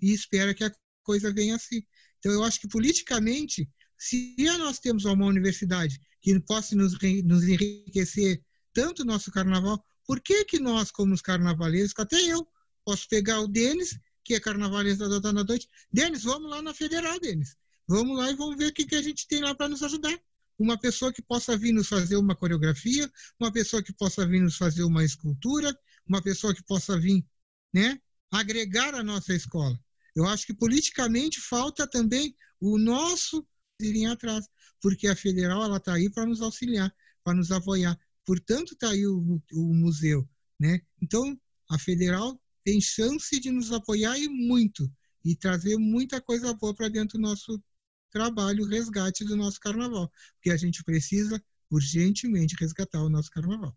e 0.00 0.12
espera 0.12 0.54
que 0.54 0.64
a 0.64 0.72
coisa 1.02 1.32
venha 1.32 1.56
assim. 1.56 1.82
Então, 2.20 2.32
eu 2.32 2.44
acho 2.44 2.60
que 2.60 2.68
politicamente, 2.68 3.68
se 3.98 4.36
nós 4.58 4.78
temos 4.78 5.04
uma 5.04 5.26
universidade 5.26 5.98
que 6.20 6.38
possa 6.40 6.76
nos, 6.76 6.94
enriquecer 7.02 8.42
tanto 8.72 9.02
o 9.02 9.06
nosso 9.06 9.32
carnaval, 9.32 9.82
por 10.06 10.20
que, 10.20 10.44
que 10.44 10.60
nós, 10.60 10.90
como 10.90 11.14
os 11.14 11.22
carnavalescos, 11.22 12.04
até 12.04 12.20
eu, 12.22 12.46
posso 12.84 13.08
pegar 13.08 13.40
o 13.40 13.48
Denis, 13.48 13.98
que 14.22 14.34
é 14.34 14.40
carnavalesco 14.40 15.08
da 15.08 15.18
Dona 15.18 15.42
Noite, 15.42 15.68
Denis, 15.92 16.22
vamos 16.24 16.50
lá 16.50 16.62
na 16.62 16.74
Federal, 16.74 17.18
Denis. 17.18 17.56
Vamos 17.88 18.16
lá 18.16 18.30
e 18.30 18.36
vamos 18.36 18.56
ver 18.56 18.68
o 18.68 18.72
que, 18.72 18.84
que 18.84 18.94
a 18.94 19.02
gente 19.02 19.26
tem 19.26 19.40
lá 19.40 19.54
para 19.54 19.68
nos 19.68 19.82
ajudar. 19.82 20.16
Uma 20.58 20.78
pessoa 20.78 21.12
que 21.12 21.22
possa 21.22 21.56
vir 21.56 21.72
nos 21.72 21.88
fazer 21.88 22.16
uma 22.16 22.36
coreografia, 22.36 23.10
uma 23.40 23.50
pessoa 23.50 23.82
que 23.82 23.92
possa 23.92 24.26
vir 24.26 24.42
nos 24.42 24.56
fazer 24.56 24.84
uma 24.84 25.02
escultura, 25.02 25.76
uma 26.06 26.22
pessoa 26.22 26.54
que 26.54 26.62
possa 26.62 26.98
vir 27.00 27.24
né, 27.72 27.98
agregar 28.30 28.94
a 28.94 29.02
nossa 29.02 29.34
escola. 29.34 29.78
Eu 30.14 30.26
acho 30.26 30.46
que 30.46 30.54
politicamente 30.54 31.40
falta 31.40 31.86
também 31.86 32.34
o 32.60 32.78
nosso 32.78 33.46
irem 33.80 34.06
atrás, 34.06 34.46
porque 34.80 35.08
a 35.08 35.16
federal 35.16 35.62
ela 35.62 35.78
está 35.78 35.94
aí 35.94 36.10
para 36.10 36.26
nos 36.26 36.40
auxiliar, 36.40 36.94
para 37.24 37.34
nos 37.34 37.50
apoiar. 37.50 37.98
Portanto, 38.24 38.74
está 38.74 38.90
aí 38.90 39.06
o, 39.06 39.42
o 39.52 39.74
museu, 39.74 40.28
né? 40.58 40.80
Então, 41.00 41.38
a 41.68 41.78
federal 41.78 42.40
tem 42.64 42.80
chance 42.80 43.40
de 43.40 43.50
nos 43.50 43.72
apoiar 43.72 44.18
e 44.18 44.28
muito 44.28 44.90
e 45.24 45.34
trazer 45.34 45.76
muita 45.76 46.20
coisa 46.20 46.52
boa 46.54 46.74
para 46.74 46.88
dentro 46.88 47.18
do 47.18 47.22
nosso 47.22 47.62
trabalho, 48.10 48.66
resgate 48.66 49.24
do 49.24 49.36
nosso 49.36 49.60
carnaval, 49.60 50.10
porque 50.34 50.50
a 50.50 50.56
gente 50.56 50.82
precisa 50.82 51.42
urgentemente 51.70 52.56
resgatar 52.58 53.02
o 53.02 53.08
nosso 53.08 53.30
carnaval. 53.30 53.76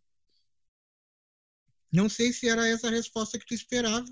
Não 1.91 2.09
sei 2.09 2.33
se 2.33 2.47
era 2.47 2.67
essa 2.67 2.87
a 2.87 2.91
resposta 2.91 3.37
que 3.37 3.45
tu 3.45 3.53
esperava, 3.53 4.05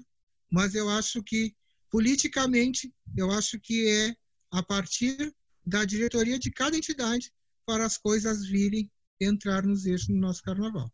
mas 0.49 0.75
eu 0.75 0.87
acho 0.89 1.23
que 1.23 1.55
politicamente, 1.91 2.91
eu 3.15 3.29
acho 3.29 3.59
que 3.59 3.87
é 3.87 4.15
a 4.49 4.63
partir 4.63 5.33
da 5.65 5.85
diretoria 5.85 6.39
de 6.39 6.49
cada 6.49 6.75
entidade 6.75 7.31
para 7.65 7.85
as 7.85 7.97
coisas 7.97 8.45
virem 8.45 8.89
entrar 9.19 9.63
nos 9.63 9.85
eixos 9.85 10.07
do 10.07 10.15
nosso 10.15 10.41
carnaval. 10.41 10.89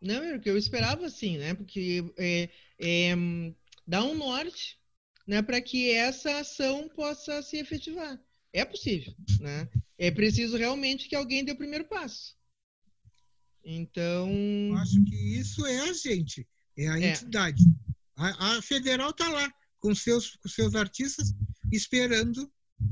Não, 0.00 0.22
é 0.22 0.36
o 0.36 0.40
que 0.40 0.50
eu 0.50 0.58
esperava 0.58 1.06
assim, 1.06 1.38
né? 1.38 1.54
Porque 1.54 2.04
é, 2.18 2.50
é, 2.78 3.14
dá 3.86 4.02
um 4.04 4.14
norte 4.14 4.78
né, 5.26 5.40
para 5.40 5.60
que 5.60 5.90
essa 5.90 6.40
ação 6.40 6.88
possa 6.88 7.40
se 7.42 7.56
efetivar. 7.56 8.20
É 8.52 8.64
possível, 8.64 9.14
né? 9.40 9.68
É 9.96 10.10
preciso 10.10 10.56
realmente 10.56 11.08
que 11.08 11.14
alguém 11.14 11.44
dê 11.44 11.52
o 11.52 11.56
primeiro 11.56 11.84
passo. 11.84 12.34
Então. 13.64 14.28
Eu 14.30 14.76
acho 14.78 15.04
que 15.04 15.14
isso 15.14 15.64
é 15.66 15.80
a 15.88 15.92
gente, 15.92 16.48
é 16.76 16.88
a 16.88 16.98
é. 16.98 17.10
entidade. 17.10 17.62
A, 18.16 18.56
a 18.56 18.62
federal 18.62 19.10
está 19.10 19.28
lá, 19.28 19.52
com 19.80 19.94
seus, 19.94 20.36
com 20.36 20.48
seus 20.48 20.74
artistas, 20.74 21.32
esperando, 21.72 22.50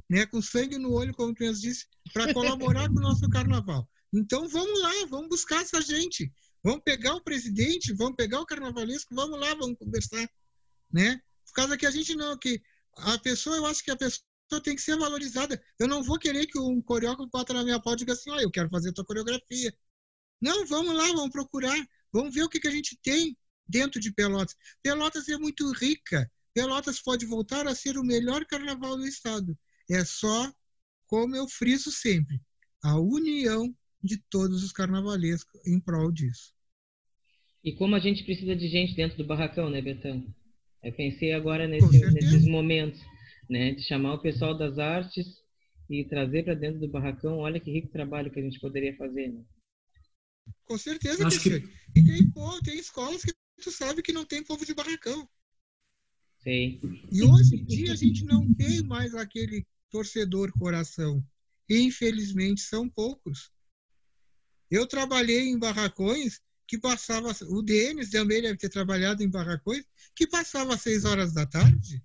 né, 0.08 0.26
com 0.26 0.42
sangue 0.42 0.78
no 0.78 0.92
olho, 0.92 1.14
como 1.14 1.34
tu 1.34 1.42
mesmo 1.42 1.62
disse, 1.62 1.86
para 2.12 2.32
colaborar 2.32 2.88
com 2.92 2.98
o 2.98 3.02
nosso 3.02 3.28
carnaval. 3.28 3.88
Então 4.12 4.48
vamos 4.48 4.80
lá, 4.80 4.92
vamos 5.08 5.28
buscar 5.28 5.62
essa 5.62 5.80
gente. 5.80 6.32
Vamos 6.62 6.82
pegar 6.84 7.14
o 7.14 7.22
presidente, 7.22 7.92
vamos 7.92 8.16
pegar 8.16 8.40
o 8.40 8.46
carnavalesco, 8.46 9.14
vamos 9.14 9.38
lá, 9.38 9.54
vamos 9.54 9.78
conversar, 9.78 10.28
né? 10.90 11.20
Por 11.46 11.52
causa 11.52 11.76
que 11.76 11.86
a 11.86 11.90
gente 11.90 12.14
não, 12.16 12.36
que 12.36 12.60
a 12.96 13.18
pessoa, 13.18 13.56
eu 13.56 13.66
acho 13.66 13.84
que 13.84 13.90
a 13.90 13.96
pessoa 13.96 14.22
tem 14.62 14.74
que 14.74 14.82
ser 14.82 14.96
valorizada. 14.96 15.60
Eu 15.78 15.86
não 15.86 16.02
vou 16.02 16.18
querer 16.18 16.46
que 16.46 16.58
um 16.58 16.80
coreógrafo 16.82 17.30
bata 17.30 17.52
na 17.52 17.62
minha 17.62 17.80
porta 17.80 18.02
e 18.02 18.04
diga 18.04 18.12
assim, 18.12 18.30
ah, 18.30 18.42
eu 18.42 18.50
quero 18.50 18.68
fazer 18.70 18.90
a 18.90 18.92
tua 18.92 19.04
coreografia. 19.04 19.72
Não, 20.40 20.66
vamos 20.66 20.94
lá, 20.94 21.06
vamos 21.08 21.30
procurar, 21.30 21.76
vamos 22.12 22.34
ver 22.34 22.42
o 22.42 22.48
que, 22.48 22.60
que 22.60 22.68
a 22.68 22.72
gente 22.72 22.98
tem 23.02 23.36
dentro 23.68 24.00
de 24.00 24.12
Pelotas. 24.12 24.56
Pelotas 24.82 25.28
é 25.28 25.36
muito 25.36 25.70
rica. 25.72 26.30
Pelotas 26.58 27.00
pode 27.00 27.24
voltar 27.24 27.68
a 27.68 27.74
ser 27.74 27.96
o 27.96 28.02
melhor 28.02 28.44
carnaval 28.44 28.96
do 28.96 29.06
estado. 29.06 29.56
É 29.88 30.04
só, 30.04 30.52
como 31.06 31.36
eu 31.36 31.46
friso 31.46 31.92
sempre, 31.92 32.40
a 32.82 32.98
união 32.98 33.72
de 34.02 34.20
todos 34.28 34.64
os 34.64 34.72
carnavalescos 34.72 35.64
em 35.64 35.78
prol 35.78 36.10
disso. 36.10 36.52
E 37.62 37.72
como 37.76 37.94
a 37.94 38.00
gente 38.00 38.24
precisa 38.24 38.56
de 38.56 38.66
gente 38.66 38.96
dentro 38.96 39.16
do 39.16 39.24
barracão, 39.24 39.70
né, 39.70 39.80
Betão? 39.80 40.26
Eu 40.82 40.92
pensei 40.94 41.32
agora 41.32 41.68
nesse, 41.68 42.00
nesses 42.10 42.44
momentos, 42.48 43.00
né, 43.48 43.72
de 43.72 43.82
chamar 43.84 44.14
o 44.14 44.22
pessoal 44.22 44.58
das 44.58 44.78
artes 44.80 45.26
e 45.88 46.04
trazer 46.06 46.42
para 46.42 46.54
dentro 46.54 46.80
do 46.80 46.88
barracão. 46.88 47.38
Olha 47.38 47.60
que 47.60 47.70
rico 47.70 47.92
trabalho 47.92 48.32
que 48.32 48.40
a 48.40 48.42
gente 48.42 48.58
poderia 48.58 48.96
fazer. 48.96 49.28
Né? 49.28 49.44
Com 50.64 50.76
certeza, 50.76 51.24
Acho 51.24 51.40
que... 51.40 51.50
E 51.94 52.04
tem, 52.04 52.30
pô, 52.32 52.60
tem 52.62 52.78
escolas 52.80 53.22
que 53.22 53.32
tu 53.62 53.70
sabe 53.70 54.02
que 54.02 54.12
não 54.12 54.24
tem 54.24 54.42
povo 54.42 54.66
de 54.66 54.74
barracão. 54.74 55.28
Sim. 56.38 56.80
E 57.10 57.22
hoje 57.22 57.56
em 57.56 57.64
dia 57.64 57.92
a 57.92 57.96
gente 57.96 58.24
não 58.24 58.52
tem 58.54 58.82
mais 58.82 59.14
aquele 59.14 59.66
torcedor 59.90 60.52
coração. 60.52 61.24
Infelizmente 61.68 62.60
são 62.60 62.88
poucos. 62.88 63.50
Eu 64.70 64.86
trabalhei 64.86 65.48
em 65.48 65.58
barracões 65.58 66.40
que 66.66 66.78
passava, 66.78 67.34
o 67.48 67.62
Denis 67.62 68.10
também 68.10 68.42
deve 68.42 68.58
ter 68.58 68.68
trabalhado 68.68 69.22
em 69.22 69.30
barracões, 69.30 69.86
que 70.14 70.26
passava 70.26 70.74
às 70.74 70.82
seis 70.82 71.06
horas 71.06 71.32
da 71.32 71.46
tarde. 71.46 72.04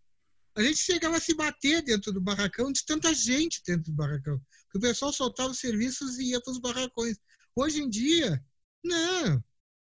A 0.55 0.63
gente 0.63 0.77
chegava 0.77 1.17
a 1.17 1.19
se 1.19 1.35
bater 1.35 1.81
dentro 1.81 2.13
do 2.13 2.21
barracão 2.21 2.71
de 2.71 2.85
tanta 2.85 3.13
gente 3.13 3.61
dentro 3.65 3.91
do 3.91 3.93
barracão. 3.93 4.39
Porque 4.65 4.77
o 4.77 4.81
pessoal 4.81 5.11
soltava 5.11 5.49
os 5.49 5.59
serviços 5.59 6.17
e 6.17 6.29
ia 6.29 6.41
para 6.41 6.51
os 6.51 6.59
barracões. 6.59 7.17
Hoje 7.53 7.81
em 7.81 7.89
dia, 7.89 8.41
não. 8.81 9.43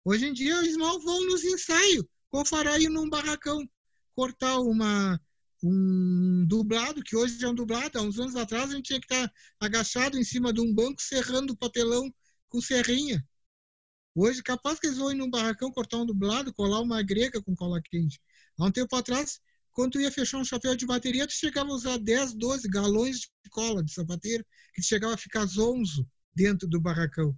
Hoje 0.06 0.28
em 0.28 0.34
dia 0.34 0.56
eles 0.60 0.78
mal 0.78 1.00
vão 1.02 1.26
nos 1.26 1.44
ensaios. 1.44 2.06
Qual 2.30 2.46
fará 2.46 2.80
ir 2.80 2.90
num 2.90 3.10
barracão? 3.10 3.68
Cortar 4.16 4.60
uma, 4.60 5.20
um 5.64 6.46
dublado, 6.48 7.04
que 7.04 7.16
hoje 7.16 7.44
é 7.44 7.48
um 7.48 7.56
dublado. 7.56 7.98
Há 7.98 8.02
uns 8.02 8.20
anos 8.20 8.36
atrás 8.36 8.70
a 8.70 8.76
gente 8.76 8.86
tinha 8.86 9.00
que 9.00 9.12
estar 9.12 9.32
agachado 9.60 10.18
em 10.18 10.24
cima 10.24 10.54
de 10.54 10.62
um 10.62 10.74
banco, 10.74 11.02
serrando 11.02 11.54
o 11.54 11.58
papelão 11.58 12.14
com 12.50 12.62
serrinha. 12.62 13.26
Hoje, 14.16 14.44
capaz 14.44 14.80
que 14.80 14.88
eles 14.88 14.98
vão 14.98 15.12
ir 15.12 15.16
num 15.16 15.30
barracão 15.30 15.72
cortar 15.72 15.98
um 15.98 16.06
dublado, 16.06 16.54
colar 16.54 16.82
uma 16.82 17.02
grega 17.02 17.42
com 17.42 17.56
cola 17.56 17.82
quente. 17.82 18.20
Há 18.60 18.66
um 18.66 18.72
tempo 18.72 18.96
atrás, 18.96 19.40
quando 19.72 19.94
tu 19.94 20.00
ia 20.02 20.12
fechar 20.12 20.38
um 20.38 20.46
chapéu 20.46 20.76
de 20.76 20.86
bateria, 20.86 21.26
tu 21.26 21.34
chegava 21.34 21.72
a 21.72 21.74
usar 21.74 21.98
10, 21.98 22.34
12 22.36 22.68
galões 22.70 23.22
de 23.22 23.50
cola 23.50 23.84
de 23.84 23.92
sapateiro, 23.92 24.46
que 24.76 24.84
chegava 24.84 25.16
a 25.16 25.18
ficar 25.18 25.46
zonzo 25.46 26.08
dentro 26.36 26.68
do 26.68 26.80
barracão. 26.80 27.36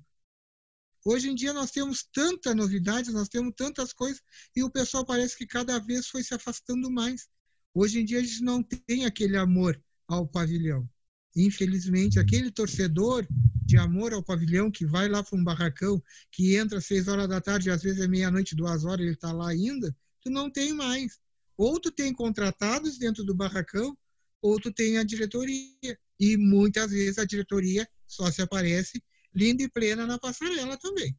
Hoje 1.08 1.30
em 1.30 1.36
dia 1.36 1.54
nós 1.54 1.70
temos 1.70 2.04
tanta 2.12 2.56
novidade, 2.56 3.12
nós 3.12 3.30
temos 3.30 3.54
tantas 3.56 3.94
coisas, 3.94 4.20
e 4.56 4.64
o 4.64 4.72
pessoal 4.72 5.06
parece 5.06 5.38
que 5.38 5.46
cada 5.46 5.78
vez 5.78 6.08
foi 6.08 6.24
se 6.24 6.34
afastando 6.34 6.90
mais. 6.90 7.28
Hoje 7.76 8.00
em 8.00 8.06
dia 8.06 8.18
a 8.18 8.24
gente 8.24 8.42
não 8.42 8.64
tem 8.64 9.06
aquele 9.06 9.38
amor 9.38 9.80
ao 10.08 10.28
pavilhão. 10.28 10.90
Infelizmente, 11.36 12.18
aquele 12.18 12.50
torcedor 12.50 13.28
de 13.64 13.78
amor 13.78 14.14
ao 14.14 14.24
pavilhão 14.24 14.72
que 14.72 14.84
vai 14.84 15.08
lá 15.08 15.22
para 15.22 15.38
um 15.38 15.44
barracão, 15.44 16.02
que 16.32 16.56
entra 16.56 16.80
às 16.80 16.88
seis 16.88 17.08
horas 17.08 17.28
da 17.28 17.40
tarde, 17.40 17.70
às 17.70 17.84
vezes 17.84 18.02
é 18.02 18.08
meia-noite, 18.08 18.56
duas 18.56 18.84
horas, 18.84 19.02
ele 19.02 19.14
está 19.14 19.32
lá 19.32 19.50
ainda, 19.50 19.96
tu 20.22 20.32
não 20.32 20.50
tem 20.50 20.74
mais. 20.74 21.20
Ou 21.56 21.80
tu 21.80 21.92
tem 21.92 22.12
contratados 22.14 22.98
dentro 22.98 23.24
do 23.24 23.36
barracão, 23.36 23.96
ou 24.42 24.60
tu 24.60 24.72
tem 24.72 24.98
a 24.98 25.04
diretoria. 25.04 26.00
E 26.20 26.36
muitas 26.36 26.90
vezes 26.90 27.20
a 27.20 27.26
diretoria 27.26 27.88
só 28.08 28.32
se 28.32 28.42
aparece 28.42 29.04
linda 29.36 29.64
e 29.64 29.70
plena 29.70 30.06
na 30.06 30.18
passarela 30.18 30.78
também. 30.78 31.16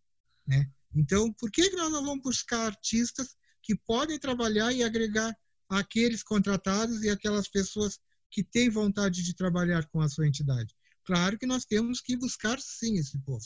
Né? 0.46 0.68
Então, 0.94 1.32
por 1.34 1.50
que, 1.50 1.70
que 1.70 1.76
nós 1.76 1.90
não 1.90 2.04
vamos 2.04 2.22
buscar 2.22 2.66
artistas 2.66 3.36
que 3.62 3.76
podem 3.76 4.18
trabalhar 4.18 4.72
e 4.72 4.82
agregar 4.82 5.36
aqueles 5.68 6.22
contratados 6.22 7.02
e 7.02 7.10
aquelas 7.10 7.48
pessoas 7.48 7.98
que 8.30 8.42
têm 8.42 8.70
vontade 8.70 9.22
de 9.22 9.34
trabalhar 9.34 9.86
com 9.88 10.00
a 10.00 10.08
sua 10.08 10.26
entidade? 10.26 10.74
Claro 11.04 11.38
que 11.38 11.46
nós 11.46 11.64
temos 11.64 12.00
que 12.00 12.16
buscar 12.16 12.58
sim 12.60 12.98
esse 12.98 13.18
povo. 13.18 13.44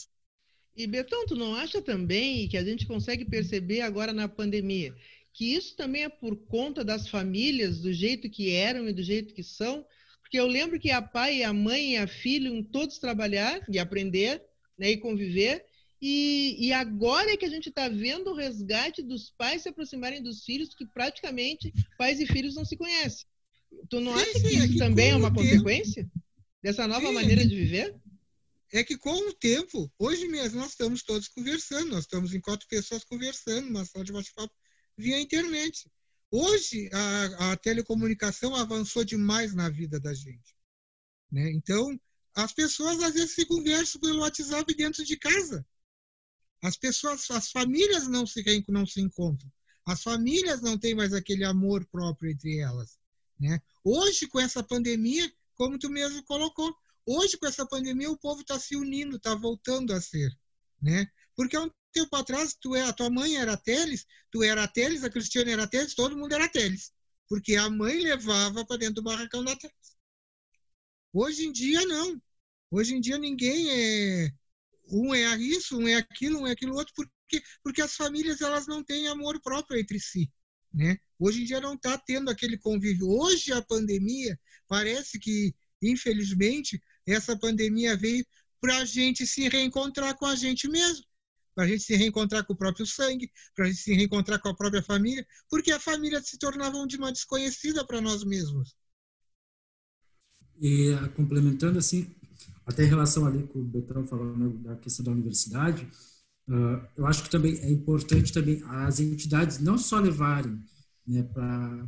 E 0.77 0.87
Betão, 0.87 1.27
tu 1.27 1.35
não 1.35 1.55
acha 1.55 1.83
também 1.83 2.49
que 2.49 2.57
a 2.57 2.64
gente 2.64 2.87
consegue 2.87 3.25
perceber 3.25 3.81
agora 3.81 4.12
na 4.12 4.29
pandemia 4.29 4.95
que 5.33 5.55
isso 5.55 5.77
também 5.77 6.05
é 6.05 6.09
por 6.09 6.37
conta 6.47 6.85
das 6.85 7.09
famílias, 7.09 7.81
do 7.81 7.93
jeito 7.93 8.29
que 8.29 8.53
eram 8.53 8.89
e 8.89 8.93
do 8.93 9.03
jeito 9.03 9.35
que 9.35 9.43
são? 9.43 9.85
Porque 10.21 10.39
eu 10.39 10.47
lembro 10.47 10.79
que 10.79 10.91
a 10.91 11.03
pai, 11.03 11.43
a 11.43 11.53
mãe 11.53 11.93
e 11.93 11.97
a 11.97 12.07
filha 12.07 12.51
todos 12.71 12.99
trabalhar 12.99 13.61
e 13.68 13.79
aprender 13.79 14.43
né, 14.81 14.93
e 14.93 14.97
conviver. 14.97 15.62
E, 16.01 16.57
e 16.59 16.72
agora 16.72 17.31
é 17.31 17.37
que 17.37 17.45
a 17.45 17.51
gente 17.51 17.68
está 17.68 17.87
vendo 17.91 18.31
o 18.31 18.35
resgate 18.35 19.03
dos 19.03 19.31
pais 19.37 19.62
se 19.62 19.68
aproximarem 19.68 20.22
dos 20.22 20.43
filhos, 20.43 20.74
que 20.74 20.87
praticamente 20.87 21.70
pais 21.99 22.18
e 22.18 22.26
filhos 22.26 22.55
não 22.55 22.64
se 22.64 22.78
conhecem. 22.78 23.26
Tu 23.91 24.01
não 24.01 24.14
acha 24.14 24.33
que 24.33 24.49
isso 24.49 24.64
é 24.64 24.68
que 24.68 24.78
também 24.78 25.11
é 25.11 25.16
uma 25.16 25.28
tempo, 25.28 25.43
consequência? 25.43 26.11
Dessa 26.62 26.89
nova 26.89 27.07
Sim, 27.07 27.12
maneira 27.12 27.47
de 27.47 27.55
viver? 27.55 27.95
É 28.72 28.83
que 28.83 28.97
com 28.97 29.14
o 29.28 29.35
tempo, 29.35 29.93
hoje 29.99 30.26
mesmo 30.26 30.61
nós 30.61 30.70
estamos 30.70 31.03
todos 31.03 31.28
conversando, 31.28 31.91
nós 31.91 32.05
estamos 32.05 32.33
em 32.33 32.41
quatro 32.41 32.66
pessoas 32.66 33.05
conversando, 33.05 33.68
uma 33.68 33.85
sala 33.85 34.05
de 34.05 34.12
bate-papo 34.12 34.55
via 34.97 35.20
internet. 35.20 35.91
Hoje 36.31 36.89
a, 36.93 37.53
a, 37.53 37.57
telecomunicação 37.57 38.55
avançou 38.55 39.05
demais 39.05 39.55
na 39.55 39.68
vida 39.68 40.01
da 40.01 40.14
gente. 40.14 40.57
Né? 41.31 41.51
Então, 41.53 41.99
as 42.35 42.53
pessoas 42.53 43.03
às 43.03 43.14
vezes 43.14 43.35
se 43.35 43.45
conversam 43.45 44.01
pelo 44.01 44.20
WhatsApp 44.20 44.74
dentro 44.74 45.05
de 45.05 45.16
casa. 45.16 45.66
As 46.62 46.76
pessoas, 46.76 47.31
as 47.31 47.51
famílias 47.51 48.07
não 48.07 48.26
se, 48.26 48.43
não 48.68 48.87
se 48.87 49.01
encontram. 49.01 49.51
As 49.87 50.03
famílias 50.03 50.61
não 50.61 50.78
têm 50.78 50.95
mais 50.95 51.12
aquele 51.12 51.45
amor 51.45 51.87
próprio 51.87 52.31
entre 52.31 52.59
elas. 52.59 52.99
Né? 53.39 53.61
Hoje, 53.83 54.26
com 54.26 54.39
essa 54.39 54.62
pandemia, 54.62 55.33
como 55.55 55.78
tu 55.78 55.91
mesmo 55.91 56.22
colocou. 56.24 56.74
Hoje, 57.07 57.37
com 57.39 57.47
essa 57.47 57.66
pandemia, 57.66 58.11
o 58.11 58.18
povo 58.18 58.43
está 58.43 58.59
se 58.59 58.76
unindo, 58.76 59.16
está 59.16 59.35
voltando 59.35 59.93
a 59.93 60.01
ser. 60.01 60.31
Né? 60.81 61.07
Porque 61.35 61.57
há 61.57 61.62
um 61.62 61.70
tempo 61.93 62.14
atrás, 62.14 62.55
tu 62.61 62.74
é, 62.74 62.83
a 62.83 62.93
tua 62.93 63.11
mãe 63.11 63.37
era 63.37 63.57
Teles, 63.57 64.07
tu 64.31 64.43
era 64.43 64.68
Teles, 64.68 65.03
a 65.03 65.11
Cristiane 65.11 65.51
era 65.51 65.66
Teles, 65.66 65.95
todo 65.95 66.16
mundo 66.16 66.35
era 66.35 66.49
Teles. 66.49 66.93
Porque 67.28 67.57
a 67.57 67.70
mãe 67.70 67.99
levava 67.99 68.64
para 68.64 68.76
dentro 68.76 68.97
do 68.97 69.03
barracão 69.03 69.43
da 69.43 69.57
Teles. 69.57 69.97
Hoje 71.13 71.47
em 71.47 71.53
dia, 71.53 71.85
não. 71.87 72.21
Hoje 72.71 72.95
em 72.95 73.01
dia, 73.01 73.19
ninguém 73.19 73.71
é. 73.71 74.31
Um 74.93 75.15
é 75.15 75.37
isso, 75.37 75.79
um 75.79 75.87
é 75.87 75.95
aquilo, 75.95 76.41
um 76.41 76.47
é 76.47 76.53
aquilo 76.53 76.75
outro, 76.75 76.93
porque, 76.95 77.43
porque 77.63 77.83
as 77.83 77.95
famílias 77.95 78.41
elas 78.41 78.67
não 78.67 78.83
têm 78.83 79.07
amor 79.09 79.41
próprio 79.41 79.79
entre 79.79 80.01
si. 80.01 80.31
Né? 80.73 80.99
Hoje 81.19 81.43
em 81.43 81.45
dia 81.45 81.61
não 81.61 81.75
está 81.75 81.99
tendo 81.99 82.31
aquele 82.31 82.59
convívio. 82.59 83.09
Hoje 83.09 83.53
a 83.53 83.63
pandemia 83.63 84.39
parece 84.69 85.19
que, 85.19 85.55
infelizmente, 85.83 86.81
essa 87.07 87.37
pandemia 87.37 87.97
veio 87.97 88.25
para 88.61 88.79
a 88.79 88.85
gente 88.85 89.27
se 89.27 89.49
reencontrar 89.49 90.17
com 90.17 90.27
a 90.27 90.37
gente 90.37 90.69
mesmo, 90.69 91.05
para 91.55 91.65
a 91.65 91.69
gente 91.69 91.83
se 91.83 91.95
reencontrar 91.97 92.45
com 92.45 92.53
o 92.53 92.57
próprio 92.57 92.87
sangue, 92.87 93.31
para 93.55 93.65
a 93.67 93.69
gente 93.69 93.81
se 93.81 93.95
reencontrar 93.95 94.41
com 94.41 94.49
a 94.49 94.57
própria 94.57 94.83
família, 94.83 95.27
porque 95.49 95.73
a 95.73 95.81
família 95.81 96.21
se 96.21 96.39
tornava 96.39 96.87
de 96.87 96.97
uma 96.97 97.13
desconhecida 97.13 97.87
para 97.87 98.01
nós 98.01 98.25
mesmos. 98.25 98.77
E 100.61 100.93
ah, 100.93 101.09
complementando 101.09 101.79
assim, 101.79 102.07
até 102.67 102.85
em 102.85 102.89
relação 102.89 103.27
ali 103.27 103.43
com 103.45 103.61
o 103.61 103.65
Betão 103.65 104.07
falando 104.07 104.59
da 104.59 104.77
questão 104.77 105.05
da 105.05 105.13
universidade, 105.13 105.89
Uh, 106.51 106.83
eu 106.97 107.07
acho 107.07 107.23
que 107.23 107.31
também 107.31 107.57
é 107.59 107.71
importante 107.71 108.33
também 108.33 108.61
as 108.67 108.99
entidades 108.99 109.61
não 109.61 109.79
só 109.79 110.01
levarem 110.01 110.61
né, 111.07 111.23
para 111.23 111.87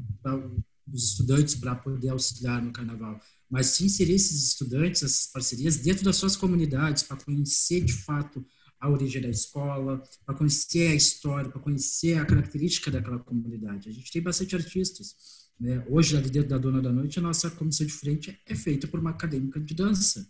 os 0.93 1.03
estudantes 1.03 1.57
para 1.57 1.75
poder 1.75 2.11
auxiliar 2.11 2.63
no 2.63 2.73
carnaval, 2.73 3.21
mas 3.51 3.67
sim 3.67 3.87
inserir 3.87 4.15
esses 4.15 4.51
estudantes, 4.51 5.03
essas 5.03 5.27
parcerias 5.27 5.79
dentro 5.79 6.05
das 6.05 6.15
suas 6.15 6.37
comunidades 6.37 7.03
para 7.03 7.17
conhecer 7.17 7.85
de 7.85 7.93
fato 7.93 8.47
a 8.81 8.89
origem 8.89 9.21
da 9.21 9.29
escola, 9.29 10.01
para 10.25 10.37
conhecer 10.37 10.93
a 10.93 10.95
história, 10.95 11.51
para 11.51 11.61
conhecer 11.61 12.19
a 12.19 12.25
característica 12.25 12.89
daquela 12.89 13.19
comunidade. 13.19 13.89
A 13.89 13.93
gente 13.93 14.13
tem 14.13 14.23
bastante 14.23 14.55
artistas. 14.55 15.42
Né? 15.63 15.85
Hoje, 15.89 16.17
ali 16.17 16.29
dentro 16.29 16.51
da 16.51 16.59
Dona 16.59 16.83
da 16.83 16.93
Noite, 16.93 17.19
a 17.19 17.23
nossa 17.23 17.49
comissão 17.51 17.87
de 17.87 17.93
frente 17.93 18.39
é 18.47 18.55
feita 18.55 18.87
por 18.89 19.01
uma 19.01 19.11
acadêmica 19.11 19.61
de 19.61 19.75
dança, 19.75 20.27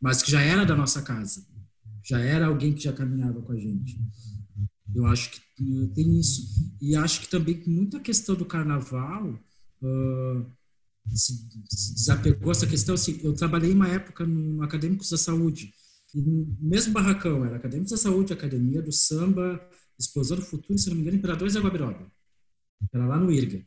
mas 0.00 0.22
que 0.22 0.30
já 0.30 0.40
era 0.40 0.64
da 0.64 0.74
nossa 0.74 1.02
casa 1.02 1.44
já 2.06 2.20
era 2.20 2.46
alguém 2.46 2.72
que 2.72 2.84
já 2.84 2.92
caminhava 2.92 3.42
com 3.42 3.52
a 3.52 3.58
gente. 3.58 4.00
Eu 4.94 5.06
acho 5.06 5.32
que 5.32 5.40
tem 5.92 6.20
isso. 6.20 6.72
E 6.80 6.94
acho 6.94 7.20
que 7.20 7.28
também 7.28 7.60
muita 7.66 7.98
questão 7.98 8.36
do 8.36 8.44
carnaval 8.44 9.28
uh, 9.82 10.46
se, 11.12 11.48
desapegou 11.94 12.52
essa 12.52 12.66
questão. 12.66 12.94
Assim, 12.94 13.18
eu 13.24 13.34
trabalhei 13.34 13.72
uma 13.72 13.88
época 13.88 14.24
no 14.24 14.62
Acadêmicos 14.62 15.10
da 15.10 15.18
Saúde, 15.18 15.74
e 16.14 16.22
mesmo 16.60 16.92
barracão, 16.92 17.44
era 17.44 17.56
Acadêmicos 17.56 17.90
da 17.90 17.96
Saúde, 17.96 18.32
Academia 18.32 18.80
do 18.80 18.92
Samba, 18.92 19.60
Explosão 19.98 20.36
do 20.36 20.44
Futuro, 20.44 20.78
se 20.78 20.88
não 20.88 20.94
me 20.94 21.02
engano, 21.02 21.16
Imperadores 21.16 21.54
da 21.54 21.60
Guabiroba. 21.60 22.06
Era 22.94 23.04
lá 23.04 23.18
no 23.18 23.32
IRGA. 23.32 23.66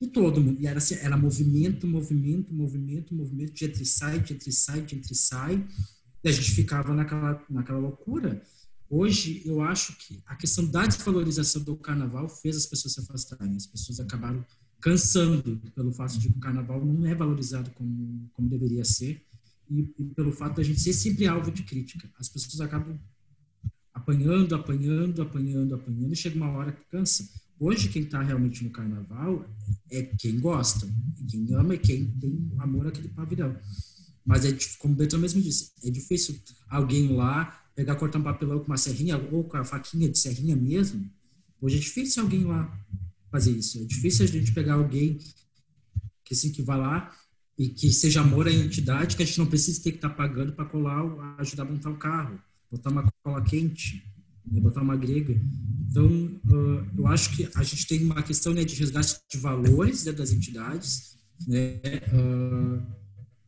E 0.00 0.08
todo 0.08 0.40
mundo, 0.40 0.60
e 0.60 0.66
era, 0.66 0.78
assim, 0.78 0.96
era 0.96 1.16
movimento, 1.16 1.86
movimento, 1.86 2.52
movimento, 2.52 3.14
movimento, 3.14 3.52
de 3.52 3.64
entre 3.64 3.84
sai, 3.84 4.20
de 4.20 4.34
entre 4.34 4.52
sai, 4.52 4.82
de 4.82 4.96
entre 4.96 5.14
sai. 5.14 5.66
E 6.22 6.28
a 6.28 6.32
gente 6.32 6.50
ficava 6.50 6.94
naquela, 6.94 7.42
naquela 7.48 7.78
loucura. 7.78 8.42
Hoje, 8.90 9.42
eu 9.44 9.62
acho 9.62 9.96
que 9.98 10.22
a 10.26 10.36
questão 10.36 10.66
da 10.66 10.86
desvalorização 10.86 11.62
do 11.62 11.76
carnaval 11.76 12.28
fez 12.28 12.56
as 12.56 12.66
pessoas 12.66 12.94
se 12.94 13.00
afastarem. 13.00 13.56
As 13.56 13.66
pessoas 13.66 14.00
acabaram 14.00 14.44
cansando 14.80 15.60
pelo 15.74 15.92
fato 15.92 16.18
de 16.18 16.28
que 16.28 16.36
o 16.36 16.40
carnaval 16.40 16.84
não 16.84 17.06
é 17.06 17.14
valorizado 17.14 17.70
como, 17.70 18.28
como 18.34 18.48
deveria 18.48 18.84
ser 18.84 19.24
e, 19.70 19.80
e 19.98 20.04
pelo 20.14 20.30
fato 20.30 20.56
da 20.56 20.62
gente 20.62 20.80
ser 20.80 20.92
sempre 20.92 21.26
alvo 21.26 21.50
de 21.50 21.62
crítica. 21.62 22.10
As 22.18 22.28
pessoas 22.28 22.60
acabam 22.60 22.98
apanhando, 23.92 24.54
apanhando, 24.54 25.22
apanhando, 25.22 25.74
apanhando 25.74 26.12
e 26.12 26.16
chega 26.16 26.36
uma 26.36 26.50
hora 26.50 26.72
que 26.72 26.84
cansa. 26.90 27.28
Hoje, 27.64 27.88
quem 27.88 28.02
está 28.02 28.20
realmente 28.20 28.62
no 28.62 28.68
carnaval 28.68 29.48
é 29.90 30.02
quem 30.02 30.38
gosta, 30.38 30.86
quem 31.30 31.50
ama 31.54 31.74
e 31.74 31.78
quem 31.78 32.10
tem 32.10 32.52
amor 32.58 32.86
àquele 32.86 33.08
pavilhão. 33.08 33.56
Mas, 34.22 34.44
é, 34.44 34.54
como 34.78 34.92
o 34.92 34.96
Beto 34.98 35.16
mesmo 35.16 35.40
disse, 35.40 35.72
é 35.82 35.88
difícil 35.88 36.38
alguém 36.68 37.14
lá 37.16 37.64
pegar, 37.74 37.94
cortar 37.94 38.18
um 38.18 38.22
papelão 38.22 38.58
com 38.58 38.66
uma 38.66 38.76
serrinha 38.76 39.16
ou 39.32 39.44
com 39.44 39.56
a 39.56 39.64
faquinha 39.64 40.10
de 40.10 40.18
serrinha 40.18 40.54
mesmo. 40.54 41.10
Hoje 41.58 41.78
é 41.78 41.80
difícil 41.80 42.22
alguém 42.22 42.44
lá 42.44 42.70
fazer 43.30 43.52
isso. 43.52 43.78
É 43.78 43.84
difícil 43.84 44.26
a 44.26 44.28
gente 44.28 44.52
pegar 44.52 44.74
alguém 44.74 45.16
que, 46.22 46.34
assim, 46.34 46.52
que 46.52 46.60
vá 46.60 46.76
lá 46.76 47.16
e 47.56 47.70
que 47.70 47.90
seja 47.90 48.20
amor 48.20 48.46
à 48.46 48.52
entidade, 48.52 49.16
que 49.16 49.22
a 49.22 49.26
gente 49.26 49.38
não 49.38 49.46
precisa 49.46 49.82
ter 49.82 49.92
que 49.92 49.96
estar 49.96 50.10
tá 50.10 50.14
pagando 50.14 50.52
para 50.52 50.66
colar, 50.66 51.00
ajudar 51.38 51.62
a 51.62 51.70
montar 51.70 51.88
o 51.88 51.96
carro, 51.96 52.38
botar 52.70 52.90
uma 52.90 53.10
cola 53.22 53.42
quente, 53.42 54.04
né, 54.50 54.60
botar 54.60 54.82
uma 54.82 54.96
grega. 54.96 55.40
Então, 55.88 56.06
uh, 56.06 56.86
eu 56.96 57.06
acho 57.06 57.36
que 57.36 57.48
a 57.54 57.62
gente 57.62 57.86
tem 57.86 58.02
uma 58.02 58.22
questão 58.22 58.52
né, 58.52 58.64
de 58.64 58.74
resgate 58.74 59.20
de 59.30 59.38
valores 59.38 60.04
né, 60.04 60.12
das 60.12 60.32
entidades, 60.32 61.16
né, 61.46 61.80
uh, 62.12 62.82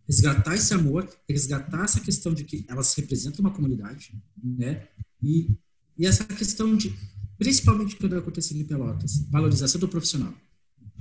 resgatar 0.06 0.54
esse 0.54 0.72
amor, 0.72 1.08
resgatar 1.28 1.84
essa 1.84 2.00
questão 2.00 2.32
de 2.32 2.44
que 2.44 2.64
elas 2.68 2.94
representam 2.94 3.40
uma 3.40 3.52
comunidade, 3.52 4.14
né, 4.42 4.86
e, 5.22 5.56
e 5.98 6.06
essa 6.06 6.24
questão 6.24 6.76
de, 6.76 6.94
principalmente 7.38 7.96
quando 7.96 8.16
acontecendo 8.16 8.60
em 8.60 8.64
Pelotas, 8.64 9.26
valorização 9.28 9.80
do 9.80 9.88
profissional, 9.88 10.32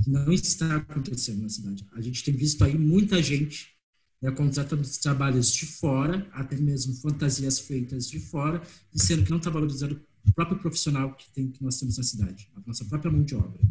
que 0.03 0.09
não 0.09 0.31
está 0.31 0.77
acontecendo 0.77 1.43
na 1.43 1.49
cidade. 1.49 1.85
A 1.93 2.01
gente 2.01 2.23
tem 2.23 2.33
visto 2.33 2.63
aí 2.63 2.77
muita 2.77 3.21
gente 3.21 3.74
né, 4.25 4.31
contratando 4.31 4.81
trabalhos 5.01 5.53
de 5.53 5.67
fora, 5.67 6.27
até 6.33 6.55
mesmo 6.55 6.95
fantasias 6.95 7.59
feitas 7.59 8.09
de 8.09 8.19
fora, 8.19 8.59
e 8.91 8.99
sendo 8.99 9.23
que 9.23 9.29
não 9.29 9.37
está 9.37 9.51
valorizando 9.51 10.01
o 10.27 10.33
próprio 10.33 10.57
profissional 10.57 11.13
que, 11.13 11.31
tem, 11.31 11.51
que 11.51 11.63
nós 11.63 11.77
temos 11.79 11.97
na 11.99 12.03
cidade, 12.03 12.49
a 12.55 12.61
nossa 12.65 12.83
própria 12.85 13.11
mão 13.11 13.23
de 13.23 13.35
obra. 13.35 13.61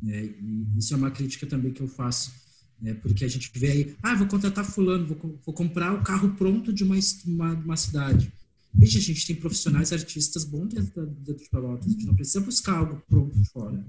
Né? 0.00 0.24
E 0.24 0.78
isso 0.78 0.94
é 0.94 0.96
uma 0.96 1.10
crítica 1.10 1.46
também 1.46 1.72
que 1.72 1.80
eu 1.80 1.88
faço, 1.88 2.32
né? 2.80 2.94
porque 2.94 3.24
a 3.24 3.28
gente 3.28 3.50
vê 3.58 3.70
aí, 3.72 3.96
ah, 4.00 4.14
vou 4.14 4.28
contratar 4.28 4.64
fulano, 4.64 5.04
vou, 5.04 5.40
vou 5.44 5.52
comprar 5.52 5.92
o 5.92 6.02
carro 6.04 6.30
pronto 6.36 6.72
de 6.72 6.84
uma, 6.84 6.94
uma, 7.26 7.52
uma 7.54 7.76
cidade. 7.76 8.32
Veja, 8.72 9.00
a 9.00 9.02
gente 9.02 9.26
tem 9.26 9.34
profissionais 9.34 9.92
artistas 9.92 10.44
bons 10.44 10.68
dentro, 10.68 11.06
dentro 11.06 11.42
de 11.42 11.50
Pelotas, 11.50 11.86
a 11.86 11.90
gente 11.90 12.06
não 12.06 12.14
precisa 12.14 12.40
buscar 12.40 12.78
algo 12.78 13.02
pronto 13.08 13.36
de 13.36 13.48
fora. 13.50 13.84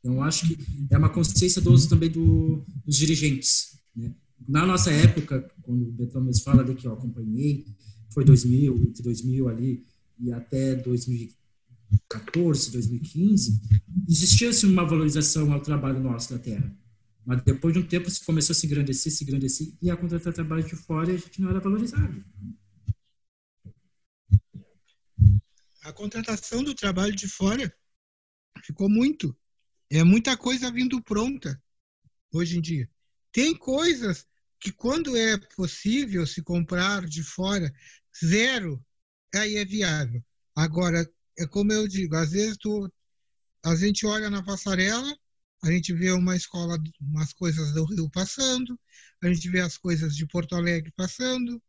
Então, 0.00 0.22
acho 0.22 0.46
que 0.46 0.58
é 0.90 0.98
uma 0.98 1.08
consciência 1.08 1.62
do 1.62 1.72
uso 1.72 1.88
também 1.88 2.10
do, 2.10 2.62
dos 2.84 2.94
dirigentes. 2.94 3.78
Né? 3.96 4.12
Na 4.46 4.66
nossa 4.66 4.90
época, 4.90 5.50
quando 5.62 5.88
o 5.88 5.92
Betão 5.92 6.22
mesmo 6.22 6.44
fala 6.44 6.62
ali 6.62 6.74
que 6.74 6.86
eu 6.86 6.92
acompanhei, 6.92 7.66
foi 8.10 8.24
2000, 8.24 8.76
entre 8.88 9.02
2000 9.02 9.48
ali 9.48 9.86
e 10.18 10.32
até 10.32 10.74
2014, 10.76 12.70
2015, 12.70 13.60
existia 14.08 14.50
assim, 14.50 14.66
uma 14.66 14.84
valorização 14.84 15.52
ao 15.52 15.60
trabalho 15.60 16.00
nosso 16.00 16.32
da 16.32 16.38
terra. 16.38 16.74
Mas 17.24 17.42
depois 17.42 17.72
de 17.72 17.80
um 17.80 17.86
tempo 17.86 18.10
se 18.10 18.24
começou 18.24 18.52
a 18.52 18.56
se 18.56 18.66
engrandecer, 18.66 19.10
se 19.10 19.24
engrandecer, 19.24 19.72
e 19.80 19.90
a 19.90 19.96
contratar 19.96 20.32
trabalho 20.32 20.62
de 20.62 20.76
fora 20.76 21.12
a 21.12 21.16
gente 21.16 21.40
não 21.40 21.48
era 21.48 21.58
valorizado. 21.58 22.22
A 25.82 25.92
contratação 25.92 26.62
do 26.62 26.74
trabalho 26.74 27.14
de 27.14 27.28
fora 27.28 27.74
ficou 28.62 28.88
muito. 28.88 29.36
É 29.90 30.02
muita 30.02 30.36
coisa 30.36 30.70
vindo 30.70 31.02
pronta 31.02 31.62
hoje 32.32 32.58
em 32.58 32.60
dia. 32.60 32.88
Tem 33.34 33.52
coisas 33.58 34.24
que 34.60 34.70
quando 34.70 35.16
é 35.16 35.36
possível 35.56 36.24
se 36.24 36.40
comprar 36.40 37.04
de 37.04 37.24
fora, 37.24 37.68
zero, 38.24 38.80
aí 39.34 39.56
é 39.56 39.64
viável. 39.64 40.24
Agora, 40.54 41.04
é 41.36 41.44
como 41.44 41.72
eu 41.72 41.88
digo, 41.88 42.14
às 42.14 42.30
vezes 42.30 42.56
tu, 42.56 42.88
a 43.64 43.74
gente 43.74 44.06
olha 44.06 44.30
na 44.30 44.40
passarela, 44.40 45.12
a 45.64 45.72
gente 45.72 45.92
vê 45.92 46.12
uma 46.12 46.36
escola, 46.36 46.78
umas 47.00 47.32
coisas 47.32 47.72
do 47.72 47.84
Rio 47.84 48.08
passando, 48.08 48.78
a 49.20 49.26
gente 49.32 49.50
vê 49.50 49.60
as 49.60 49.76
coisas 49.76 50.14
de 50.14 50.24
Porto 50.28 50.54
Alegre 50.54 50.92
passando, 50.96 51.60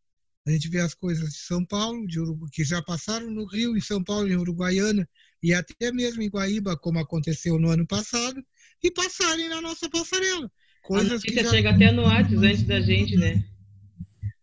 a 0.45 0.51
gente 0.51 0.70
vê 0.70 0.82
as 0.82 0.93
coisas 0.93 1.34
de 1.34 1.39
São 1.39 1.66
Paulo, 1.66 2.05
de 2.05 2.20
Urugu, 2.20 2.47
que 2.51 2.63
já 2.63 2.80
passaram 2.84 3.32
no 3.32 3.47
Rio, 3.47 3.76
em 3.76 3.82
São 3.82 4.03
Paulo, 4.03 4.28
em 4.28 4.38
Uruguaiana, 4.38 5.09
e 5.41 5.51
até 5.51 5.91
mesmo 5.91 6.22
em 6.22 6.30
Guaíba, 6.30 6.78
como 6.78 6.99
aconteceu 6.99 7.57
no 7.57 7.72
ano 7.72 7.88
passado, 7.88 8.39
e 8.84 8.91
passarem 8.91 9.49
na 9.49 9.61
nossa 9.61 9.89
passarela. 9.89 10.51
Coisas 10.86 11.10
a 11.10 11.14
notícia 11.16 11.44
já... 11.44 11.50
chega 11.50 11.72
até 11.72 11.92
no 11.92 12.04
WhatsApp 12.04 12.46
antes 12.46 12.64
da 12.64 12.80
gente, 12.80 13.18
né? 13.18 13.44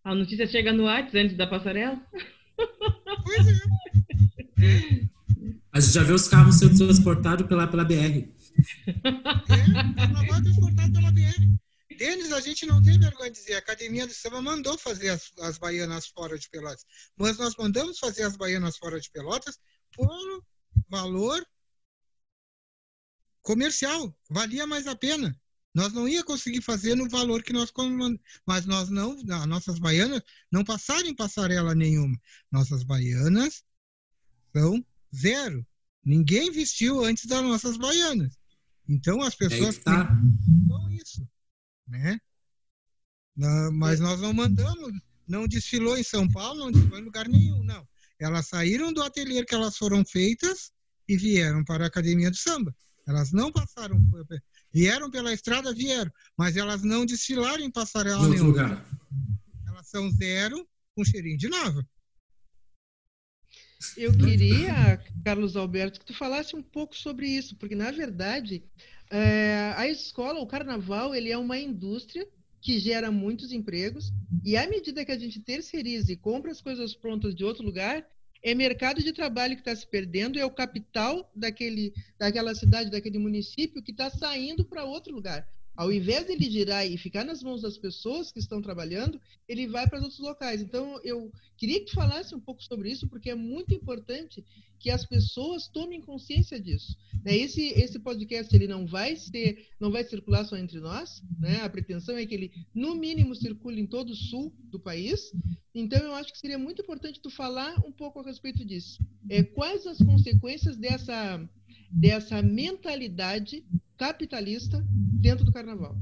A 0.02 0.14
notícia 0.14 0.46
chega 0.46 0.72
no 0.72 0.84
WhatsApp 0.84 1.18
antes 1.18 1.36
da 1.36 1.46
passarela. 1.46 2.00
Pois 3.24 3.46
é. 3.46 5.08
A 5.72 5.80
gente 5.80 5.92
já 5.92 6.02
vê 6.02 6.12
os 6.12 6.28
carros 6.28 6.58
sendo 6.58 6.76
transportados 6.76 7.46
pela, 7.46 7.66
pela 7.68 7.84
BR. 7.84 7.94
É, 7.94 9.12
carnaval 9.94 10.38
é 10.38 10.42
transportado 10.42 10.92
pela 10.92 11.12
BR. 11.12 11.52
Denis, 11.96 12.32
a 12.32 12.40
gente 12.40 12.66
não 12.66 12.82
tem 12.82 12.98
vergonha 12.98 13.30
de 13.30 13.38
dizer, 13.38 13.54
a 13.54 13.58
Academia 13.58 14.06
de 14.06 14.12
Samba 14.12 14.42
mandou 14.42 14.76
fazer 14.76 15.10
as, 15.10 15.32
as 15.40 15.58
baianas 15.58 16.08
fora 16.08 16.36
de 16.36 16.50
Pelotas. 16.50 16.84
Mas 17.16 17.38
nós 17.38 17.54
mandamos 17.56 17.98
fazer 17.98 18.24
as 18.24 18.36
baianas 18.36 18.76
fora 18.76 18.98
de 18.98 19.10
Pelotas 19.10 19.58
por 19.94 20.42
valor 20.88 21.46
comercial, 23.42 24.14
valia 24.28 24.66
mais 24.66 24.86
a 24.86 24.96
pena. 24.96 25.36
Nós 25.74 25.92
não 25.92 26.06
ia 26.06 26.22
conseguir 26.22 26.60
fazer 26.60 26.94
no 26.94 27.08
valor 27.08 27.42
que 27.42 27.52
nós 27.52 27.72
mas 28.46 28.66
nós 28.66 28.90
não, 28.90 29.16
nossas 29.46 29.78
baianas 29.78 30.22
não 30.50 30.64
passaram 30.64 31.08
em 31.08 31.14
passarela 31.14 31.74
nenhuma. 31.74 32.18
Nossas 32.50 32.82
baianas 32.82 33.64
são 34.52 34.84
zero. 35.14 35.66
Ninguém 36.04 36.50
vestiu 36.50 37.04
antes 37.04 37.26
das 37.26 37.42
nossas 37.42 37.76
baianas. 37.76 38.36
Então 38.88 39.22
as 39.22 39.34
pessoas 39.34 39.78
é 39.78 39.80
tá. 39.80 40.08
isso, 40.90 41.26
né? 41.86 42.18
Mas 43.72 43.98
nós 43.98 44.20
não 44.20 44.34
mandamos, 44.34 44.92
não 45.26 45.48
desfilou 45.48 45.96
em 45.96 46.02
São 46.02 46.28
Paulo, 46.28 46.60
não 46.60 46.72
desfilou 46.72 46.98
em 46.98 47.04
lugar 47.04 47.28
nenhum, 47.28 47.62
não. 47.64 47.88
Elas 48.18 48.48
saíram 48.48 48.92
do 48.92 49.02
ateliê 49.02 49.44
que 49.44 49.54
elas 49.54 49.76
foram 49.76 50.04
feitas 50.04 50.70
e 51.08 51.16
vieram 51.16 51.64
para 51.64 51.84
a 51.84 51.86
Academia 51.86 52.30
do 52.30 52.36
Samba. 52.36 52.74
Elas 53.06 53.32
não 53.32 53.50
passaram, 53.50 53.98
vieram 54.72 55.10
pela 55.10 55.32
estrada, 55.32 55.74
vieram, 55.74 56.10
mas 56.36 56.56
elas 56.56 56.82
não 56.82 57.04
desfilaram 57.04 57.62
em 57.62 57.70
passarela 57.70 58.28
nenhuma. 58.28 58.48
Lugar. 58.48 58.86
Elas 59.66 59.88
são 59.88 60.10
zero 60.10 60.66
com 60.94 61.04
cheirinho 61.04 61.38
de 61.38 61.48
nova. 61.48 61.86
Eu 63.96 64.16
queria, 64.16 65.02
Carlos 65.24 65.56
Alberto, 65.56 65.98
que 65.98 66.06
tu 66.06 66.14
falasse 66.14 66.54
um 66.54 66.62
pouco 66.62 66.96
sobre 66.96 67.26
isso, 67.26 67.56
porque 67.56 67.74
na 67.74 67.90
verdade 67.90 68.62
é, 69.10 69.74
a 69.76 69.86
escola, 69.88 70.40
o 70.40 70.46
carnaval, 70.46 71.14
ele 71.14 71.30
é 71.30 71.36
uma 71.36 71.58
indústria 71.58 72.26
que 72.60 72.78
gera 72.78 73.10
muitos 73.10 73.52
empregos 73.52 74.12
e 74.44 74.56
à 74.56 74.68
medida 74.68 75.04
que 75.04 75.12
a 75.12 75.18
gente 75.18 75.40
terceiriza 75.40 76.12
e 76.12 76.16
compra 76.16 76.52
as 76.52 76.60
coisas 76.60 76.94
prontas 76.94 77.34
de 77.34 77.44
outro 77.44 77.64
lugar, 77.64 78.06
é 78.42 78.54
mercado 78.54 79.02
de 79.02 79.12
trabalho 79.12 79.54
que 79.54 79.60
está 79.60 79.74
se 79.74 79.86
perdendo, 79.86 80.38
é 80.38 80.44
o 80.44 80.50
capital 80.50 81.30
daquele, 81.34 81.92
daquela 82.18 82.54
cidade, 82.54 82.90
daquele 82.90 83.18
município 83.18 83.82
que 83.82 83.92
está 83.92 84.10
saindo 84.10 84.64
para 84.64 84.84
outro 84.84 85.14
lugar. 85.14 85.48
Ao 85.74 85.90
invés 85.90 86.26
dele 86.26 86.50
girar 86.50 86.86
e 86.86 86.98
ficar 86.98 87.24
nas 87.24 87.42
mãos 87.42 87.62
das 87.62 87.78
pessoas 87.78 88.30
que 88.30 88.38
estão 88.38 88.60
trabalhando, 88.60 89.18
ele 89.48 89.66
vai 89.66 89.88
para 89.88 90.00
outros 90.00 90.18
locais. 90.18 90.60
Então, 90.60 91.00
eu 91.02 91.32
queria 91.56 91.80
que 91.80 91.86
tu 91.86 91.94
falasse 91.94 92.34
um 92.34 92.40
pouco 92.40 92.62
sobre 92.62 92.90
isso, 92.90 93.08
porque 93.08 93.30
é 93.30 93.34
muito 93.34 93.72
importante 93.72 94.44
que 94.78 94.90
as 94.90 95.06
pessoas 95.06 95.68
tomem 95.68 96.00
consciência 96.00 96.60
disso. 96.60 96.94
Né? 97.24 97.36
Esse, 97.36 97.68
esse 97.68 97.98
podcast 98.00 98.54
ele 98.54 98.66
não 98.66 98.86
vai 98.86 99.16
ser, 99.16 99.68
não 99.80 99.90
vai 99.90 100.04
circular 100.04 100.44
só 100.44 100.56
entre 100.58 100.78
nós. 100.78 101.22
Né? 101.38 101.60
A 101.62 101.70
pretensão 101.70 102.16
é 102.18 102.26
que 102.26 102.34
ele, 102.34 102.52
no 102.74 102.94
mínimo, 102.94 103.34
circule 103.34 103.80
em 103.80 103.86
todo 103.86 104.10
o 104.10 104.16
sul 104.16 104.52
do 104.64 104.78
país. 104.78 105.32
Então, 105.74 106.00
eu 106.00 106.14
acho 106.14 106.32
que 106.32 106.38
seria 106.38 106.58
muito 106.58 106.82
importante 106.82 107.20
tu 107.20 107.30
falar 107.30 107.78
um 107.86 107.92
pouco 107.92 108.20
a 108.20 108.24
respeito 108.24 108.62
disso. 108.62 108.98
É, 109.30 109.42
quais 109.42 109.86
as 109.86 109.98
consequências 109.98 110.76
dessa, 110.76 111.48
dessa 111.90 112.42
mentalidade 112.42 113.64
capitalista 114.02 114.84
dentro 114.90 115.44
do 115.44 115.52
carnaval. 115.52 115.96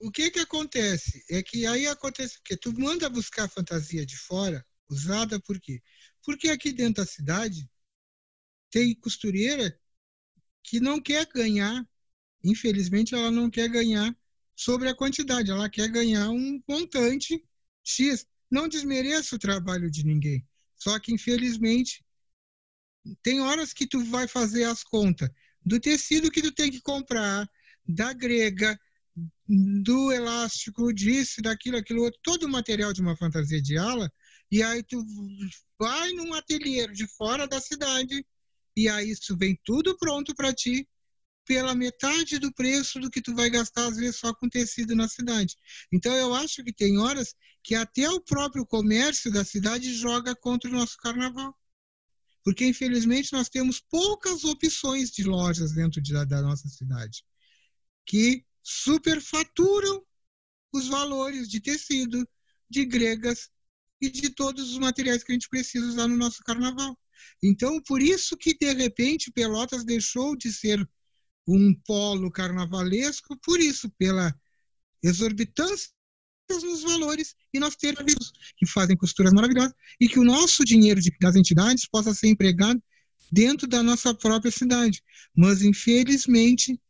O 0.00 0.10
que 0.10 0.32
que 0.32 0.40
acontece? 0.40 1.24
É 1.30 1.40
que 1.40 1.64
aí 1.64 1.86
acontece 1.86 2.40
que 2.42 2.56
tu 2.56 2.72
manda 2.76 3.08
buscar 3.08 3.48
fantasia 3.48 4.04
de 4.04 4.16
fora, 4.16 4.66
usada 4.90 5.38
por 5.38 5.60
quê? 5.60 5.80
Porque 6.24 6.48
aqui 6.48 6.72
dentro 6.72 7.04
da 7.04 7.06
cidade 7.08 7.70
tem 8.68 8.92
costureira 8.96 9.78
que 10.64 10.80
não 10.80 11.00
quer 11.00 11.24
ganhar, 11.32 11.88
infelizmente 12.42 13.14
ela 13.14 13.30
não 13.30 13.48
quer 13.48 13.68
ganhar 13.68 14.12
sobre 14.56 14.88
a 14.88 14.94
quantidade, 14.94 15.52
ela 15.52 15.70
quer 15.70 15.88
ganhar 15.88 16.30
um 16.30 16.60
montante 16.68 17.44
X. 17.84 18.26
Não 18.50 18.66
desmereça 18.68 19.36
o 19.36 19.38
trabalho 19.38 19.88
de 19.88 20.04
ninguém, 20.04 20.44
só 20.74 20.98
que 20.98 21.14
infelizmente 21.14 22.04
tem 23.22 23.40
horas 23.40 23.72
que 23.72 23.86
tu 23.86 24.04
vai 24.04 24.26
fazer 24.26 24.64
as 24.64 24.82
contas 24.82 25.30
do 25.66 25.80
tecido 25.80 26.30
que 26.30 26.40
tu 26.40 26.52
tem 26.52 26.70
que 26.70 26.80
comprar, 26.80 27.46
da 27.86 28.12
grega, 28.12 28.78
do 29.48 30.12
elástico, 30.12 30.92
disso, 30.92 31.42
daquilo, 31.42 31.76
aquilo 31.76 32.02
outro, 32.02 32.20
todo 32.22 32.44
o 32.44 32.48
material 32.48 32.92
de 32.92 33.00
uma 33.00 33.16
fantasia 33.16 33.60
de 33.60 33.76
ala, 33.76 34.10
e 34.50 34.62
aí 34.62 34.82
tu 34.82 35.04
vai 35.78 36.12
num 36.12 36.32
ateliê 36.34 36.86
de 36.88 37.06
fora 37.16 37.48
da 37.48 37.60
cidade, 37.60 38.24
e 38.76 38.88
aí 38.88 39.10
isso 39.10 39.36
vem 39.36 39.58
tudo 39.64 39.96
pronto 39.98 40.34
para 40.34 40.54
ti, 40.54 40.88
pela 41.46 41.74
metade 41.74 42.38
do 42.38 42.52
preço 42.52 42.98
do 42.98 43.10
que 43.10 43.22
tu 43.22 43.34
vai 43.34 43.48
gastar, 43.48 43.86
às 43.86 43.96
vezes, 43.96 44.16
só 44.16 44.34
com 44.34 44.48
tecido 44.48 44.94
na 44.96 45.08
cidade. 45.08 45.54
Então, 45.92 46.12
eu 46.14 46.34
acho 46.34 46.62
que 46.64 46.72
tem 46.72 46.98
horas 46.98 47.34
que 47.62 47.74
até 47.74 48.08
o 48.10 48.20
próprio 48.20 48.66
comércio 48.66 49.32
da 49.32 49.44
cidade 49.44 49.94
joga 49.94 50.34
contra 50.34 50.68
o 50.68 50.72
nosso 50.72 50.96
carnaval. 50.98 51.56
Porque, 52.46 52.64
infelizmente, 52.64 53.32
nós 53.32 53.48
temos 53.48 53.80
poucas 53.80 54.44
opções 54.44 55.10
de 55.10 55.24
lojas 55.24 55.72
dentro 55.72 56.00
de, 56.00 56.12
da 56.26 56.40
nossa 56.40 56.68
cidade 56.68 57.24
que 58.04 58.46
superfaturam 58.62 60.06
os 60.72 60.86
valores 60.86 61.48
de 61.48 61.60
tecido, 61.60 62.24
de 62.70 62.84
gregas 62.84 63.50
e 64.00 64.08
de 64.08 64.30
todos 64.30 64.70
os 64.70 64.78
materiais 64.78 65.24
que 65.24 65.32
a 65.32 65.34
gente 65.34 65.48
precisa 65.48 65.88
usar 65.88 66.06
no 66.06 66.16
nosso 66.16 66.40
carnaval. 66.44 66.96
Então, 67.42 67.82
por 67.82 68.00
isso 68.00 68.36
que, 68.36 68.56
de 68.56 68.72
repente, 68.74 69.32
Pelotas 69.32 69.84
deixou 69.84 70.36
de 70.36 70.52
ser 70.52 70.88
um 71.48 71.74
polo 71.74 72.30
carnavalesco, 72.30 73.36
por 73.38 73.58
isso, 73.58 73.90
pela 73.98 74.32
exorbitância 75.02 75.90
nos 76.48 76.82
valores 76.82 77.34
e 77.52 77.58
nós 77.58 77.76
amigos 77.98 78.32
que 78.56 78.66
fazem 78.66 78.96
costuras 78.96 79.32
maravilhosas 79.32 79.74
e 80.00 80.08
que 80.08 80.18
o 80.18 80.24
nosso 80.24 80.64
dinheiro 80.64 81.00
de, 81.00 81.10
das 81.20 81.36
entidades 81.36 81.86
possa 81.86 82.14
ser 82.14 82.28
empregado 82.28 82.82
dentro 83.30 83.66
da 83.66 83.82
nossa 83.82 84.14
própria 84.14 84.50
cidade. 84.50 85.02
Mas, 85.34 85.62
infelizmente, 85.62 86.80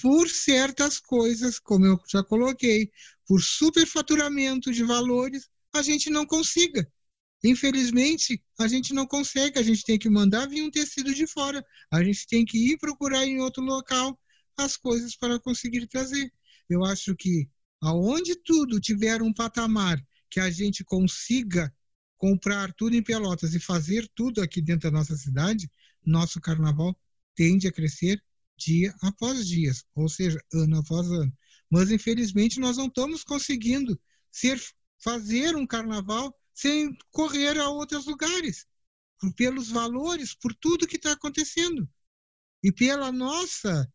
por 0.00 0.28
certas 0.28 0.98
coisas, 0.98 1.58
como 1.58 1.86
eu 1.86 2.00
já 2.10 2.22
coloquei, 2.22 2.90
por 3.26 3.40
superfaturamento 3.42 4.72
de 4.72 4.84
valores, 4.84 5.48
a 5.72 5.82
gente 5.82 6.10
não 6.10 6.26
consiga. 6.26 6.90
Infelizmente, 7.44 8.42
a 8.58 8.66
gente 8.66 8.92
não 8.92 9.06
consegue, 9.06 9.58
a 9.58 9.62
gente 9.62 9.84
tem 9.84 9.98
que 9.98 10.10
mandar 10.10 10.48
vir 10.48 10.62
um 10.62 10.70
tecido 10.70 11.14
de 11.14 11.26
fora, 11.26 11.64
a 11.90 12.02
gente 12.02 12.26
tem 12.26 12.44
que 12.44 12.72
ir 12.72 12.78
procurar 12.78 13.24
em 13.24 13.40
outro 13.40 13.62
local 13.62 14.18
as 14.56 14.76
coisas 14.76 15.16
para 15.16 15.38
conseguir 15.38 15.86
trazer. 15.86 16.32
Eu 16.68 16.84
acho 16.84 17.14
que 17.14 17.48
aonde 17.80 18.36
tudo 18.36 18.80
tiver 18.80 19.22
um 19.22 19.32
patamar 19.32 20.04
que 20.30 20.40
a 20.40 20.50
gente 20.50 20.84
consiga 20.84 21.74
comprar 22.16 22.72
tudo 22.74 22.96
em 22.96 23.02
Pelotas 23.02 23.54
e 23.54 23.60
fazer 23.60 24.08
tudo 24.14 24.42
aqui 24.42 24.60
dentro 24.60 24.90
da 24.90 24.98
nossa 24.98 25.16
cidade, 25.16 25.70
nosso 26.04 26.40
carnaval 26.40 26.98
tende 27.34 27.68
a 27.68 27.72
crescer 27.72 28.22
dia 28.56 28.94
após 29.00 29.46
dia, 29.46 29.72
ou 29.94 30.08
seja, 30.08 30.42
ano 30.52 30.78
após 30.78 31.06
ano. 31.08 31.32
Mas 31.70 31.90
infelizmente 31.90 32.58
nós 32.58 32.76
não 32.76 32.86
estamos 32.86 33.22
conseguindo 33.22 33.98
ser 34.30 34.60
fazer 35.02 35.54
um 35.54 35.66
carnaval 35.66 36.34
sem 36.52 36.96
correr 37.12 37.56
a 37.58 37.68
outros 37.68 38.06
lugares, 38.06 38.66
pelos 39.36 39.68
valores, 39.70 40.34
por 40.34 40.52
tudo 40.54 40.86
que 40.86 40.96
está 40.96 41.12
acontecendo. 41.12 41.88
E 42.62 42.72
pela 42.72 43.12
nossa. 43.12 43.88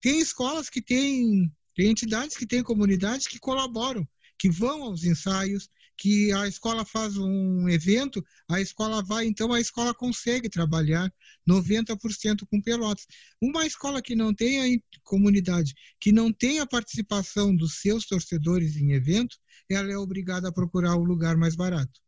Tem 0.00 0.20
escolas 0.20 0.70
que 0.70 0.80
têm, 0.80 1.52
tem 1.76 1.90
entidades 1.90 2.36
que 2.36 2.46
têm 2.46 2.62
comunidades 2.62 3.26
que 3.28 3.38
colaboram, 3.38 4.08
que 4.38 4.50
vão 4.50 4.82
aos 4.82 5.04
ensaios, 5.04 5.68
que 5.96 6.32
a 6.32 6.48
escola 6.48 6.84
faz 6.84 7.16
um 7.18 7.68
evento, 7.68 8.24
a 8.48 8.60
escola 8.60 9.02
vai, 9.02 9.26
então 9.26 9.52
a 9.52 9.60
escola 9.60 9.94
consegue 9.94 10.48
trabalhar 10.48 11.12
90% 11.46 12.46
com 12.50 12.60
pelotas. 12.60 13.06
Uma 13.40 13.66
escola 13.66 14.00
que 14.00 14.14
não 14.14 14.34
tem 14.34 14.74
a 14.74 14.78
comunidade, 15.04 15.74
que 16.00 16.12
não 16.12 16.32
tem 16.32 16.60
a 16.60 16.66
participação 16.66 17.54
dos 17.54 17.80
seus 17.80 18.06
torcedores 18.06 18.76
em 18.76 18.92
evento, 18.92 19.36
ela 19.70 19.92
é 19.92 19.98
obrigada 19.98 20.48
a 20.48 20.52
procurar 20.52 20.96
o 20.96 21.04
lugar 21.04 21.36
mais 21.36 21.54
barato. 21.54 22.00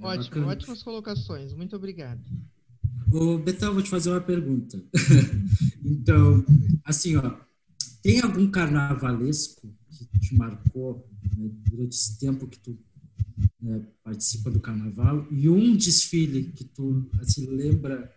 Ótimo, 0.00 0.48
ótimas 0.48 0.82
colocações. 0.82 1.52
Muito 1.52 1.76
obrigado. 1.76 2.20
Ô, 3.10 3.38
Betão, 3.38 3.72
vou 3.72 3.82
te 3.82 3.90
fazer 3.90 4.10
uma 4.10 4.20
pergunta. 4.20 4.82
então, 5.84 6.44
assim, 6.84 7.16
ó, 7.16 7.36
tem 8.02 8.20
algum 8.20 8.50
carnavalesco 8.50 9.72
que 10.10 10.18
te 10.20 10.34
marcou 10.36 11.08
né, 11.36 11.50
durante 11.70 11.94
esse 11.94 12.18
tempo 12.18 12.46
que 12.46 12.58
tu 12.58 12.78
né, 13.60 13.82
participa 14.02 14.50
do 14.50 14.60
carnaval? 14.60 15.26
E 15.30 15.48
um 15.48 15.76
desfile 15.76 16.52
que 16.52 16.64
tu 16.64 17.08
assim 17.20 17.46
lembra 17.46 18.12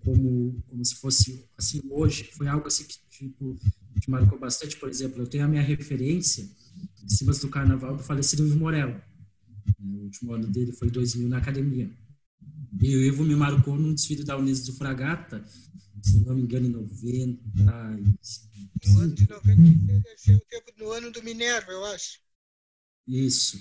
como 0.00 0.62
como 0.68 0.84
se 0.84 0.94
fosse 0.94 1.44
assim 1.58 1.82
hoje 1.90 2.30
foi 2.32 2.46
algo 2.46 2.66
assim 2.66 2.84
que 2.84 2.96
tipo 3.10 3.56
te 4.00 4.10
marcou 4.10 4.38
bastante? 4.38 4.76
Por 4.76 4.88
exemplo 4.88 5.22
eu 5.22 5.26
tenho 5.26 5.44
a 5.44 5.48
minha 5.48 5.62
referência 5.62 6.48
em 7.04 7.08
cima 7.08 7.32
do 7.32 7.48
carnaval 7.48 7.96
do 7.96 8.02
falecido 8.02 8.46
Ivo 8.46 8.58
Morello 8.58 9.00
né, 9.80 9.98
o 9.98 10.04
último 10.04 10.32
ano 10.32 10.46
dele 10.46 10.72
foi 10.72 10.90
2000 10.90 11.28
na 11.28 11.38
academia 11.38 11.90
e 12.80 12.96
o 12.96 13.02
Ivo 13.02 13.24
me 13.24 13.34
marcou 13.34 13.76
num 13.76 13.94
desfile 13.94 14.24
da 14.24 14.36
Unis 14.36 14.64
do 14.64 14.72
Fragata 14.74 15.44
se 16.02 16.20
não 16.20 16.34
me 16.34 16.42
engano 16.42 16.66
em 16.66 16.70
90 16.70 17.42
no 18.86 19.00
ano 19.00 19.14
de 19.14 19.28
96 19.28 19.78
deve 19.86 20.16
ser 20.16 20.34
o 20.36 20.40
tempo 20.40 20.72
do 20.78 20.92
ano 20.92 21.10
do 21.10 21.22
Minerva 21.22 21.72
eu 21.72 21.84
acho 21.86 22.20
isso 23.06 23.60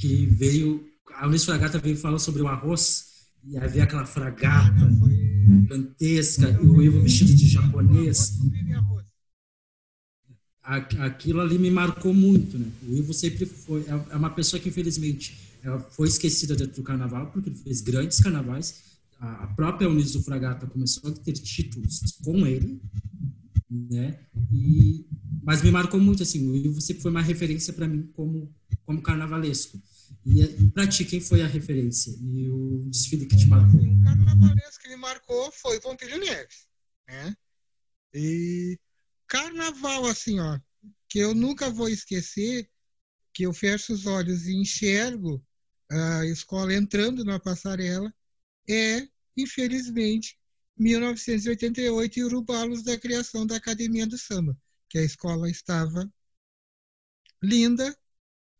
que 0.00 0.26
veio 0.26 0.88
a 1.14 1.26
Unis 1.26 1.44
Fragata 1.44 1.78
veio 1.78 1.96
falar 1.96 2.18
sobre 2.18 2.42
o 2.42 2.48
arroz 2.48 3.12
e 3.44 3.58
havia 3.58 3.82
aquela 3.82 4.06
fragata 4.06 4.88
gigantesca, 5.72 6.48
e 6.50 6.66
o 6.66 6.82
Ivo 6.82 7.00
vestido 7.00 7.34
de 7.34 7.48
japonês. 7.48 8.38
Aquilo 10.62 11.40
ali 11.40 11.58
me 11.58 11.70
marcou 11.70 12.14
muito, 12.14 12.58
né? 12.58 12.70
O 12.88 12.94
Ivo 12.94 13.12
sempre 13.12 13.46
foi, 13.46 13.82
é, 13.82 14.12
é 14.12 14.16
uma 14.16 14.30
pessoa 14.30 14.60
que 14.60 14.68
infelizmente 14.68 15.51
foi 15.90 16.08
esquecida 16.08 16.56
dentro 16.56 16.76
do 16.76 16.82
carnaval, 16.82 17.30
porque 17.30 17.48
ele 17.48 17.58
fez 17.58 17.80
grandes 17.80 18.20
carnavais. 18.20 18.92
A 19.18 19.46
própria 19.48 19.88
Unis 19.88 20.12
do 20.12 20.22
Fragata 20.22 20.66
começou 20.66 21.10
a 21.10 21.14
ter 21.14 21.32
títulos 21.34 22.00
com 22.24 22.44
ele, 22.44 22.82
né? 23.70 24.18
E, 24.52 25.06
mas 25.42 25.62
me 25.62 25.70
marcou 25.70 26.00
muito, 26.00 26.24
assim, 26.24 26.48
o 26.48 26.56
Ivo 26.56 26.80
sempre 26.80 27.02
foi 27.02 27.10
uma 27.12 27.22
referência 27.22 27.72
para 27.72 27.86
mim 27.86 28.10
como, 28.14 28.52
como 28.84 29.00
carnavalesco. 29.00 29.80
E 30.26 30.44
para 30.70 30.88
ti, 30.88 31.04
quem 31.04 31.20
foi 31.20 31.42
a 31.42 31.46
referência? 31.46 32.12
E 32.20 32.48
o 32.50 32.84
desfile 32.88 33.26
que 33.26 33.36
te 33.36 33.46
marcou? 33.46 33.80
Um 33.80 34.02
carnavalesco 34.02 34.82
que 34.82 34.88
me 34.88 34.96
marcou 34.96 35.52
foi 35.52 35.80
Pompilho 35.80 36.18
Neves. 36.18 36.66
Né? 37.06 37.36
E 38.12 38.78
carnaval, 39.28 40.06
assim, 40.06 40.40
ó, 40.40 40.58
que 41.08 41.20
eu 41.20 41.34
nunca 41.34 41.70
vou 41.70 41.88
esquecer, 41.88 42.68
que 43.32 43.44
eu 43.44 43.52
fecho 43.52 43.92
os 43.92 44.06
olhos 44.06 44.46
e 44.46 44.54
enxergo 44.54 45.42
a 45.92 46.26
escola 46.26 46.74
entrando 46.74 47.24
na 47.24 47.38
passarela, 47.38 48.12
é, 48.68 49.08
infelizmente, 49.36 50.38
1988 50.78 52.18
e 52.18 52.24
Urubalos 52.24 52.82
da 52.82 52.98
criação 52.98 53.46
da 53.46 53.56
Academia 53.56 54.06
do 54.06 54.18
Samba, 54.18 54.56
que 54.88 54.98
a 54.98 55.02
escola 55.02 55.50
estava 55.50 56.10
linda, 57.42 57.96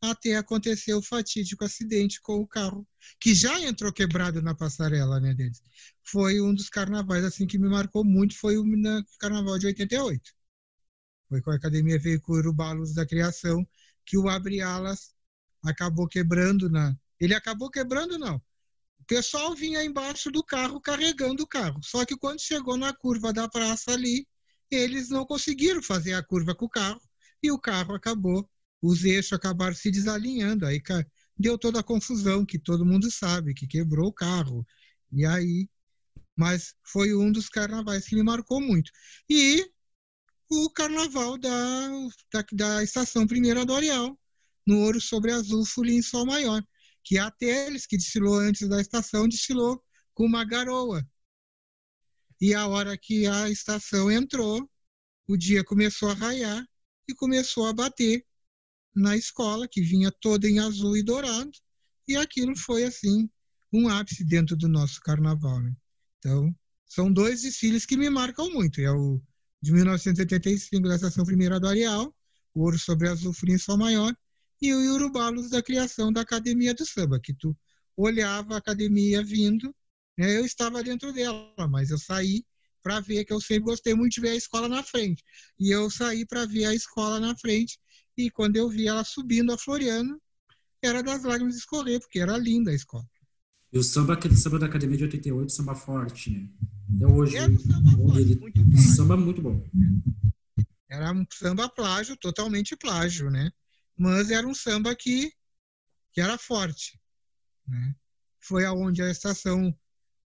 até 0.03 0.37
acontecer 0.37 0.95
o 0.95 1.03
fatídico 1.03 1.65
acidente 1.65 2.21
com 2.21 2.41
o 2.41 2.47
carro, 2.47 2.87
que 3.21 3.35
já 3.35 3.61
entrou 3.61 3.93
quebrado 3.93 4.43
na 4.43 4.55
passarela 4.55 5.21
né, 5.21 5.33
deles. 5.33 5.63
Foi 6.03 6.41
um 6.41 6.53
dos 6.53 6.69
carnavais 6.69 7.25
assim 7.25 7.47
que 7.47 7.59
me 7.59 7.69
marcou 7.69 8.05
muito, 8.05 8.37
foi 8.37 8.59
o 8.59 8.65
carnaval 9.21 9.59
de 9.59 9.67
88. 9.67 10.33
Foi 11.29 11.41
com 11.41 11.51
a 11.53 11.55
Academia 11.55 11.99
Veículo 11.99 12.53
Balos 12.53 12.95
da 12.95 13.07
Criação, 13.07 13.67
que 14.05 14.19
o 14.19 14.29
Abre 14.29 14.61
Alas 14.61 15.15
acabou 15.65 16.09
quebrando 16.09 16.69
na... 16.69 16.97
Ele 17.23 17.35
acabou 17.35 17.71
quebrando, 17.71 18.19
não. 18.19 18.37
O 18.99 19.05
pessoal 19.07 19.55
vinha 19.55 19.85
embaixo 19.85 20.31
do 20.31 20.43
carro 20.43 20.81
carregando 20.81 21.45
o 21.45 21.47
carro. 21.47 21.81
Só 21.83 22.05
que 22.05 22.17
quando 22.17 22.41
chegou 22.41 22.77
na 22.77 22.93
curva 22.93 23.33
da 23.33 23.49
praça 23.49 23.93
ali, 23.93 24.27
eles 24.71 25.09
não 25.09 25.25
conseguiram 25.25 25.83
fazer 25.83 26.15
a 26.15 26.23
curva 26.23 26.55
com 26.55 26.67
o 26.67 26.71
carro 26.71 27.01
e 27.43 27.51
o 27.51 27.59
carro 27.59 27.95
acabou 27.95 28.49
os 28.83 29.05
eixos 29.05 29.33
acabaram 29.33 29.77
se 29.77 29.91
desalinhando. 29.91 30.67
Aí 30.67 30.83
deu 31.39 31.57
toda 31.57 31.79
a 31.79 31.85
confusão 31.85 32.45
que 32.45 32.59
todo 32.59 32.85
mundo 32.85 33.11
sabe, 33.11 33.55
que 33.55 33.67
quebrou 33.67 34.09
o 34.09 34.13
carro. 34.13 34.67
E 35.13 35.25
aí 35.25 35.69
mas 36.37 36.75
foi 36.83 37.15
um 37.15 37.31
dos 37.31 37.49
carnavais 37.49 38.07
que 38.07 38.17
me 38.17 38.23
marcou 38.23 38.61
muito. 38.61 38.91
E 39.29 39.71
o 40.51 40.71
carnaval 40.71 41.39
da, 41.39 41.89
da, 42.33 42.45
da 42.53 42.83
Estação 42.83 43.27
Primeira 43.27 43.65
do 43.65 43.75
Areal, 43.75 44.19
no 44.67 44.81
Ouro 44.81 45.01
sobre 45.01 45.33
Azul, 45.33 45.65
Folia 45.65 45.97
em 45.97 46.03
Sol 46.03 46.27
Maior, 46.27 46.63
que 47.05 47.19
a 47.19 47.31
Teles, 47.31 47.87
que 47.87 47.97
desfilou 47.97 48.35
antes 48.35 48.69
da 48.69 48.81
estação, 48.81 49.29
desfilou 49.29 49.83
com 50.15 50.25
uma 50.25 50.45
garoa. 50.45 51.07
E 52.41 52.55
a 52.55 52.67
hora 52.67 52.97
que 52.97 53.27
a 53.27 53.49
estação 53.49 54.11
entrou, 54.11 54.69
o 55.29 55.37
dia 55.37 55.65
começou 55.65 56.11
a 56.11 56.15
raiar 56.15 56.67
e 57.09 57.15
começou 57.15 57.67
a 57.67 57.73
bater 57.73 58.25
na 58.95 59.17
escola, 59.17 59.69
que 59.69 59.81
vinha 59.81 60.11
toda 60.21 60.49
em 60.49 60.59
azul 60.59 60.97
e 60.97 61.03
dourado, 61.03 61.53
e 62.07 62.17
aquilo 62.17 62.57
foi 62.57 62.85
assim 62.85 63.31
um 63.73 63.89
ápice 63.89 64.25
dentro 64.25 64.57
do 64.57 64.69
nosso 64.69 65.01
carnaval. 65.01 65.61
Né? 65.61 65.75
Então, 66.19 66.55
são 66.87 67.11
dois 67.11 67.43
desfiles 67.43 67.87
que 67.87 67.97
me 67.97 68.11
marcam 68.11 68.51
muito. 68.51 68.81
É 68.81 68.91
o 68.91 69.21
de 69.63 69.73
1985 69.73 70.89
da 70.89 70.97
Estação 70.97 71.25
Primeira 71.25 71.59
do 71.59 71.69
Areal, 71.69 72.15
o 72.53 72.63
Ouro 72.63 72.79
sobre 72.79 73.09
Azul 73.09 73.33
Frio 73.33 73.55
em 73.55 73.59
Sol 73.59 73.79
Maior, 73.79 74.15
e 74.63 74.73
o 74.73 74.81
Iurubalos 74.81 75.51
da 75.51 75.61
criação 75.61 76.13
da 76.13 76.21
Academia 76.21 76.73
do 76.73 76.87
Samba, 76.87 77.19
que 77.19 77.35
tu 77.35 77.55
olhava 77.97 78.55
a 78.55 78.59
academia 78.59 79.21
vindo, 79.21 79.75
né? 80.17 80.39
eu 80.39 80.45
estava 80.45 80.85
dentro 80.85 81.13
dela, 81.13 81.53
mas 81.69 81.91
eu 81.91 81.99
saí 81.99 82.45
para 82.81 83.01
ver, 83.01 83.25
que 83.25 83.33
eu 83.33 83.41
sempre 83.41 83.65
gostei 83.65 83.93
muito 83.93 84.15
de 84.15 84.21
ver 84.21 84.31
a 84.31 84.37
escola 84.37 84.69
na 84.69 84.85
frente. 84.85 85.25
E 85.59 85.71
eu 85.75 85.91
saí 85.91 86.25
para 86.25 86.47
ver 86.47 86.67
a 86.67 86.75
escola 86.75 87.19
na 87.19 87.37
frente, 87.37 87.77
e 88.17 88.31
quando 88.31 88.57
eu 88.57 88.69
vi 88.69 88.87
ela 88.87 89.03
subindo 89.03 89.53
a 89.53 89.59
Floriano, 89.59 90.21
era 90.81 91.03
das 91.03 91.25
lágrimas 91.25 91.57
escorrer, 91.57 91.99
porque 91.99 92.21
era 92.21 92.39
linda 92.39 92.71
a 92.71 92.75
escola. 92.75 93.07
E 93.73 93.79
o 93.79 93.83
samba, 93.83 94.13
aquele 94.15 94.37
samba 94.37 94.61
da 94.61 94.67
Academia 94.67 94.97
de 94.97 95.05
88, 95.05 95.51
samba 95.51 95.75
forte, 95.75 96.31
né? 96.31 96.49
Até 96.97 97.07
hoje. 97.07 97.37
Era 97.37 97.51
um 97.51 97.59
samba, 97.59 97.91
forte, 97.91 98.21
ele, 98.21 98.35
muito 98.37 98.71
plágio. 98.71 98.93
samba 98.95 99.17
muito 99.17 99.43
bom. 99.43 99.65
Era 100.89 101.13
um 101.13 101.25
samba 101.33 101.69
plágio, 101.69 102.17
totalmente 102.17 102.77
plágio, 102.77 103.31
né? 103.31 103.51
Mas 103.97 104.31
era 104.31 104.47
um 104.47 104.55
samba 104.55 104.95
que, 104.95 105.33
que 106.13 106.21
era 106.21 106.39
forte. 106.39 107.01
Né? 107.67 107.95
Foi 108.41 108.65
aonde 108.65 109.03
a 109.03 109.11
estação 109.11 109.77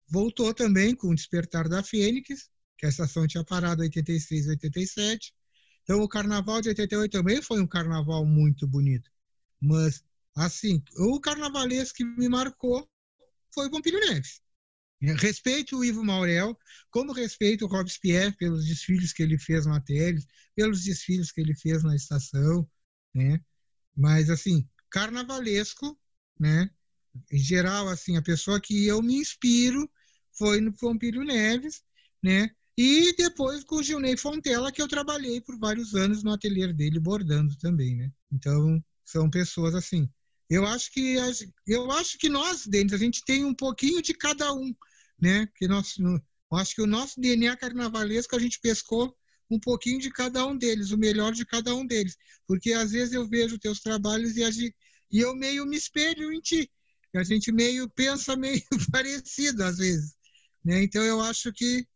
voltou 0.09 0.55
também 0.55 0.95
com 0.95 1.09
o 1.09 1.15
despertar 1.15 1.69
da 1.69 1.83
Fênix, 1.83 2.51
que 2.79 2.87
a 2.87 2.89
estação 2.89 3.27
tinha 3.27 3.45
parado 3.45 3.83
em 3.83 3.87
86 3.87 4.47
e 4.47 4.51
87. 4.51 5.35
Então 5.83 6.01
o 6.01 6.09
carnaval 6.09 6.61
de 6.61 6.69
88 6.69 7.11
também 7.11 7.43
foi 7.43 7.61
um 7.61 7.67
carnaval 7.67 8.25
muito 8.25 8.67
bonito. 8.67 9.11
Mas, 9.61 10.05
assim, 10.35 10.83
o 10.97 11.21
carnavalesco 11.21 11.97
que 11.97 12.05
me 12.05 12.29
marcou 12.29 12.89
foi 13.53 13.67
o 13.67 13.71
Pompilho 13.71 14.01
Neves. 14.01 14.43
Respeito 15.01 15.77
o 15.77 15.85
Ivo 15.85 16.03
Maurel, 16.03 16.59
como 16.91 17.13
respeito 17.13 17.67
o 17.67 17.69
Robespierre 17.69 18.35
pelos 18.37 18.67
desfiles 18.67 19.13
que 19.13 19.23
ele 19.23 19.39
fez 19.39 19.67
na 19.67 19.81
tele, 19.81 20.25
pelos 20.55 20.83
desfiles 20.83 21.31
que 21.31 21.41
ele 21.41 21.55
fez 21.55 21.83
na 21.83 21.95
estação, 21.95 22.69
né? 23.13 23.39
Mas, 23.97 24.31
assim, 24.31 24.69
carnavalesco, 24.91 25.99
né? 26.39 26.69
Em 27.31 27.39
geral, 27.39 27.89
assim, 27.89 28.17
a 28.17 28.23
pessoa 28.23 28.61
que 28.61 28.87
eu 28.87 29.01
me 29.03 29.17
inspiro 29.17 29.89
foi 30.37 30.61
no 30.61 30.73
Pompílio 30.73 31.23
Neves, 31.25 31.83
né? 32.23 32.51
E 32.77 33.15
depois 33.17 33.63
com 33.63 33.77
o 33.77 33.83
Gilney 33.83 34.17
Fontela, 34.17 34.73
que 34.73 34.83
eu 34.83 34.89
trabalhei 34.89 35.41
por 35.41 35.57
vários 35.59 35.95
anos 35.95 36.25
no 36.25 36.33
ateliê 36.33 36.73
dele, 36.73 36.99
bordando 36.99 37.57
também, 37.59 37.97
né? 37.97 38.13
Então, 38.33 38.83
são 39.05 39.31
pessoas 39.31 39.75
assim. 39.75 40.11
Eu 40.51 40.67
acho 40.67 40.91
que 40.93 41.17
eu 41.67 41.91
acho 41.93 42.19
que 42.19 42.29
nós, 42.29 42.67
dentro, 42.67 42.97
a 42.97 42.99
gente 42.99 43.25
tem 43.25 43.45
um 43.45 43.55
pouquinho 43.55 44.03
de 44.03 44.13
cada 44.13 44.53
um, 44.53 44.75
né? 45.21 45.47
Que 45.57 45.69
nós, 45.69 45.97
eu 45.99 46.59
acho 46.59 46.75
que 46.75 46.83
o 46.83 46.87
nosso 46.87 47.21
DNA 47.21 47.57
carnavalesco 47.57 48.35
a 48.35 48.39
gente 48.39 48.61
pescou 48.61 49.17
um 49.51 49.59
pouquinho 49.59 50.01
de 50.01 50.11
cada 50.11 50.47
um 50.47 50.57
deles, 50.57 50.91
o 50.91 50.99
melhor 50.99 51.33
de 51.33 51.45
cada 51.45 51.75
um 51.75 51.87
deles, 51.87 52.17
porque 52.47 52.73
às 52.73 52.93
vezes 52.93 53.15
eu 53.15 53.27
vejo 53.29 53.59
teus 53.59 53.81
trabalhos 53.81 54.37
e, 54.37 54.53
gente, 54.53 54.75
e 55.11 55.21
eu 55.21 55.35
meio 55.35 55.67
me 55.67 55.77
espelho 55.77 56.33
em 56.33 56.41
ti. 56.41 56.71
A 57.15 57.23
gente 57.23 57.53
meio 57.53 57.89
pensa 57.91 58.35
meio 58.37 58.63
parecido 58.91 59.63
às 59.63 59.79
vezes, 59.79 60.15
né? 60.65 60.83
Então 60.83 61.03
eu 61.03 61.21
acho 61.21 61.53
que 61.53 61.87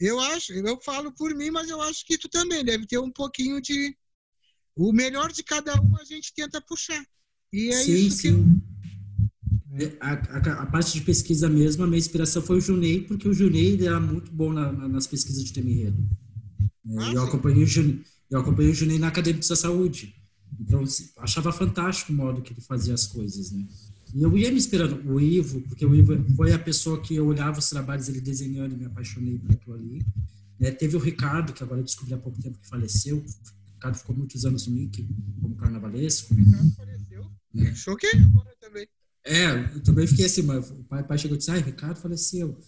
eu 0.00 0.18
acho, 0.20 0.52
eu 0.52 0.80
falo 0.80 1.12
por 1.12 1.34
mim, 1.34 1.50
mas 1.50 1.68
eu 1.68 1.80
acho 1.82 2.06
que 2.06 2.16
tu 2.16 2.28
também 2.28 2.64
deve 2.64 2.86
ter 2.86 2.98
um 2.98 3.10
pouquinho 3.10 3.60
de 3.60 3.96
o 4.76 4.92
melhor 4.92 5.32
de 5.32 5.42
cada 5.42 5.74
um 5.80 5.96
a 5.96 6.04
gente 6.04 6.32
tenta 6.32 6.60
puxar. 6.60 7.04
E 7.52 7.68
é 7.68 7.82
sim, 7.82 7.94
isso 7.94 8.18
sim. 8.18 8.32
que 8.32 8.68
a, 10.00 10.12
a, 10.12 10.62
a, 10.62 10.66
parte 10.66 10.92
de 10.92 11.00
pesquisa 11.02 11.48
mesmo, 11.48 11.84
a 11.84 11.86
minha 11.86 11.98
inspiração 11.98 12.42
foi 12.42 12.58
o 12.58 12.60
Junei, 12.60 13.02
porque 13.02 13.28
o 13.28 13.34
Junei 13.34 13.84
era 13.84 14.00
muito 14.00 14.30
bom 14.32 14.52
na, 14.52 14.72
na, 14.72 14.88
nas 14.88 15.06
pesquisas 15.06 15.44
de 15.44 15.52
Temirredo. 15.52 15.98
É, 16.88 17.16
eu, 17.16 17.22
acompanhei 17.22 17.64
o 17.64 17.66
Junei, 17.66 18.02
eu 18.30 18.40
acompanhei 18.40 18.72
o 18.72 18.74
Junei 18.74 18.98
na 18.98 19.08
Academia 19.08 19.40
da 19.40 19.56
Saúde. 19.56 20.14
Então, 20.60 20.82
achava 21.18 21.52
fantástico 21.52 22.12
o 22.12 22.16
modo 22.16 22.40
que 22.40 22.52
ele 22.52 22.60
fazia 22.60 22.94
as 22.94 23.06
coisas, 23.06 23.50
né? 23.50 23.66
E 24.14 24.22
eu 24.22 24.36
ia 24.38 24.50
me 24.50 24.56
esperando 24.56 25.00
o 25.06 25.20
Ivo, 25.20 25.60
porque 25.62 25.84
o 25.84 25.94
Ivo 25.94 26.24
foi 26.34 26.52
a 26.52 26.58
pessoa 26.58 27.00
que 27.00 27.14
eu 27.14 27.26
olhava 27.26 27.58
os 27.58 27.68
trabalhos 27.68 28.08
ele 28.08 28.20
desenhando 28.20 28.74
e 28.74 28.78
me 28.78 28.86
apaixonei 28.86 29.38
por 29.38 29.52
aquilo 29.52 29.74
ali. 29.74 30.02
Né? 30.58 30.70
Teve 30.70 30.96
o 30.96 30.98
Ricardo, 30.98 31.52
que 31.52 31.62
agora 31.62 31.80
eu 31.80 31.84
descobri 31.84 32.14
há 32.14 32.18
pouco 32.18 32.40
tempo 32.40 32.58
que 32.58 32.66
faleceu. 32.66 33.18
O 33.18 33.74
Ricardo 33.74 33.96
ficou 33.96 34.16
muitos 34.16 34.44
anos 34.46 34.66
no 34.66 34.74
MIC 34.74 35.06
como 35.40 35.54
carnavalesco. 35.56 36.32
O 36.32 36.36
Ricardo 36.36 36.70
faleceu. 36.74 37.30
É. 37.56 37.74
Choquei 37.74 38.12
agora 38.12 38.54
também. 38.60 38.88
É, 39.24 39.74
eu 39.74 39.82
também 39.82 40.06
fiquei 40.06 40.24
assim, 40.24 40.42
mas 40.42 40.70
o 40.70 40.84
pai, 40.84 41.04
pai 41.04 41.18
chegou 41.18 41.34
e 41.34 41.38
disse, 41.38 41.50
ah, 41.50 41.56
Ricardo 41.56 42.00
faleceu. 42.00 42.58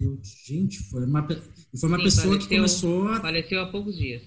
Eu, 0.00 0.18
gente, 0.22 0.78
foi 0.84 1.04
uma, 1.04 1.26
foi 1.26 1.88
uma 1.88 1.98
Sim, 1.98 2.04
pessoa 2.04 2.26
faleceu, 2.26 2.38
que 2.38 2.56
começou 2.56 3.08
a... 3.08 3.20
Faleceu 3.20 3.60
há 3.60 3.66
poucos 3.66 3.96
dias. 3.96 4.22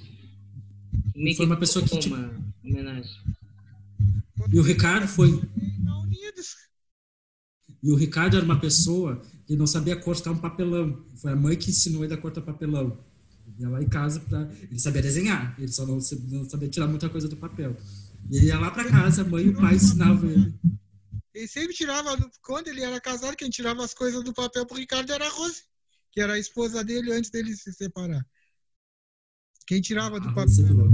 foi 1.38 1.46
uma 1.46 1.58
pessoa 1.58 1.86
que... 1.86 1.98
Tipo, 1.98 2.16
uma 2.16 2.54
homenagem. 2.64 3.12
E 4.52 4.60
o 4.60 4.62
Ricardo 4.62 5.08
foi... 5.08 5.42
E 7.84 7.92
o 7.92 7.96
Ricardo 7.96 8.36
era 8.38 8.46
uma 8.46 8.60
pessoa 8.60 9.22
que 9.48 9.56
não 9.56 9.66
sabia 9.66 9.96
cortar 9.96 10.32
um 10.32 10.38
papelão. 10.38 11.04
Foi 11.16 11.32
a 11.32 11.36
mãe 11.36 11.56
que 11.56 11.72
ensinou 11.72 12.04
ele 12.04 12.14
a 12.14 12.18
cortar 12.18 12.42
papelão. 12.42 12.98
Ele 13.48 13.64
ia 13.64 13.70
lá 13.70 13.82
em 13.82 13.88
casa 13.88 14.20
para 14.20 14.50
ele 14.70 14.80
sabia 14.80 15.02
desenhar, 15.02 15.56
ele 15.58 15.72
só 15.72 15.86
não, 15.86 15.96
não 16.30 16.50
sabia 16.50 16.70
tirar 16.70 16.88
muita 16.88 17.10
coisa 17.10 17.28
do 17.28 17.36
papel. 17.36 17.76
E 18.30 18.38
ele 18.38 18.48
ia 18.48 18.60
lá 18.60 18.70
para 18.70 18.86
casa, 18.86 19.24
a 19.24 19.26
mãe 19.26 19.46
e 19.46 19.50
o 19.50 19.56
pai 19.56 19.76
ensinavam 19.76 20.30
ele. 20.30 20.54
Ele 21.34 21.48
sempre 21.48 21.74
tirava, 21.74 22.18
quando 22.42 22.68
ele 22.68 22.84
era 22.84 23.00
casado, 23.00 23.38
quem 23.38 23.50
tirava 23.50 23.84
as 23.84 23.94
coisas 23.94 24.24
do 24.24 24.34
papel 24.34 24.66
pro 24.66 24.78
Ricardo 24.78 25.12
era 25.14 25.26
a 25.26 25.30
Rose, 25.30 25.64
que 26.12 26.20
era 26.20 26.34
a 26.34 26.40
esposa 26.40 26.84
dele 26.84 27.14
antes 27.14 27.32
dele 27.32 27.56
se 27.56 27.72
separar. 27.74 28.26
Quem 29.66 29.82
tirava 29.82 30.20
do 30.20 30.28
a 30.30 30.34
papel. 30.34 30.92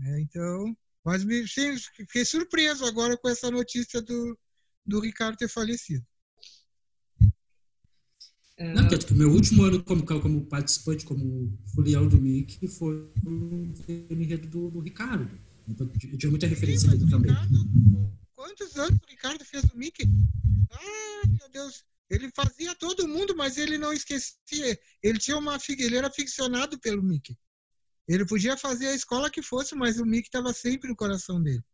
É, 0.00 0.20
então, 0.20 0.76
mas 1.04 1.24
me, 1.24 1.46
sim, 1.46 1.76
fiquei 1.94 2.24
surpreso 2.24 2.84
agora 2.84 3.16
com 3.16 3.28
essa 3.28 3.50
notícia 3.50 4.02
do, 4.02 4.36
do 4.84 5.00
Ricardo 5.00 5.36
ter 5.36 5.48
falecido. 5.48 6.04
Não, 8.58 8.88
tanto 8.88 9.06
que 9.06 9.12
o 9.12 9.16
meu 9.16 9.30
último 9.30 9.64
ano 9.64 9.84
como, 9.84 10.04
como 10.04 10.46
participante, 10.46 11.04
como 11.04 11.56
folião 11.74 12.08
do 12.08 12.16
MIC, 12.16 12.66
foi 12.68 13.12
o 13.24 14.12
enredo 14.14 14.48
do, 14.48 14.70
do 14.70 14.80
Ricardo. 14.80 15.38
Então, 15.68 15.90
eu 16.12 16.18
tinha 16.18 16.30
muita 16.30 16.46
referência 16.46 16.88
dele 16.88 17.10
também. 17.10 17.32
Ricardo, 17.32 18.16
quantos 18.34 18.76
anos 18.76 18.98
o 19.02 19.10
Ricardo 19.10 19.44
fez 19.44 19.64
o 19.64 19.76
Mickey? 19.76 20.04
Ah, 20.70 21.26
meu 21.26 21.48
Deus. 21.50 21.84
Ele 22.08 22.30
fazia 22.30 22.74
todo 22.76 23.08
mundo, 23.08 23.34
mas 23.36 23.56
ele 23.56 23.78
não 23.78 23.92
esquecia. 23.92 24.78
Ele 25.02 25.18
tinha 25.18 25.36
uma 25.36 25.58
ele 25.68 25.96
era 25.96 26.10
ficcionado 26.10 26.78
pelo 26.78 27.02
Mickey. 27.02 27.36
Ele 28.06 28.24
podia 28.24 28.56
fazer 28.56 28.86
a 28.88 28.94
escola 28.94 29.30
que 29.30 29.42
fosse, 29.42 29.74
mas 29.74 29.98
o 29.98 30.06
Mickey 30.06 30.28
estava 30.28 30.52
sempre 30.52 30.88
no 30.88 30.94
coração 30.94 31.42
dele. 31.42 31.64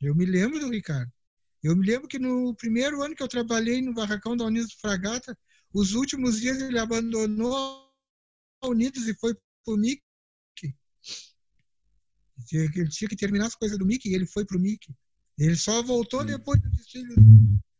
Eu 0.00 0.14
me 0.14 0.24
lembro 0.24 0.60
do 0.60 0.70
Ricardo. 0.70 1.12
Eu 1.62 1.74
me 1.74 1.84
lembro 1.86 2.06
que 2.06 2.18
no 2.18 2.54
primeiro 2.54 3.02
ano 3.02 3.16
que 3.16 3.22
eu 3.22 3.28
trabalhei 3.28 3.80
no 3.80 3.94
barracão 3.94 4.36
da 4.36 4.44
Unidos 4.44 4.74
Fragata, 4.74 5.36
os 5.72 5.94
últimos 5.94 6.38
dias 6.38 6.60
ele 6.60 6.78
abandonou 6.78 7.90
a 8.60 8.68
Unidos 8.68 9.08
e 9.08 9.14
foi 9.14 9.34
para 9.34 9.74
o 9.74 9.76
Mickey. 9.76 10.76
Ele 12.52 12.88
tinha 12.88 13.08
que 13.08 13.16
terminar 13.16 13.46
as 13.46 13.54
coisas 13.54 13.78
do 13.78 13.86
Mickey 13.86 14.10
e 14.10 14.14
ele 14.14 14.26
foi 14.26 14.44
para 14.44 14.56
o 14.56 14.60
Mickey. 14.60 14.92
Ele 15.38 15.56
só 15.56 15.82
voltou 15.82 16.24
depois 16.24 16.60
do 16.60 16.70
desfile 16.70 17.14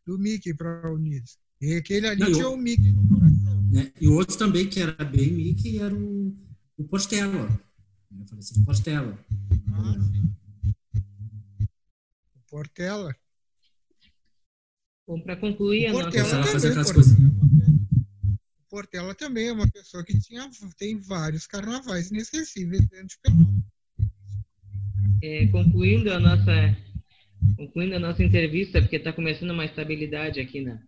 do 0.06 0.18
Mickey 0.18 0.54
para 0.54 0.86
a 0.86 0.92
Unidos. 0.92 1.38
E 1.60 1.76
aquele 1.76 2.06
ali 2.06 2.20
Não, 2.20 2.32
tinha 2.32 2.48
o 2.48 2.56
Mickey 2.56 2.92
no 2.92 3.08
coração. 3.08 3.62
Né? 3.70 3.92
E 4.00 4.08
o 4.08 4.14
outro 4.14 4.36
também 4.36 4.68
que 4.68 4.80
era 4.80 5.04
bem 5.04 5.32
Mickey 5.32 5.78
era 5.78 5.94
o, 5.94 6.36
o 6.76 6.84
Postela. 6.84 7.48
Eu 8.18 8.26
falei 8.26 8.38
assim, 8.38 8.64
Postela. 8.64 9.18
Ah, 9.72 9.94
sim. 10.00 10.34
O 12.36 12.40
Portela. 12.48 13.14
Bom, 15.06 15.20
para 15.20 15.36
concluir, 15.36 15.92
o 15.92 15.98
a 15.98 16.02
Portela 16.02 16.38
nossa... 16.38 16.52
Também, 16.52 16.74
Portela, 16.74 16.94
coisas... 16.94 17.18
O 17.18 18.68
Portela 18.68 19.14
também 19.14 19.48
é 19.48 19.52
uma 19.52 19.70
pessoa 19.70 20.04
que 20.04 20.18
tinha, 20.18 20.50
tem 20.76 20.98
vários 20.98 21.46
carnavais 21.46 22.10
inesquecíveis 22.10 22.86
dentro 22.88 23.08
de 23.08 23.18
Pelotas. 23.22 23.73
É, 25.22 25.46
concluindo 25.46 26.12
a 26.12 26.20
nossa 26.20 26.76
concluindo 27.56 27.96
a 27.96 27.98
nossa 27.98 28.24
entrevista, 28.24 28.80
porque 28.80 28.96
está 28.96 29.12
começando 29.12 29.50
uma 29.50 29.64
estabilidade 29.64 30.40
aqui 30.40 30.60
na, 30.60 30.78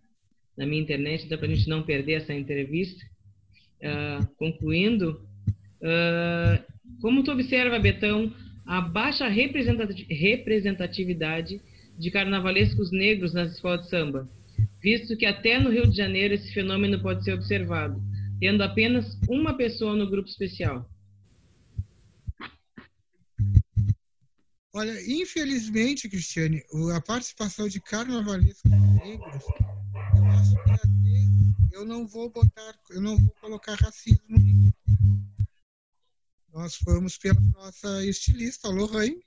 na 0.57 0.65
minha 0.65 0.81
internet, 0.81 1.27
dá 1.27 1.37
para 1.37 1.47
a 1.47 1.53
gente 1.53 1.69
não 1.69 1.83
perder 1.83 2.13
essa 2.13 2.33
entrevista. 2.33 3.05
Uh, 3.79 4.25
concluindo, 4.37 5.21
uh, 5.81 6.57
como 6.99 7.23
tu 7.23 7.31
observa, 7.31 7.77
Betão, 7.77 8.33
a 8.65 8.81
baixa 8.81 9.27
representatividade 9.27 11.61
de 11.97 12.11
carnavalescos 12.11 12.91
negros 12.91 13.33
nas 13.33 13.53
escolas 13.53 13.83
de 13.83 13.89
samba, 13.89 14.29
visto 14.81 15.15
que 15.15 15.25
até 15.25 15.59
no 15.59 15.69
Rio 15.69 15.87
de 15.87 15.95
Janeiro 15.95 16.33
esse 16.33 16.53
fenômeno 16.53 17.01
pode 17.01 17.23
ser 17.23 17.33
observado, 17.33 18.01
tendo 18.39 18.63
apenas 18.63 19.17
uma 19.29 19.55
pessoa 19.55 19.95
no 19.95 20.09
grupo 20.09 20.27
especial. 20.27 20.89
Olha, 24.77 24.93
infelizmente, 25.11 26.07
Cristiane, 26.07 26.63
a 26.95 27.01
participação 27.01 27.67
de 27.67 27.81
carnavalescos 27.81 28.71
negros, 28.71 29.51
eu 30.15 30.29
acho 30.29 30.55
que 30.59 30.71
até 30.71 31.75
eu 31.75 31.83
não 31.83 32.05
vou 32.05 32.29
botar, 32.29 32.79
eu 32.91 33.01
não 33.01 33.17
vou 33.17 33.33
colocar 33.41 33.73
racismo. 33.73 34.37
Nós 36.53 36.75
fomos 36.75 37.17
pela 37.17 37.41
nossa 37.55 38.05
estilista, 38.05 38.69
Lorraine, 38.69 39.19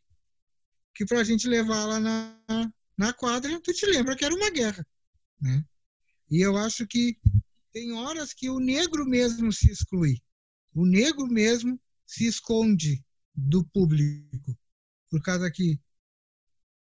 que 0.95 1.05
para 1.05 1.19
a 1.19 1.25
gente 1.25 1.49
levar 1.49 1.85
lá 1.85 1.99
na, 1.99 2.73
na 2.97 3.13
quadra, 3.13 3.61
tu 3.61 3.73
te 3.73 3.87
lembra 3.87 4.15
que 4.15 4.25
era 4.25 4.37
uma 4.37 4.51
guerra, 4.51 4.87
né? 5.41 5.65
E 6.31 6.41
eu 6.41 6.57
acho 6.57 6.87
que 6.87 7.19
tem 7.73 7.91
horas 7.91 8.33
que 8.33 8.49
o 8.49 8.61
negro 8.61 9.05
mesmo 9.05 9.53
se 9.53 9.69
exclui. 9.69 10.23
O 10.73 10.87
negro 10.87 11.27
mesmo 11.27 11.77
se 12.07 12.25
esconde 12.25 13.05
do 13.35 13.65
público 13.65 14.57
por 15.11 15.21
causa 15.23 15.51
que 15.51 15.79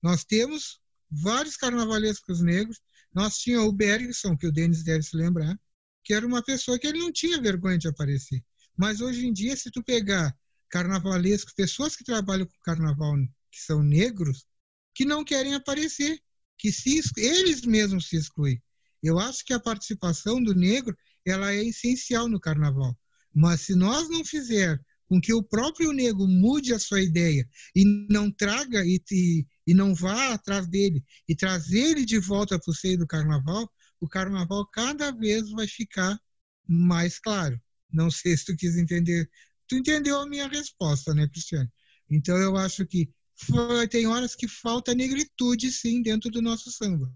nós 0.02 0.24
temos 0.24 0.80
vários 1.10 1.58
carnavalescos 1.58 2.42
negros. 2.42 2.80
Nós 3.14 3.38
tínhamos 3.38 3.68
o 3.70 3.74
Bergson, 3.74 4.38
que 4.38 4.48
o 4.48 4.52
Denis 4.52 4.84
deve 4.84 5.04
se 5.04 5.18
lembrar, 5.18 5.60
que 6.04 6.14
era 6.14 6.26
uma 6.26 6.44
pessoa 6.44 6.80
que 6.80 6.88
ele 6.88 7.00
não 7.00 7.12
tinha 7.12 7.42
vergonha 7.42 7.78
de 7.78 7.88
aparecer. 7.88 8.44
Mas 8.78 9.02
hoje 9.02 9.28
em 9.28 9.34
dia, 9.34 9.56
se 9.56 9.70
tu 9.70 9.84
pegar 9.84 10.36
carnavalescos, 10.70 11.54
pessoas 11.54 11.96
que 11.96 12.04
trabalham 12.04 12.46
com 12.46 12.58
carnaval, 12.64 13.16
que 13.52 13.60
são 13.60 13.84
negros, 13.84 14.46
que 14.94 15.04
não 15.04 15.24
querem 15.24 15.54
aparecer, 15.54 16.20
que 16.58 16.72
se, 16.72 17.02
eles 17.18 17.62
mesmos 17.64 18.08
se 18.08 18.16
excluem. 18.16 18.62
Eu 19.04 19.20
acho 19.20 19.44
que 19.44 19.54
a 19.54 19.60
participação 19.60 20.42
do 20.42 20.56
negro 20.56 20.96
ela 21.26 21.52
é 21.52 21.64
essencial 21.64 22.30
no 22.30 22.40
carnaval. 22.40 22.98
Mas 23.34 23.62
se 23.62 23.76
nós 23.76 24.10
não 24.10 24.24
fizer 24.24 24.80
com 25.12 25.20
que 25.20 25.34
o 25.34 25.44
próprio 25.44 25.92
negro 25.92 26.26
mude 26.26 26.74
a 26.74 26.80
sua 26.80 27.02
ideia 27.02 27.46
e 27.76 27.84
não 28.10 28.32
traga 28.32 28.86
e, 28.86 28.98
e, 29.12 29.46
e 29.68 29.74
não 29.74 29.94
vá 29.94 30.32
atrás 30.32 30.66
dele 30.70 31.04
e 31.28 31.36
trazer 31.36 31.82
ele 31.82 32.06
de 32.06 32.18
volta 32.18 32.58
para 32.58 32.72
o 32.72 32.74
seio 32.74 32.98
do 32.98 33.06
carnaval, 33.06 33.70
o 34.00 34.08
carnaval 34.08 34.66
cada 34.68 35.12
vez 35.12 35.50
vai 35.50 35.68
ficar 35.68 36.18
mais 36.66 37.20
claro. 37.20 37.60
Não 37.92 38.10
sei 38.10 38.38
se 38.38 38.46
tu 38.46 38.56
quis 38.56 38.78
entender. 38.78 39.30
Tu 39.68 39.76
entendeu 39.76 40.18
a 40.18 40.26
minha 40.26 40.48
resposta, 40.48 41.14
né, 41.14 41.28
Cristiano? 41.28 41.70
Então 42.10 42.38
eu 42.38 42.56
acho 42.56 42.86
que 42.86 43.12
foi, 43.36 43.90
tem 43.90 44.08
horas 44.08 44.34
que 44.34 44.48
falta 44.48 44.96
negritude, 44.96 45.74
sim, 45.74 46.02
dentro 46.02 46.32
do 46.32 46.42
nosso 46.42 46.72
samba. 46.72 47.14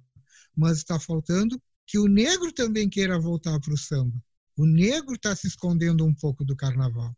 Mas 0.54 0.80
está 0.80 1.00
faltando 1.00 1.58
que 1.88 1.98
o 1.98 2.10
negro 2.10 2.52
também 2.52 2.90
queira 2.90 3.18
voltar 3.18 3.58
para 3.62 3.74
o 3.74 3.78
samba. 3.78 4.22
O 4.58 4.66
negro 4.66 5.16
está 5.16 5.34
se 5.34 5.48
escondendo 5.48 6.06
um 6.06 6.14
pouco 6.14 6.44
do 6.44 6.58
carnaval. 6.58 7.16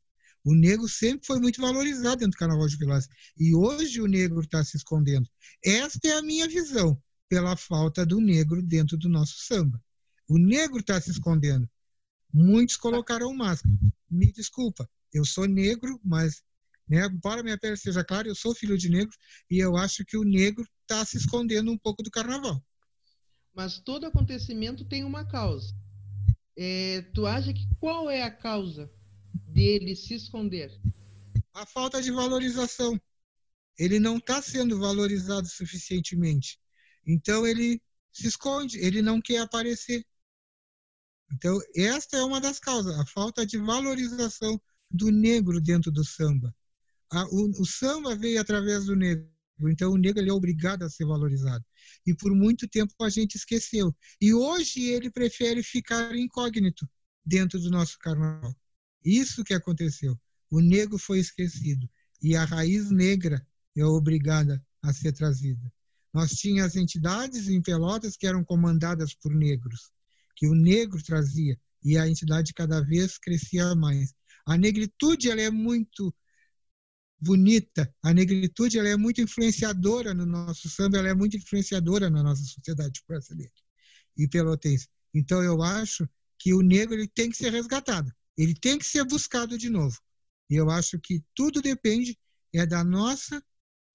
O 0.47 0.55
negro 0.55 0.87
sempre 0.87 1.27
foi 1.27 1.41
muito 1.41 1.59
valorizado 1.59 2.19
dentro 2.19 2.31
do 2.31 2.37
Carnaval 2.37 2.67
de 2.67 2.77
Vilas. 2.77 3.09
E 3.37 3.53
hoje 3.53 3.99
o 3.99 4.07
negro 4.07 4.39
está 4.39 4.63
se 4.63 4.77
escondendo. 4.77 5.29
Esta 5.61 6.07
é 6.07 6.13
a 6.13 6.21
minha 6.21 6.47
visão, 6.47 6.97
pela 7.27 7.57
falta 7.57 8.05
do 8.05 8.21
negro 8.21 8.63
dentro 8.63 8.97
do 8.97 9.09
nosso 9.09 9.35
samba. 9.39 9.77
O 10.25 10.37
negro 10.37 10.79
está 10.79 11.01
se 11.01 11.11
escondendo. 11.11 11.69
Muitos 12.33 12.77
colocaram 12.77 13.33
máscara. 13.33 13.75
Me 14.09 14.31
desculpa, 14.31 14.89
eu 15.13 15.25
sou 15.25 15.45
negro, 15.45 15.99
mas 16.01 16.41
né, 16.87 17.05
embora 17.07 17.43
minha 17.43 17.57
pele 17.57 17.75
seja 17.75 18.01
clara, 18.01 18.29
eu 18.29 18.35
sou 18.35 18.55
filho 18.55 18.77
de 18.77 18.87
negro 18.87 19.13
e 19.51 19.59
eu 19.59 19.75
acho 19.75 20.05
que 20.05 20.15
o 20.15 20.23
negro 20.23 20.65
está 20.83 21.03
se 21.03 21.17
escondendo 21.17 21.69
um 21.69 21.77
pouco 21.77 22.01
do 22.01 22.09
carnaval. 22.09 22.63
Mas 23.53 23.79
todo 23.79 24.05
acontecimento 24.05 24.85
tem 24.85 25.03
uma 25.03 25.27
causa. 25.27 25.75
É, 26.55 27.01
tu 27.13 27.25
acha 27.25 27.51
que 27.51 27.67
qual 27.81 28.09
é 28.09 28.23
a 28.23 28.31
causa 28.31 28.89
dele 29.47 29.95
se 29.95 30.15
esconder? 30.15 30.71
A 31.53 31.65
falta 31.65 32.01
de 32.01 32.11
valorização. 32.11 32.99
Ele 33.77 33.99
não 33.99 34.17
está 34.17 34.41
sendo 34.41 34.79
valorizado 34.79 35.47
suficientemente. 35.47 36.59
Então 37.05 37.45
ele 37.45 37.81
se 38.11 38.27
esconde, 38.27 38.79
ele 38.79 39.01
não 39.01 39.21
quer 39.21 39.39
aparecer. 39.39 40.03
Então, 41.31 41.59
esta 41.75 42.17
é 42.17 42.23
uma 42.23 42.39
das 42.39 42.59
causas, 42.59 42.97
a 42.97 43.05
falta 43.05 43.45
de 43.45 43.57
valorização 43.57 44.59
do 44.89 45.11
negro 45.11 45.61
dentro 45.61 45.91
do 45.91 46.03
samba. 46.03 46.55
A, 47.11 47.25
o, 47.25 47.61
o, 47.61 47.65
samba 47.65 48.15
veio 48.15 48.39
através 48.39 48.85
do 48.85 48.95
negro, 48.95 49.29
então 49.69 49.91
o 49.91 49.97
negro 49.97 50.21
ele 50.21 50.29
é 50.29 50.33
obrigado 50.33 50.83
a 50.83 50.89
ser 50.89 51.05
valorizado. 51.05 51.63
E 52.05 52.13
por 52.15 52.33
muito 52.33 52.67
tempo 52.67 52.93
a 53.01 53.09
gente 53.09 53.35
esqueceu. 53.35 53.95
E 54.21 54.33
hoje 54.33 54.83
ele 54.83 55.11
prefere 55.11 55.61
ficar 55.63 56.15
incógnito 56.15 56.89
dentro 57.25 57.59
do 57.59 57.69
nosso 57.69 57.97
carnaval. 57.99 58.53
Isso 59.07 59.41
que 59.41 59.53
aconteceu. 59.53 60.19
O 60.51 60.59
negro 60.59 60.97
foi 60.97 61.19
esquecido 61.19 61.89
e 62.21 62.35
a 62.35 62.43
raiz 62.43 62.91
negra 62.91 63.41
é 63.73 63.85
obrigada 63.85 64.61
a 64.83 64.91
ser 64.91 65.13
trazida. 65.13 65.71
Nós 66.13 66.31
tínhamos 66.31 66.75
entidades 66.75 67.47
em 67.47 67.61
Pelotas 67.61 68.17
que 68.17 68.27
eram 68.27 68.43
comandadas 68.43 69.13
por 69.13 69.33
negros, 69.33 69.93
que 70.35 70.45
o 70.45 70.53
negro 70.53 71.01
trazia 71.01 71.57
e 71.81 71.97
a 71.97 72.05
entidade 72.05 72.53
cada 72.53 72.81
vez 72.81 73.17
crescia 73.17 73.73
mais. 73.75 74.13
A 74.45 74.57
negritude 74.57 75.31
ela 75.31 75.41
é 75.41 75.49
muito 75.49 76.13
bonita, 77.17 77.89
a 78.03 78.13
negritude 78.13 78.77
ela 78.77 78.89
é 78.89 78.97
muito 78.97 79.21
influenciadora 79.21 80.13
no 80.13 80.25
nosso 80.25 80.69
samba, 80.69 80.97
ela 80.97 81.07
é 81.07 81.15
muito 81.15 81.37
influenciadora 81.37 82.09
na 82.09 82.21
nossa 82.21 82.43
sociedade 82.43 83.01
brasileira 83.07 83.53
e 84.17 84.27
pelotense. 84.27 84.89
Então 85.13 85.41
eu 85.41 85.63
acho 85.63 86.05
que 86.37 86.53
o 86.53 86.61
negro 86.61 86.93
ele 86.93 87.07
tem 87.07 87.29
que 87.29 87.37
ser 87.37 87.53
resgatado 87.53 88.13
ele 88.38 88.53
tem 88.53 88.77
que 88.77 88.85
ser 88.85 89.03
buscado 89.03 89.57
de 89.57 89.69
novo. 89.69 89.99
E 90.49 90.55
eu 90.55 90.69
acho 90.69 90.99
que 90.99 91.23
tudo 91.33 91.61
depende 91.61 92.17
é 92.53 92.65
da 92.65 92.83
nossa 92.83 93.43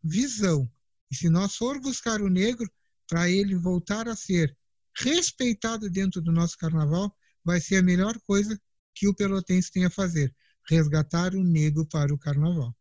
visão. 0.02 0.70
E 1.10 1.16
se 1.16 1.28
nós 1.28 1.56
for 1.56 1.80
buscar 1.80 2.20
o 2.20 2.28
negro 2.28 2.70
para 3.08 3.30
ele 3.30 3.54
voltar 3.54 4.08
a 4.08 4.16
ser 4.16 4.56
respeitado 4.96 5.88
dentro 5.90 6.20
do 6.20 6.32
nosso 6.32 6.56
carnaval, 6.58 7.14
vai 7.44 7.60
ser 7.60 7.76
a 7.76 7.82
melhor 7.82 8.18
coisa 8.26 8.60
que 8.94 9.08
o 9.08 9.14
pelotense 9.14 9.70
tem 9.70 9.84
a 9.84 9.90
fazer, 9.90 10.34
resgatar 10.68 11.34
o 11.34 11.42
negro 11.42 11.86
para 11.86 12.12
o 12.12 12.18
carnaval. 12.18 12.74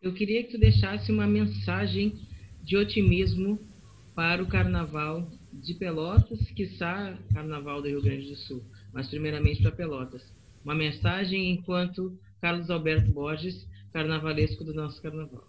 Eu 0.00 0.14
queria 0.14 0.44
que 0.44 0.52
tu 0.52 0.58
deixasse 0.58 1.10
uma 1.10 1.26
mensagem 1.26 2.24
de 2.62 2.76
otimismo 2.76 3.58
para 4.14 4.42
o 4.42 4.48
carnaval 4.48 5.28
de 5.52 5.74
Pelotas, 5.74 6.38
quiçá 6.52 7.18
carnaval 7.34 7.82
do 7.82 7.88
Rio 7.88 8.02
Grande 8.02 8.28
do 8.28 8.36
Sul 8.36 8.64
mas 8.98 9.06
primeiramente 9.06 9.62
para 9.62 9.70
Pelotas. 9.70 10.34
Uma 10.64 10.74
mensagem 10.74 11.52
enquanto 11.52 12.20
Carlos 12.40 12.68
Alberto 12.68 13.12
Borges, 13.12 13.64
carnavalesco 13.92 14.64
do 14.64 14.74
nosso 14.74 15.00
carnaval. 15.00 15.48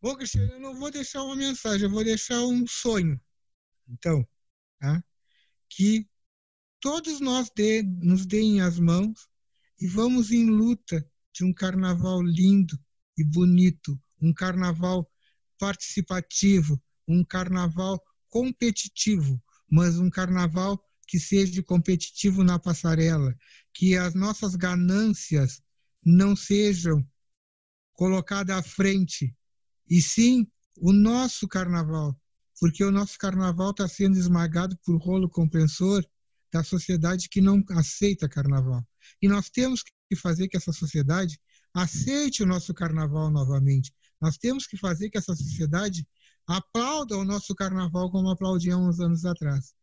Bom, 0.00 0.16
Cristiano, 0.16 0.54
eu 0.54 0.60
não 0.60 0.74
vou 0.74 0.90
deixar 0.90 1.22
uma 1.24 1.36
mensagem, 1.36 1.82
eu 1.82 1.90
vou 1.90 2.02
deixar 2.02 2.40
um 2.40 2.66
sonho. 2.66 3.20
Então, 3.86 4.26
tá? 4.80 5.04
que 5.68 6.08
todos 6.80 7.20
nós 7.20 7.50
dê, 7.54 7.82
nos 7.82 8.24
deem 8.24 8.62
as 8.62 8.78
mãos 8.78 9.28
e 9.78 9.86
vamos 9.86 10.30
em 10.30 10.48
luta 10.48 11.06
de 11.34 11.44
um 11.44 11.52
carnaval 11.52 12.22
lindo 12.22 12.82
e 13.18 13.22
bonito, 13.22 14.00
um 14.22 14.32
carnaval 14.32 15.06
participativo, 15.58 16.82
um 17.06 17.22
carnaval 17.22 18.02
competitivo, 18.30 19.38
mas 19.70 19.98
um 19.98 20.10
carnaval 20.10 20.82
que 21.06 21.18
seja 21.18 21.62
competitivo 21.62 22.44
na 22.44 22.58
passarela, 22.58 23.34
que 23.72 23.96
as 23.96 24.14
nossas 24.14 24.54
ganâncias 24.54 25.62
não 26.04 26.36
sejam 26.36 27.06
colocadas 27.94 28.56
à 28.56 28.62
frente, 28.62 29.34
e 29.88 30.00
sim 30.00 30.46
o 30.76 30.92
nosso 30.92 31.48
carnaval, 31.48 32.16
porque 32.60 32.84
o 32.84 32.90
nosso 32.90 33.18
carnaval 33.18 33.70
está 33.70 33.88
sendo 33.88 34.18
esmagado 34.18 34.76
por 34.84 34.96
rolo 34.96 35.28
compressor 35.28 36.04
da 36.52 36.62
sociedade 36.62 37.28
que 37.28 37.40
não 37.40 37.62
aceita 37.70 38.28
carnaval. 38.28 38.86
E 39.20 39.28
nós 39.28 39.50
temos 39.50 39.82
que 40.08 40.16
fazer 40.16 40.48
que 40.48 40.56
essa 40.56 40.72
sociedade 40.72 41.38
aceite 41.74 42.42
o 42.42 42.46
nosso 42.46 42.72
carnaval 42.74 43.30
novamente. 43.30 43.92
Nós 44.20 44.36
temos 44.36 44.66
que 44.66 44.76
fazer 44.76 45.10
que 45.10 45.18
essa 45.18 45.34
sociedade 45.34 46.06
aplauda 46.48 47.16
o 47.18 47.24
nosso 47.24 47.54
carnaval 47.54 48.10
como 48.10 48.30
aplaudiam 48.30 48.88
uns 48.88 48.98
anos 49.00 49.26
atrás, 49.26 49.74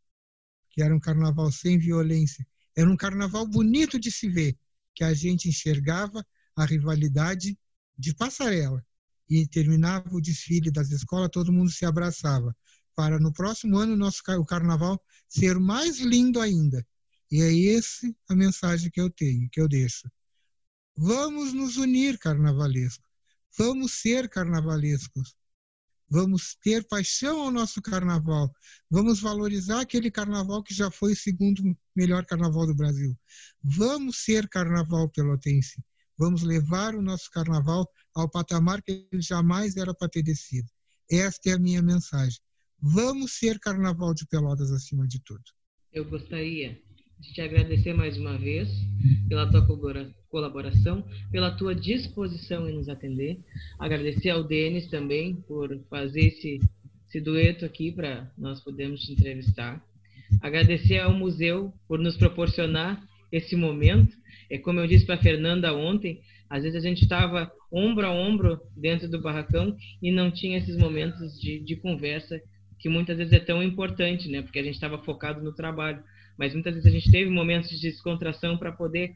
que 0.72 0.82
era 0.82 0.96
um 0.96 1.00
carnaval 1.00 1.52
sem 1.52 1.78
violência. 1.78 2.46
Era 2.76 2.90
um 2.90 2.98
carnaval 2.98 3.48
bonito 3.48 4.00
de 4.00 4.12
se 4.12 4.28
ver, 4.28 4.58
que 4.96 5.04
a 5.04 5.14
gente 5.14 5.48
enxergava 5.48 6.26
a 6.56 6.66
rivalidade 6.66 7.58
de 7.98 8.16
passarela 8.16 8.84
e 9.30 9.48
terminava 9.48 10.10
o 10.12 10.22
desfile 10.22 10.72
das 10.72 10.90
escolas, 10.90 11.30
todo 11.32 11.54
mundo 11.54 11.70
se 11.70 11.86
abraçava. 11.86 12.56
Para 12.96 13.20
no 13.20 13.32
próximo 13.32 13.78
ano 13.78 13.96
nosso 13.96 14.22
o 14.40 14.46
carnaval 14.46 15.00
ser 15.28 15.60
mais 15.60 16.00
lindo 16.00 16.40
ainda. 16.40 16.86
E 17.32 17.42
é 17.42 17.54
esse 17.54 18.16
a 18.28 18.36
mensagem 18.36 18.90
que 18.90 19.02
eu 19.02 19.10
tenho, 19.10 19.50
que 19.52 19.62
eu 19.62 19.68
deixo. 19.68 20.10
Vamos 20.98 21.54
nos 21.54 21.78
unir, 21.78 22.18
carnavalesco. 22.18 23.04
Vamos 23.58 23.94
ser 23.94 24.30
carnavalescos. 24.30 25.36
Vamos 26.10 26.56
ter 26.62 26.86
paixão 26.88 27.42
ao 27.42 27.52
nosso 27.52 27.82
carnaval. 27.82 28.54
Vamos 28.90 29.20
valorizar 29.20 29.82
aquele 29.82 30.12
carnaval 30.12 30.64
que 30.64 30.74
já 30.74 30.92
foi 30.92 31.14
o 31.14 31.16
segundo 31.16 31.76
melhor 31.96 32.26
carnaval 32.26 32.68
do 32.68 32.76
Brasil. 32.76 33.18
Vamos 33.64 34.18
ser 34.24 34.48
carnaval 34.48 35.10
pelotense. 35.10 35.84
Vamos 36.18 36.44
levar 36.44 36.96
o 36.96 37.02
nosso 37.02 37.30
carnaval 37.32 37.90
ao 38.14 38.30
patamar 38.30 38.82
que 38.82 39.08
ele 39.12 39.22
jamais 39.22 39.76
era 39.76 39.94
para 39.94 40.08
ter 40.08 40.24
descido. 40.24 40.70
Esta 41.12 41.50
é 41.50 41.54
a 41.54 41.60
minha 41.60 41.82
mensagem. 41.82 42.40
Vamos 42.80 43.34
ser 43.34 43.60
carnaval 43.60 44.14
de 44.14 44.26
Pelotas 44.28 44.72
acima 44.72 45.08
de 45.08 45.20
tudo. 45.24 45.44
Eu 45.92 46.06
gostaria 46.06 46.80
de 47.20 47.34
te 47.34 47.42
agradecer 47.42 47.94
mais 47.94 48.18
uma 48.18 48.38
vez 48.38 48.70
pela 49.28 49.50
tua 49.50 49.66
colaboração, 50.36 51.02
pela 51.32 51.50
tua 51.50 51.74
disposição 51.74 52.70
em 52.70 52.74
nos 52.74 52.90
atender. 52.90 53.40
Agradecer 53.80 54.32
ao 54.32 54.44
Denis 54.44 54.90
também 54.90 55.34
por 55.48 55.80
fazer 55.90 56.26
esse, 56.28 56.60
esse 57.08 57.22
dueto 57.22 57.64
aqui 57.64 57.90
para 57.90 58.30
nós 58.38 58.60
podermos 58.60 59.00
te 59.00 59.14
entrevistar. 59.14 59.82
Agradecer 60.42 61.00
ao 61.00 61.14
museu 61.14 61.74
por 61.88 62.00
nos 62.00 62.18
proporcionar 62.18 63.02
esse 63.32 63.56
momento. 63.56 64.14
É 64.50 64.58
como 64.58 64.82
eu 64.82 64.88
disse 64.88 65.06
para 65.06 65.16
a 65.16 65.24
Fernanda 65.24 65.74
ontem, 65.74 66.20
às 66.50 66.64
vezes 66.64 66.84
a 66.84 66.86
gente 66.86 67.04
estava 67.04 67.50
ombro 67.72 68.06
a 68.06 68.12
ombro 68.12 68.60
dentro 68.76 69.10
do 69.10 69.22
barracão 69.22 69.74
e 70.02 70.12
não 70.12 70.30
tinha 70.30 70.58
esses 70.58 70.76
momentos 70.76 71.40
de, 71.40 71.60
de 71.60 71.78
conversa 71.78 72.42
que 72.78 72.90
muitas 72.90 73.18
vezes 73.18 73.32
é 73.32 73.40
tão 73.40 73.64
importante, 73.64 74.28
né? 74.28 74.42
Porque 74.42 74.60
a 74.60 74.64
gente 74.64 74.76
estava 74.76 75.02
focado 75.02 75.42
no 75.42 75.54
trabalho 75.54 76.04
mas 76.38 76.54
muitas 76.54 76.74
vezes 76.74 76.88
a 76.88 76.92
gente 76.92 77.12
teve 77.12 77.30
momentos 77.30 77.70
de 77.70 77.80
descontração 77.80 78.58
para 78.58 78.72
poder 78.72 79.16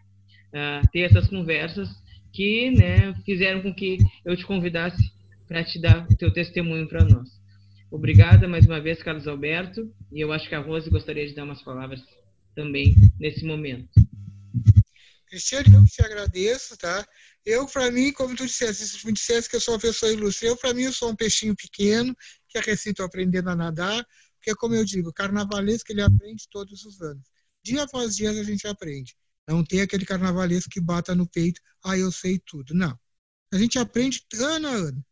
ter 0.92 1.02
essas 1.02 1.28
conversas 1.28 1.90
que 2.34 2.72
né, 2.72 3.14
fizeram 3.26 3.62
com 3.62 3.74
que 3.74 3.98
eu 4.26 4.36
te 4.36 4.46
convidasse 4.46 5.02
para 5.48 5.64
te 5.64 5.80
dar 5.80 6.06
o 6.10 6.16
teu 6.16 6.32
testemunho 6.32 6.88
para 6.88 7.04
nós. 7.04 7.28
Obrigada 7.92 8.48
mais 8.48 8.66
uma 8.66 8.80
vez, 8.80 9.02
Carlos 9.02 9.28
Alberto, 9.28 9.92
e 10.12 10.22
eu 10.22 10.32
acho 10.32 10.48
que 10.48 10.54
a 10.54 10.60
Rose 10.60 10.90
gostaria 10.90 11.28
de 11.28 11.34
dar 11.34 11.44
umas 11.44 11.64
palavras 11.64 12.00
também 12.56 12.94
nesse 13.20 13.44
momento. 13.44 13.90
Cristiano, 15.28 15.78
eu 15.78 15.86
te 15.86 16.04
agradeço, 16.04 16.78
tá? 16.78 17.06
Eu, 17.46 17.66
para 17.68 17.90
mim, 17.92 18.12
como 18.12 18.36
tu 18.36 18.46
disseste, 18.46 18.86
se 18.86 19.00
tu 19.00 19.08
me 19.08 19.14
dissesse 19.14 19.50
que 19.50 19.56
eu 19.56 19.62
sou 19.62 19.74
uma 19.76 19.80
pessoa 19.80 20.12
ilustre, 20.12 20.48
eu, 20.48 20.58
para 20.58 20.74
mim, 20.74 20.84
eu 20.84 20.94
sou 20.94 21.10
um 21.10 21.16
peixinho 21.16 21.56
pequeno, 21.56 22.16
que 22.48 22.58
é 22.58 22.62
recém 22.62 22.92
estou 22.92 23.06
aprendendo 23.06 23.50
a 23.50 23.56
nadar, 23.56 24.06
porque, 24.36 24.56
como 24.56 24.76
eu 24.76 24.86
digo, 24.86 25.14
carnavalesco 25.14 25.92
ele 25.92 26.02
aprende 26.02 26.48
todos 26.50 26.84
os 26.84 27.02
anos. 27.02 27.24
Dia 27.64 27.84
após 27.84 28.16
dia 28.16 28.30
a 28.30 28.44
gente 28.44 28.68
aprende. 28.68 29.16
Não 29.50 29.64
tem 29.64 29.82
aquele 29.82 30.06
carnavalesco 30.06 30.70
que 30.70 30.80
bata 30.80 31.16
no 31.16 31.28
peito, 31.28 31.60
ah, 31.84 31.98
eu 31.98 32.12
sei 32.12 32.38
tudo. 32.38 32.76
Não. 32.76 32.96
A 33.52 33.58
gente 33.58 33.80
aprende 33.80 34.24
ano 34.40 34.68
a 34.68 34.72
ano. 34.72 35.06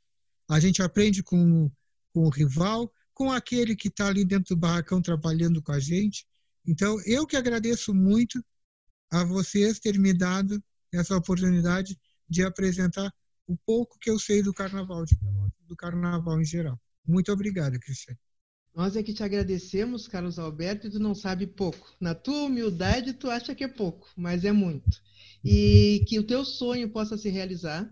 A 0.48 0.60
gente 0.60 0.80
aprende 0.80 1.24
com, 1.24 1.72
com 2.14 2.20
o 2.26 2.30
rival, 2.30 2.94
com 3.16 3.32
aquele 3.32 3.76
que 3.76 3.88
está 3.88 4.08
ali 4.08 4.24
dentro 4.24 4.56
do 4.56 4.60
barracão 4.60 5.02
trabalhando 5.02 5.60
com 5.60 5.72
a 5.72 5.80
gente. 5.80 6.24
Então, 6.68 7.02
eu 7.08 7.26
que 7.26 7.36
agradeço 7.36 7.96
muito 7.96 8.40
a 9.10 9.24
vocês 9.24 9.80
terem 9.80 10.00
me 10.00 10.14
dado 10.14 10.64
essa 10.94 11.18
oportunidade 11.18 12.00
de 12.30 12.44
apresentar 12.44 13.12
o 13.48 13.58
pouco 13.58 13.98
que 13.98 14.12
eu 14.12 14.20
sei 14.20 14.44
do 14.44 14.54
carnaval 14.54 15.04
de 15.04 15.18
Pelotas, 15.18 15.66
do 15.66 15.76
carnaval 15.76 16.40
em 16.40 16.46
geral. 16.46 16.80
Muito 17.08 17.32
obrigado, 17.32 17.80
Cristiano. 17.80 18.20
Nós 18.78 18.96
é 18.96 19.02
que 19.02 19.12
te 19.12 19.24
agradecemos, 19.24 20.08
Carlos 20.08 20.38
Alberto, 20.38 20.86
e 20.86 20.92
tu 20.92 21.00
não 21.00 21.16
sabe 21.16 21.48
pouco. 21.48 21.92
Na 22.00 22.14
tua 22.14 22.44
humildade, 22.44 23.14
tu 23.14 23.28
acha 23.28 23.56
que 23.56 23.64
é 23.64 23.68
pouco, 23.68 24.08
mas 24.16 24.46
é 24.46 24.52
muito. 24.52 25.02
E 25.44 26.06
que 26.08 26.20
o 26.20 26.24
teu 26.24 26.46
sonho 26.46 26.88
possa 26.88 27.18
se 27.18 27.28
realizar, 27.28 27.92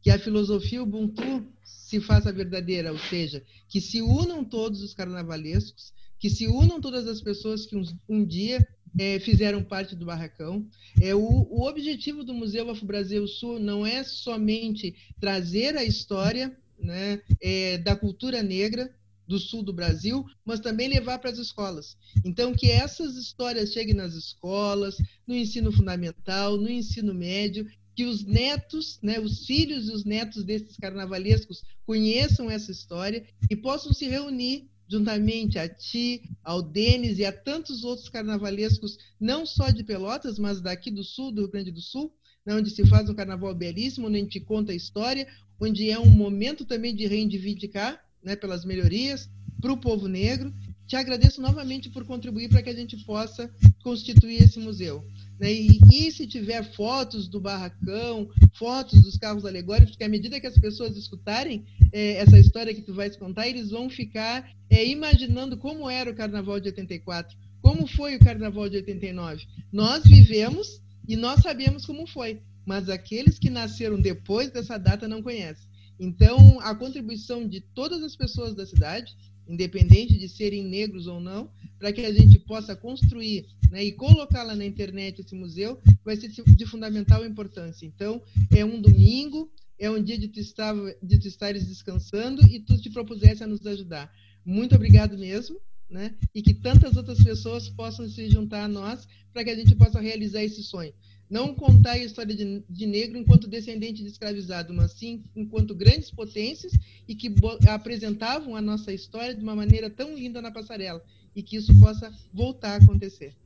que 0.00 0.08
a 0.08 0.20
filosofia 0.20 0.84
Ubuntu 0.84 1.44
se 1.64 2.00
faça 2.00 2.32
verdadeira, 2.32 2.92
ou 2.92 2.98
seja, 3.00 3.42
que 3.68 3.80
se 3.80 4.00
unam 4.00 4.44
todos 4.44 4.82
os 4.82 4.94
carnavalescos, 4.94 5.92
que 6.16 6.30
se 6.30 6.46
unam 6.46 6.80
todas 6.80 7.08
as 7.08 7.20
pessoas 7.20 7.66
que 7.66 7.74
um, 7.74 7.82
um 8.08 8.24
dia 8.24 8.64
é, 8.96 9.18
fizeram 9.18 9.64
parte 9.64 9.96
do 9.96 10.06
barracão. 10.06 10.64
É, 11.02 11.12
o, 11.12 11.18
o 11.50 11.66
objetivo 11.66 12.22
do 12.22 12.32
Museu 12.32 12.70
Afro 12.70 12.86
Brasil 12.86 13.26
Sul 13.26 13.58
não 13.58 13.84
é 13.84 14.04
somente 14.04 14.94
trazer 15.18 15.76
a 15.76 15.82
história 15.82 16.56
né, 16.78 17.20
é, 17.42 17.78
da 17.78 17.96
cultura 17.96 18.44
negra, 18.44 18.94
do 19.30 19.38
sul 19.38 19.62
do 19.62 19.72
Brasil, 19.72 20.26
mas 20.44 20.58
também 20.58 20.88
levar 20.88 21.20
para 21.20 21.30
as 21.30 21.38
escolas. 21.38 21.96
Então, 22.24 22.52
que 22.52 22.68
essas 22.68 23.14
histórias 23.16 23.72
cheguem 23.72 23.94
nas 23.94 24.14
escolas, 24.14 24.96
no 25.24 25.36
ensino 25.36 25.70
fundamental, 25.70 26.56
no 26.56 26.68
ensino 26.68 27.14
médio, 27.14 27.64
que 27.94 28.04
os 28.04 28.24
netos, 28.24 28.98
né, 29.00 29.20
os 29.20 29.46
filhos 29.46 29.88
e 29.88 29.92
os 29.92 30.04
netos 30.04 30.42
desses 30.42 30.76
carnavalescos 30.76 31.62
conheçam 31.86 32.50
essa 32.50 32.72
história 32.72 33.24
e 33.48 33.54
possam 33.54 33.92
se 33.92 34.08
reunir 34.08 34.68
juntamente 34.88 35.60
a 35.60 35.68
ti, 35.68 36.22
ao 36.42 36.60
Denis 36.60 37.18
e 37.18 37.24
a 37.24 37.30
tantos 37.30 37.84
outros 37.84 38.08
carnavalescos, 38.08 38.98
não 39.20 39.46
só 39.46 39.70
de 39.70 39.84
Pelotas, 39.84 40.40
mas 40.40 40.60
daqui 40.60 40.90
do 40.90 41.04
sul, 41.04 41.30
do 41.30 41.42
Rio 41.42 41.50
Grande 41.52 41.70
do 41.70 41.80
Sul, 41.80 42.12
né, 42.44 42.52
onde 42.56 42.70
se 42.70 42.84
faz 42.84 43.08
um 43.08 43.14
carnaval 43.14 43.54
belíssimo, 43.54 44.08
onde 44.08 44.16
a 44.16 44.20
gente 44.20 44.40
conta 44.40 44.72
a 44.72 44.74
história, 44.74 45.28
onde 45.60 45.88
é 45.88 46.00
um 46.00 46.10
momento 46.10 46.64
também 46.64 46.92
de 46.96 47.06
reivindicar 47.06 48.02
né, 48.22 48.36
pelas 48.36 48.64
melhorias 48.64 49.28
para 49.60 49.72
o 49.72 49.76
povo 49.76 50.08
negro. 50.08 50.52
Te 50.86 50.96
agradeço 50.96 51.40
novamente 51.40 51.88
por 51.88 52.04
contribuir 52.04 52.48
para 52.48 52.62
que 52.62 52.70
a 52.70 52.74
gente 52.74 52.96
possa 53.04 53.48
constituir 53.82 54.42
esse 54.42 54.58
museu. 54.58 55.04
Né? 55.38 55.52
E, 55.52 55.78
e, 55.92 56.10
se 56.10 56.26
tiver 56.26 56.64
fotos 56.74 57.28
do 57.28 57.40
barracão, 57.40 58.28
fotos 58.54 59.00
dos 59.00 59.16
carros 59.16 59.44
alegóricos, 59.46 59.94
que 59.94 60.02
à 60.02 60.08
medida 60.08 60.40
que 60.40 60.46
as 60.46 60.58
pessoas 60.58 60.96
escutarem 60.96 61.64
é, 61.92 62.14
essa 62.14 62.38
história 62.38 62.74
que 62.74 62.82
tu 62.82 62.92
vais 62.92 63.16
contar, 63.16 63.48
eles 63.48 63.70
vão 63.70 63.88
ficar 63.88 64.50
é, 64.68 64.84
imaginando 64.84 65.56
como 65.56 65.88
era 65.88 66.10
o 66.10 66.14
Carnaval 66.14 66.58
de 66.58 66.68
84, 66.68 67.36
como 67.62 67.86
foi 67.86 68.16
o 68.16 68.20
Carnaval 68.20 68.68
de 68.68 68.76
89. 68.76 69.46
Nós 69.72 70.02
vivemos 70.02 70.82
e 71.06 71.16
nós 71.16 71.40
sabemos 71.40 71.86
como 71.86 72.06
foi, 72.06 72.40
mas 72.66 72.88
aqueles 72.88 73.38
que 73.38 73.48
nasceram 73.48 74.00
depois 74.00 74.50
dessa 74.50 74.76
data 74.76 75.06
não 75.06 75.22
conhecem. 75.22 75.69
Então, 76.00 76.58
a 76.60 76.74
contribuição 76.74 77.46
de 77.46 77.60
todas 77.60 78.02
as 78.02 78.16
pessoas 78.16 78.54
da 78.54 78.64
cidade, 78.64 79.14
independente 79.46 80.18
de 80.18 80.30
serem 80.30 80.64
negros 80.64 81.06
ou 81.06 81.20
não, 81.20 81.50
para 81.78 81.92
que 81.92 82.00
a 82.00 82.10
gente 82.12 82.38
possa 82.38 82.74
construir 82.74 83.46
né, 83.70 83.84
e 83.84 83.92
colocar 83.92 84.42
lá 84.42 84.56
na 84.56 84.64
internet 84.64 85.20
esse 85.20 85.34
museu, 85.34 85.78
vai 86.02 86.16
ser 86.16 86.28
de 86.28 86.64
fundamental 86.64 87.22
importância. 87.22 87.84
Então, 87.84 88.22
é 88.50 88.64
um 88.64 88.80
domingo, 88.80 89.52
é 89.78 89.90
um 89.90 90.02
dia 90.02 90.16
de 90.16 90.28
tu, 90.28 90.40
estar, 90.40 90.74
de 91.02 91.18
tu 91.18 91.28
estares 91.28 91.66
descansando 91.66 92.46
e 92.46 92.60
tu 92.60 92.80
te 92.80 92.88
propusesse 92.88 93.44
a 93.44 93.46
nos 93.46 93.66
ajudar. 93.66 94.10
Muito 94.42 94.74
obrigado 94.74 95.18
mesmo. 95.18 95.60
Né? 95.90 96.14
E 96.32 96.40
que 96.40 96.54
tantas 96.54 96.96
outras 96.96 97.20
pessoas 97.20 97.68
possam 97.68 98.08
se 98.08 98.30
juntar 98.30 98.62
a 98.62 98.68
nós 98.68 99.08
para 99.32 99.42
que 99.42 99.50
a 99.50 99.56
gente 99.56 99.74
possa 99.74 100.00
realizar 100.00 100.40
esse 100.40 100.62
sonho 100.62 100.92
não 101.30 101.54
contar 101.54 101.92
a 101.92 101.98
história 101.98 102.34
de, 102.34 102.64
de, 102.68 102.86
negro 102.86 103.16
enquanto 103.16 103.46
descendente 103.46 104.02
de 104.02 104.08
escravizado, 104.08 104.74
mas 104.74 104.92
sim 104.92 105.24
enquanto 105.36 105.74
grandes 105.74 106.10
potências 106.10 106.72
e 107.06 107.14
que 107.14 107.32
apresentavam 107.68 108.56
a 108.56 108.60
nossa 108.60 108.92
história 108.92 109.34
de 109.34 109.42
uma 109.42 109.54
maneira 109.54 109.88
tão 109.88 110.14
linda 110.14 110.42
na 110.42 110.50
passarela 110.50 111.02
e 111.34 111.42
que 111.42 111.56
isso 111.56 111.78
possa 111.78 112.12
voltar 112.34 112.72
a 112.72 112.84
acontecer. 112.84 113.36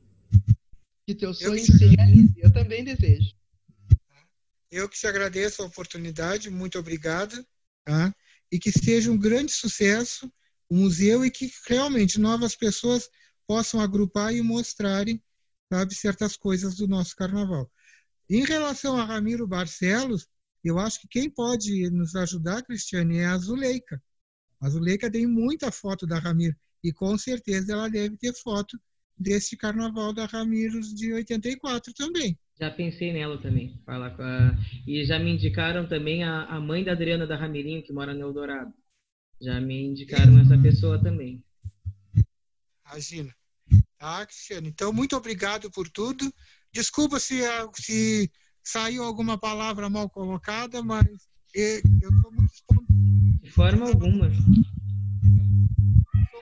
Que 1.05 1.13
teu 1.13 1.33
sonho 1.33 1.63
se 1.63 1.85
realize. 1.85 2.33
Eu 2.37 2.51
também 2.51 2.83
desejo. 2.83 3.35
Eu 4.71 4.89
que 4.89 4.97
te 4.97 5.05
agradeço 5.05 5.61
a 5.61 5.65
oportunidade, 5.67 6.49
muito 6.49 6.79
obrigado, 6.79 7.45
tá? 7.85 8.13
e 8.51 8.59
que 8.59 8.71
seja 8.71 9.11
um 9.11 9.17
grande 9.17 9.51
sucesso 9.51 10.31
o 10.69 10.75
museu 10.75 11.23
e 11.23 11.29
que 11.29 11.51
realmente 11.67 12.19
novas 12.19 12.55
pessoas 12.55 13.09
possam 13.45 13.79
agrupar 13.79 14.33
e 14.33 14.41
mostrarem 14.41 15.21
sabe, 15.71 15.95
certas 15.95 16.35
coisas 16.37 16.75
do 16.75 16.87
nosso 16.87 17.15
carnaval. 17.15 17.69
Em 18.29 18.43
relação 18.43 18.97
a 18.97 19.03
Ramiro 19.03 19.47
Barcelos, 19.47 20.27
eu 20.63 20.79
acho 20.79 20.99
que 21.01 21.07
quem 21.07 21.29
pode 21.29 21.89
nos 21.91 22.15
ajudar, 22.15 22.63
Cristiane, 22.63 23.19
é 23.19 23.25
a 23.25 23.37
Zuleika. 23.37 24.01
A 24.59 24.69
Zuleika 24.69 25.11
tem 25.11 25.27
muita 25.27 25.71
foto 25.71 26.07
da 26.07 26.17
Ramiro 26.17 26.55
e 26.83 26.91
com 26.91 27.17
certeza 27.17 27.73
ela 27.73 27.89
deve 27.89 28.17
ter 28.17 28.33
foto 28.33 28.79
desse 29.17 29.55
carnaval 29.55 30.13
da 30.13 30.25
Ramiros 30.25 30.93
de 30.93 31.13
84 31.13 31.93
também. 31.93 32.37
Já 32.59 32.71
pensei 32.71 33.11
nela 33.13 33.41
também. 33.41 33.81
Falar 33.85 34.11
com 34.15 34.23
a... 34.23 34.57
E 34.87 35.05
já 35.05 35.19
me 35.19 35.31
indicaram 35.31 35.87
também 35.87 36.23
a, 36.23 36.45
a 36.45 36.59
mãe 36.59 36.83
da 36.83 36.93
Adriana 36.93 37.27
da 37.27 37.35
Ramirinho, 37.35 37.83
que 37.83 37.93
mora 37.93 38.13
no 38.13 38.21
Eldorado. 38.21 38.73
Já 39.41 39.59
me 39.59 39.83
indicaram 39.83 40.39
essa 40.39 40.57
pessoa 40.57 41.01
também. 41.01 41.43
Imagina. 42.85 43.35
Tá, 44.05 44.23
Cristiano? 44.23 44.67
Então, 44.67 44.93
muito 44.93 45.17
obrigado 45.17 45.71
por 45.71 45.89
tudo. 45.89 46.31
Desculpa 46.71 47.19
se, 47.19 47.41
se 47.73 48.31
saiu 48.63 49.03
alguma 49.03 49.35
palavra 49.35 49.89
mal 49.89 50.07
colocada, 50.07 50.83
mas 50.83 51.07
eu 51.55 51.81
sou 52.21 52.31
muito 52.31 52.53
espontâneo. 52.53 53.39
De 53.41 53.49
forma 53.49 53.87
alguma. 53.87 54.29
sou 54.29 54.45
muito 54.45 54.61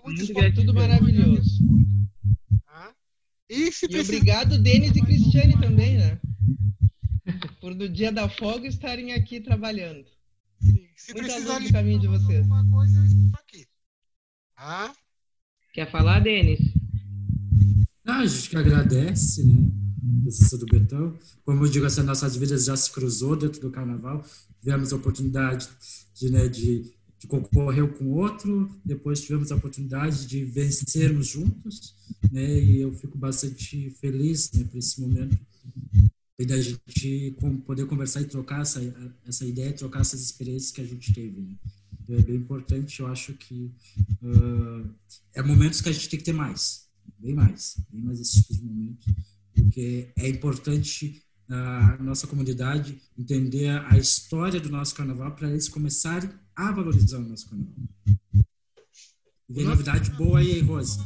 Muito 0.03 0.23
espontâneo, 0.23 0.49
É 0.49 0.51
tudo 0.51 0.73
maravilhoso. 0.73 1.59
tá? 2.65 2.93
E 3.49 3.71
se 3.71 3.87
E 3.89 3.97
obrigado, 3.97 4.61
Denis 4.61 4.93
e 4.97 5.01
Cristiane, 5.01 5.57
também, 5.57 5.95
né? 5.95 6.19
Por 7.61 7.73
no 7.73 7.87
dia 7.87 8.11
da 8.11 8.27
folga 8.27 8.67
estarem 8.67 9.13
aqui 9.13 9.39
trabalhando. 9.39 10.05
se 10.97 11.13
muita 11.13 11.29
precisar 11.29 11.61
no 11.61 11.71
caminho 11.71 12.01
de 12.01 12.07
vocês. 12.07 12.45
coisa, 12.69 12.99
eu 12.99 13.05
estou 13.05 13.39
aqui. 13.39 13.65
Tá? 14.53 14.93
Quer 15.73 15.89
falar, 15.89 16.19
Denis? 16.19 16.82
Ah, 18.05 18.19
a 18.19 18.25
gente 18.25 18.49
que 18.49 18.57
agradece, 18.57 19.43
né? 19.43 19.71
Presença 20.23 20.57
do 20.57 20.65
Betão. 20.65 21.17
Como 21.45 21.63
eu 21.63 21.69
digo, 21.69 21.85
assim, 21.85 22.01
nossas 22.01 22.35
vidas 22.35 22.65
já 22.65 22.75
se 22.75 22.91
cruzou 22.91 23.35
dentro 23.35 23.61
do 23.61 23.71
carnaval. 23.71 24.25
Tivemos 24.59 24.91
a 24.91 24.95
oportunidade 24.95 25.69
de, 26.13 26.29
né, 26.29 26.47
de, 26.47 26.93
de 27.19 27.27
concorrer 27.27 27.83
um 27.83 27.87
com 27.87 28.11
outro, 28.11 28.69
depois 28.83 29.21
tivemos 29.21 29.51
a 29.51 29.55
oportunidade 29.55 30.27
de 30.27 30.43
vencermos 30.43 31.27
juntos, 31.27 31.95
né? 32.31 32.59
E 32.59 32.81
eu 32.81 32.93
fico 32.93 33.17
bastante 33.17 33.89
feliz 33.91 34.51
né, 34.51 34.65
por 34.65 34.77
esse 34.77 34.99
momento 34.99 35.37
e 36.37 36.45
da 36.45 36.59
gente 36.59 37.37
poder 37.65 37.85
conversar 37.85 38.21
e 38.21 38.25
trocar 38.25 38.61
essa, 38.61 38.81
essa 39.25 39.45
ideia, 39.45 39.71
trocar 39.71 40.01
essas 40.01 40.21
experiências 40.21 40.71
que 40.71 40.81
a 40.81 40.85
gente 40.85 41.13
teve. 41.13 41.41
Né? 41.41 41.55
Então, 42.01 42.15
é 42.17 42.21
bem 42.21 42.35
importante, 42.35 42.99
eu 42.99 43.07
acho 43.07 43.33
que 43.33 43.71
ah, 44.21 44.83
é 45.35 45.41
momentos 45.41 45.79
que 45.79 45.89
a 45.89 45.91
gente 45.91 46.09
tem 46.09 46.19
que 46.19 46.25
ter 46.25 46.33
mais, 46.33 46.82
bem 47.23 47.33
mais, 47.33 47.77
bem 47.89 48.01
mais 48.01 48.19
esse 48.19 48.43
tipo 48.43 48.53
de 48.53 48.65
momento, 48.65 49.15
porque 49.55 50.11
é 50.17 50.27
importante 50.27 51.23
a 51.49 51.97
nossa 51.97 52.27
comunidade 52.27 53.01
entender 53.17 53.69
a 53.69 53.97
história 53.97 54.59
do 54.59 54.69
nosso 54.69 54.93
carnaval 54.93 55.33
para 55.33 55.49
eles 55.49 55.69
começarem 55.69 56.29
a 56.53 56.71
valorizar 56.71 57.19
o 57.19 57.27
nosso 57.27 57.49
carnaval. 57.49 57.73
Vem 59.49 59.65
novidade 59.65 60.11
boa 60.11 60.39
aí, 60.39 60.59
Rose. 60.61 60.99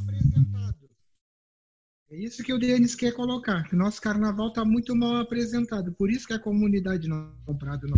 É 2.09 2.17
isso 2.17 2.43
que 2.43 2.53
o 2.53 2.57
Denis 2.57 2.95
quer 2.95 3.13
colocar, 3.13 3.67
que 3.67 3.75
o 3.75 3.77
nosso 3.77 4.01
carnaval 4.01 4.47
está 4.47 4.65
muito 4.65 4.95
mal 4.95 5.17
apresentado. 5.17 5.93
Por 5.93 6.09
isso 6.09 6.25
que 6.25 6.33
a 6.33 6.39
comunidade 6.39 7.07
não 7.07 7.29
tem 7.31 7.43
comprado. 7.45 7.87
Não, 7.87 7.97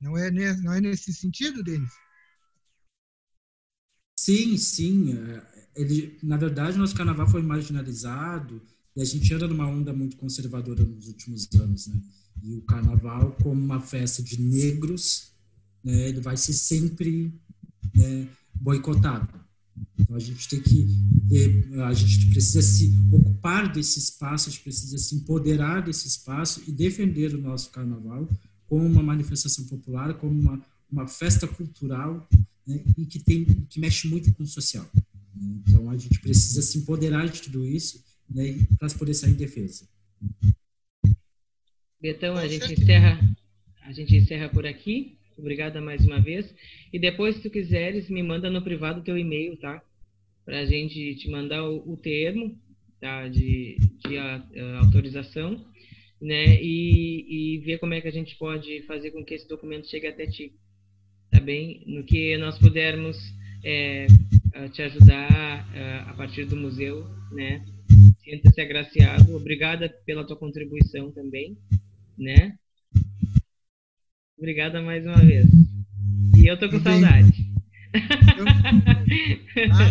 não, 0.00 0.18
é, 0.18 0.30
não 0.30 0.72
é 0.72 0.80
nesse 0.80 1.14
sentido, 1.14 1.62
Denis? 1.62 1.92
Sim, 4.28 4.58
sim. 4.58 5.14
é, 5.14 5.42
Ele, 5.74 6.18
na 6.22 6.36
verdade, 6.36 6.76
nosso 6.76 6.94
carnaval 6.94 7.26
foi 7.26 7.40
marginalizado 7.40 8.60
e 8.94 9.00
a 9.00 9.04
gente 9.04 9.32
anda 9.32 9.48
numa 9.48 9.66
onda 9.66 9.90
muito 9.90 10.18
conservadora 10.18 10.84
nos 10.84 11.08
últimos 11.08 11.48
anos, 11.54 11.86
né? 11.86 11.98
E 12.42 12.54
o 12.54 12.60
carnaval, 12.60 13.32
como 13.42 13.58
uma 13.58 13.80
festa 13.80 14.22
de 14.22 14.38
negros, 14.38 15.32
né, 15.82 16.10
ele 16.10 16.20
vai 16.20 16.36
ser 16.36 16.52
sempre 16.52 17.32
né, 17.94 18.28
boicotado. 18.54 19.32
Então 19.98 20.14
a 20.14 20.18
gente 20.18 20.46
tem 20.46 20.60
que, 20.60 20.86
eh, 21.32 21.82
a 21.82 21.94
gente 21.94 22.28
precisa 22.30 22.60
se 22.60 22.92
ocupar 23.10 23.72
desse 23.72 23.98
espaço, 23.98 24.48
a 24.48 24.52
gente 24.52 24.62
precisa 24.62 24.98
se 24.98 25.14
empoderar 25.14 25.80
desse 25.80 26.06
espaço 26.06 26.62
e 26.68 26.72
defender 26.72 27.34
o 27.34 27.40
nosso 27.40 27.70
carnaval 27.70 28.28
como 28.66 28.84
uma 28.84 29.02
manifestação 29.02 29.64
popular, 29.64 30.12
como 30.14 30.38
uma, 30.38 30.62
uma 30.90 31.06
festa 31.06 31.48
cultural 31.48 32.28
né, 32.68 32.80
e 32.98 33.06
que 33.06 33.18
tem 33.20 33.44
que 33.44 33.80
mexe 33.80 34.06
muito 34.08 34.32
com 34.34 34.42
o 34.42 34.46
social. 34.46 34.88
Então 35.66 35.90
a 35.90 35.96
gente 35.96 36.20
precisa 36.20 36.62
se 36.62 36.78
empoderar 36.78 37.26
de 37.28 37.42
tudo 37.42 37.66
isso 37.66 38.04
né, 38.28 38.54
para 38.78 38.88
poder 38.94 39.14
sair 39.14 39.32
em 39.32 39.36
defesa. 39.36 39.88
Betão, 42.00 42.36
a 42.36 42.46
gente 42.46 42.72
encerra, 42.72 43.18
a 43.82 43.92
gente 43.92 44.16
encerra 44.16 44.48
por 44.48 44.66
aqui. 44.66 45.16
Obrigada 45.36 45.80
mais 45.80 46.04
uma 46.04 46.20
vez. 46.20 46.52
E 46.92 46.98
depois, 46.98 47.36
se 47.36 47.42
tu 47.42 47.50
quiseres, 47.50 48.08
me 48.08 48.22
manda 48.22 48.50
no 48.50 48.62
privado 48.62 49.02
teu 49.02 49.16
e-mail, 49.16 49.56
tá? 49.56 49.82
Pra 50.44 50.64
gente 50.64 51.14
te 51.16 51.30
mandar 51.30 51.64
o, 51.68 51.92
o 51.92 51.96
termo, 51.96 52.56
tá? 53.00 53.28
De, 53.28 53.76
de 54.06 54.16
a- 54.18 54.36
a 54.56 54.78
autorização, 54.80 55.64
né? 56.20 56.60
E, 56.62 57.54
e 57.56 57.58
ver 57.58 57.78
como 57.78 57.94
é 57.94 58.00
que 58.00 58.08
a 58.08 58.12
gente 58.12 58.36
pode 58.36 58.82
fazer 58.82 59.10
com 59.12 59.24
que 59.24 59.34
esse 59.34 59.48
documento 59.48 59.88
chegue 59.88 60.06
até 60.08 60.26
ti, 60.26 60.52
tá 61.30 61.40
bem? 61.40 61.82
No 61.86 62.04
que 62.04 62.36
nós 62.38 62.58
pudermos 62.58 63.16
é, 63.64 64.06
a 64.54 64.68
te 64.68 64.82
ajudar 64.82 65.68
é, 65.74 65.98
a 66.06 66.14
partir 66.14 66.44
do 66.44 66.56
museu, 66.56 67.06
né? 67.32 67.64
Sinta-se 68.24 68.60
agraciado. 68.60 69.34
Obrigada 69.36 69.88
pela 70.04 70.26
tua 70.26 70.36
contribuição 70.36 71.10
também, 71.12 71.56
né? 72.16 72.56
Obrigada 74.36 74.80
mais 74.82 75.04
uma 75.04 75.16
vez. 75.16 75.46
E 76.36 76.46
eu 76.46 76.58
tô 76.58 76.68
com 76.68 76.80
saudade. 76.80 77.32
Eu- 78.36 78.44
Ah, 79.72 79.90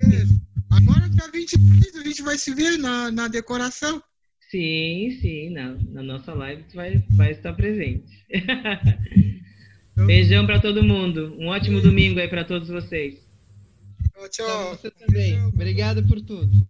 beleza. 0.00 0.40
Agora, 0.70 1.08
dia 1.10 1.30
23, 1.30 1.96
a 1.96 2.02
gente 2.04 2.22
vai 2.22 2.38
se 2.38 2.54
ver 2.54 2.78
na, 2.78 3.10
na 3.10 3.28
decoração. 3.28 4.02
sim, 4.50 5.10
sim, 5.20 5.50
na, 5.50 5.74
na 5.90 6.02
nossa 6.02 6.32
live 6.32 6.62
tu 6.64 6.76
vai, 6.76 7.04
vai 7.10 7.32
estar 7.32 7.52
presente. 7.54 8.24
Então, 9.94 10.06
Beijão 10.06 10.44
pra 10.44 10.60
todo 10.60 10.82
mundo. 10.82 11.36
Um 11.38 11.46
ótimo 11.46 11.80
domingo 11.80 12.18
aí 12.18 12.28
pra 12.28 12.44
todos 12.44 12.68
vocês. 12.68 13.24
Tchau, 14.12 14.28
tchau. 14.28 14.70
você 14.70 14.90
também. 14.90 15.40
Obrigado 15.46 16.04
por 16.06 16.20
tudo. 16.20 16.66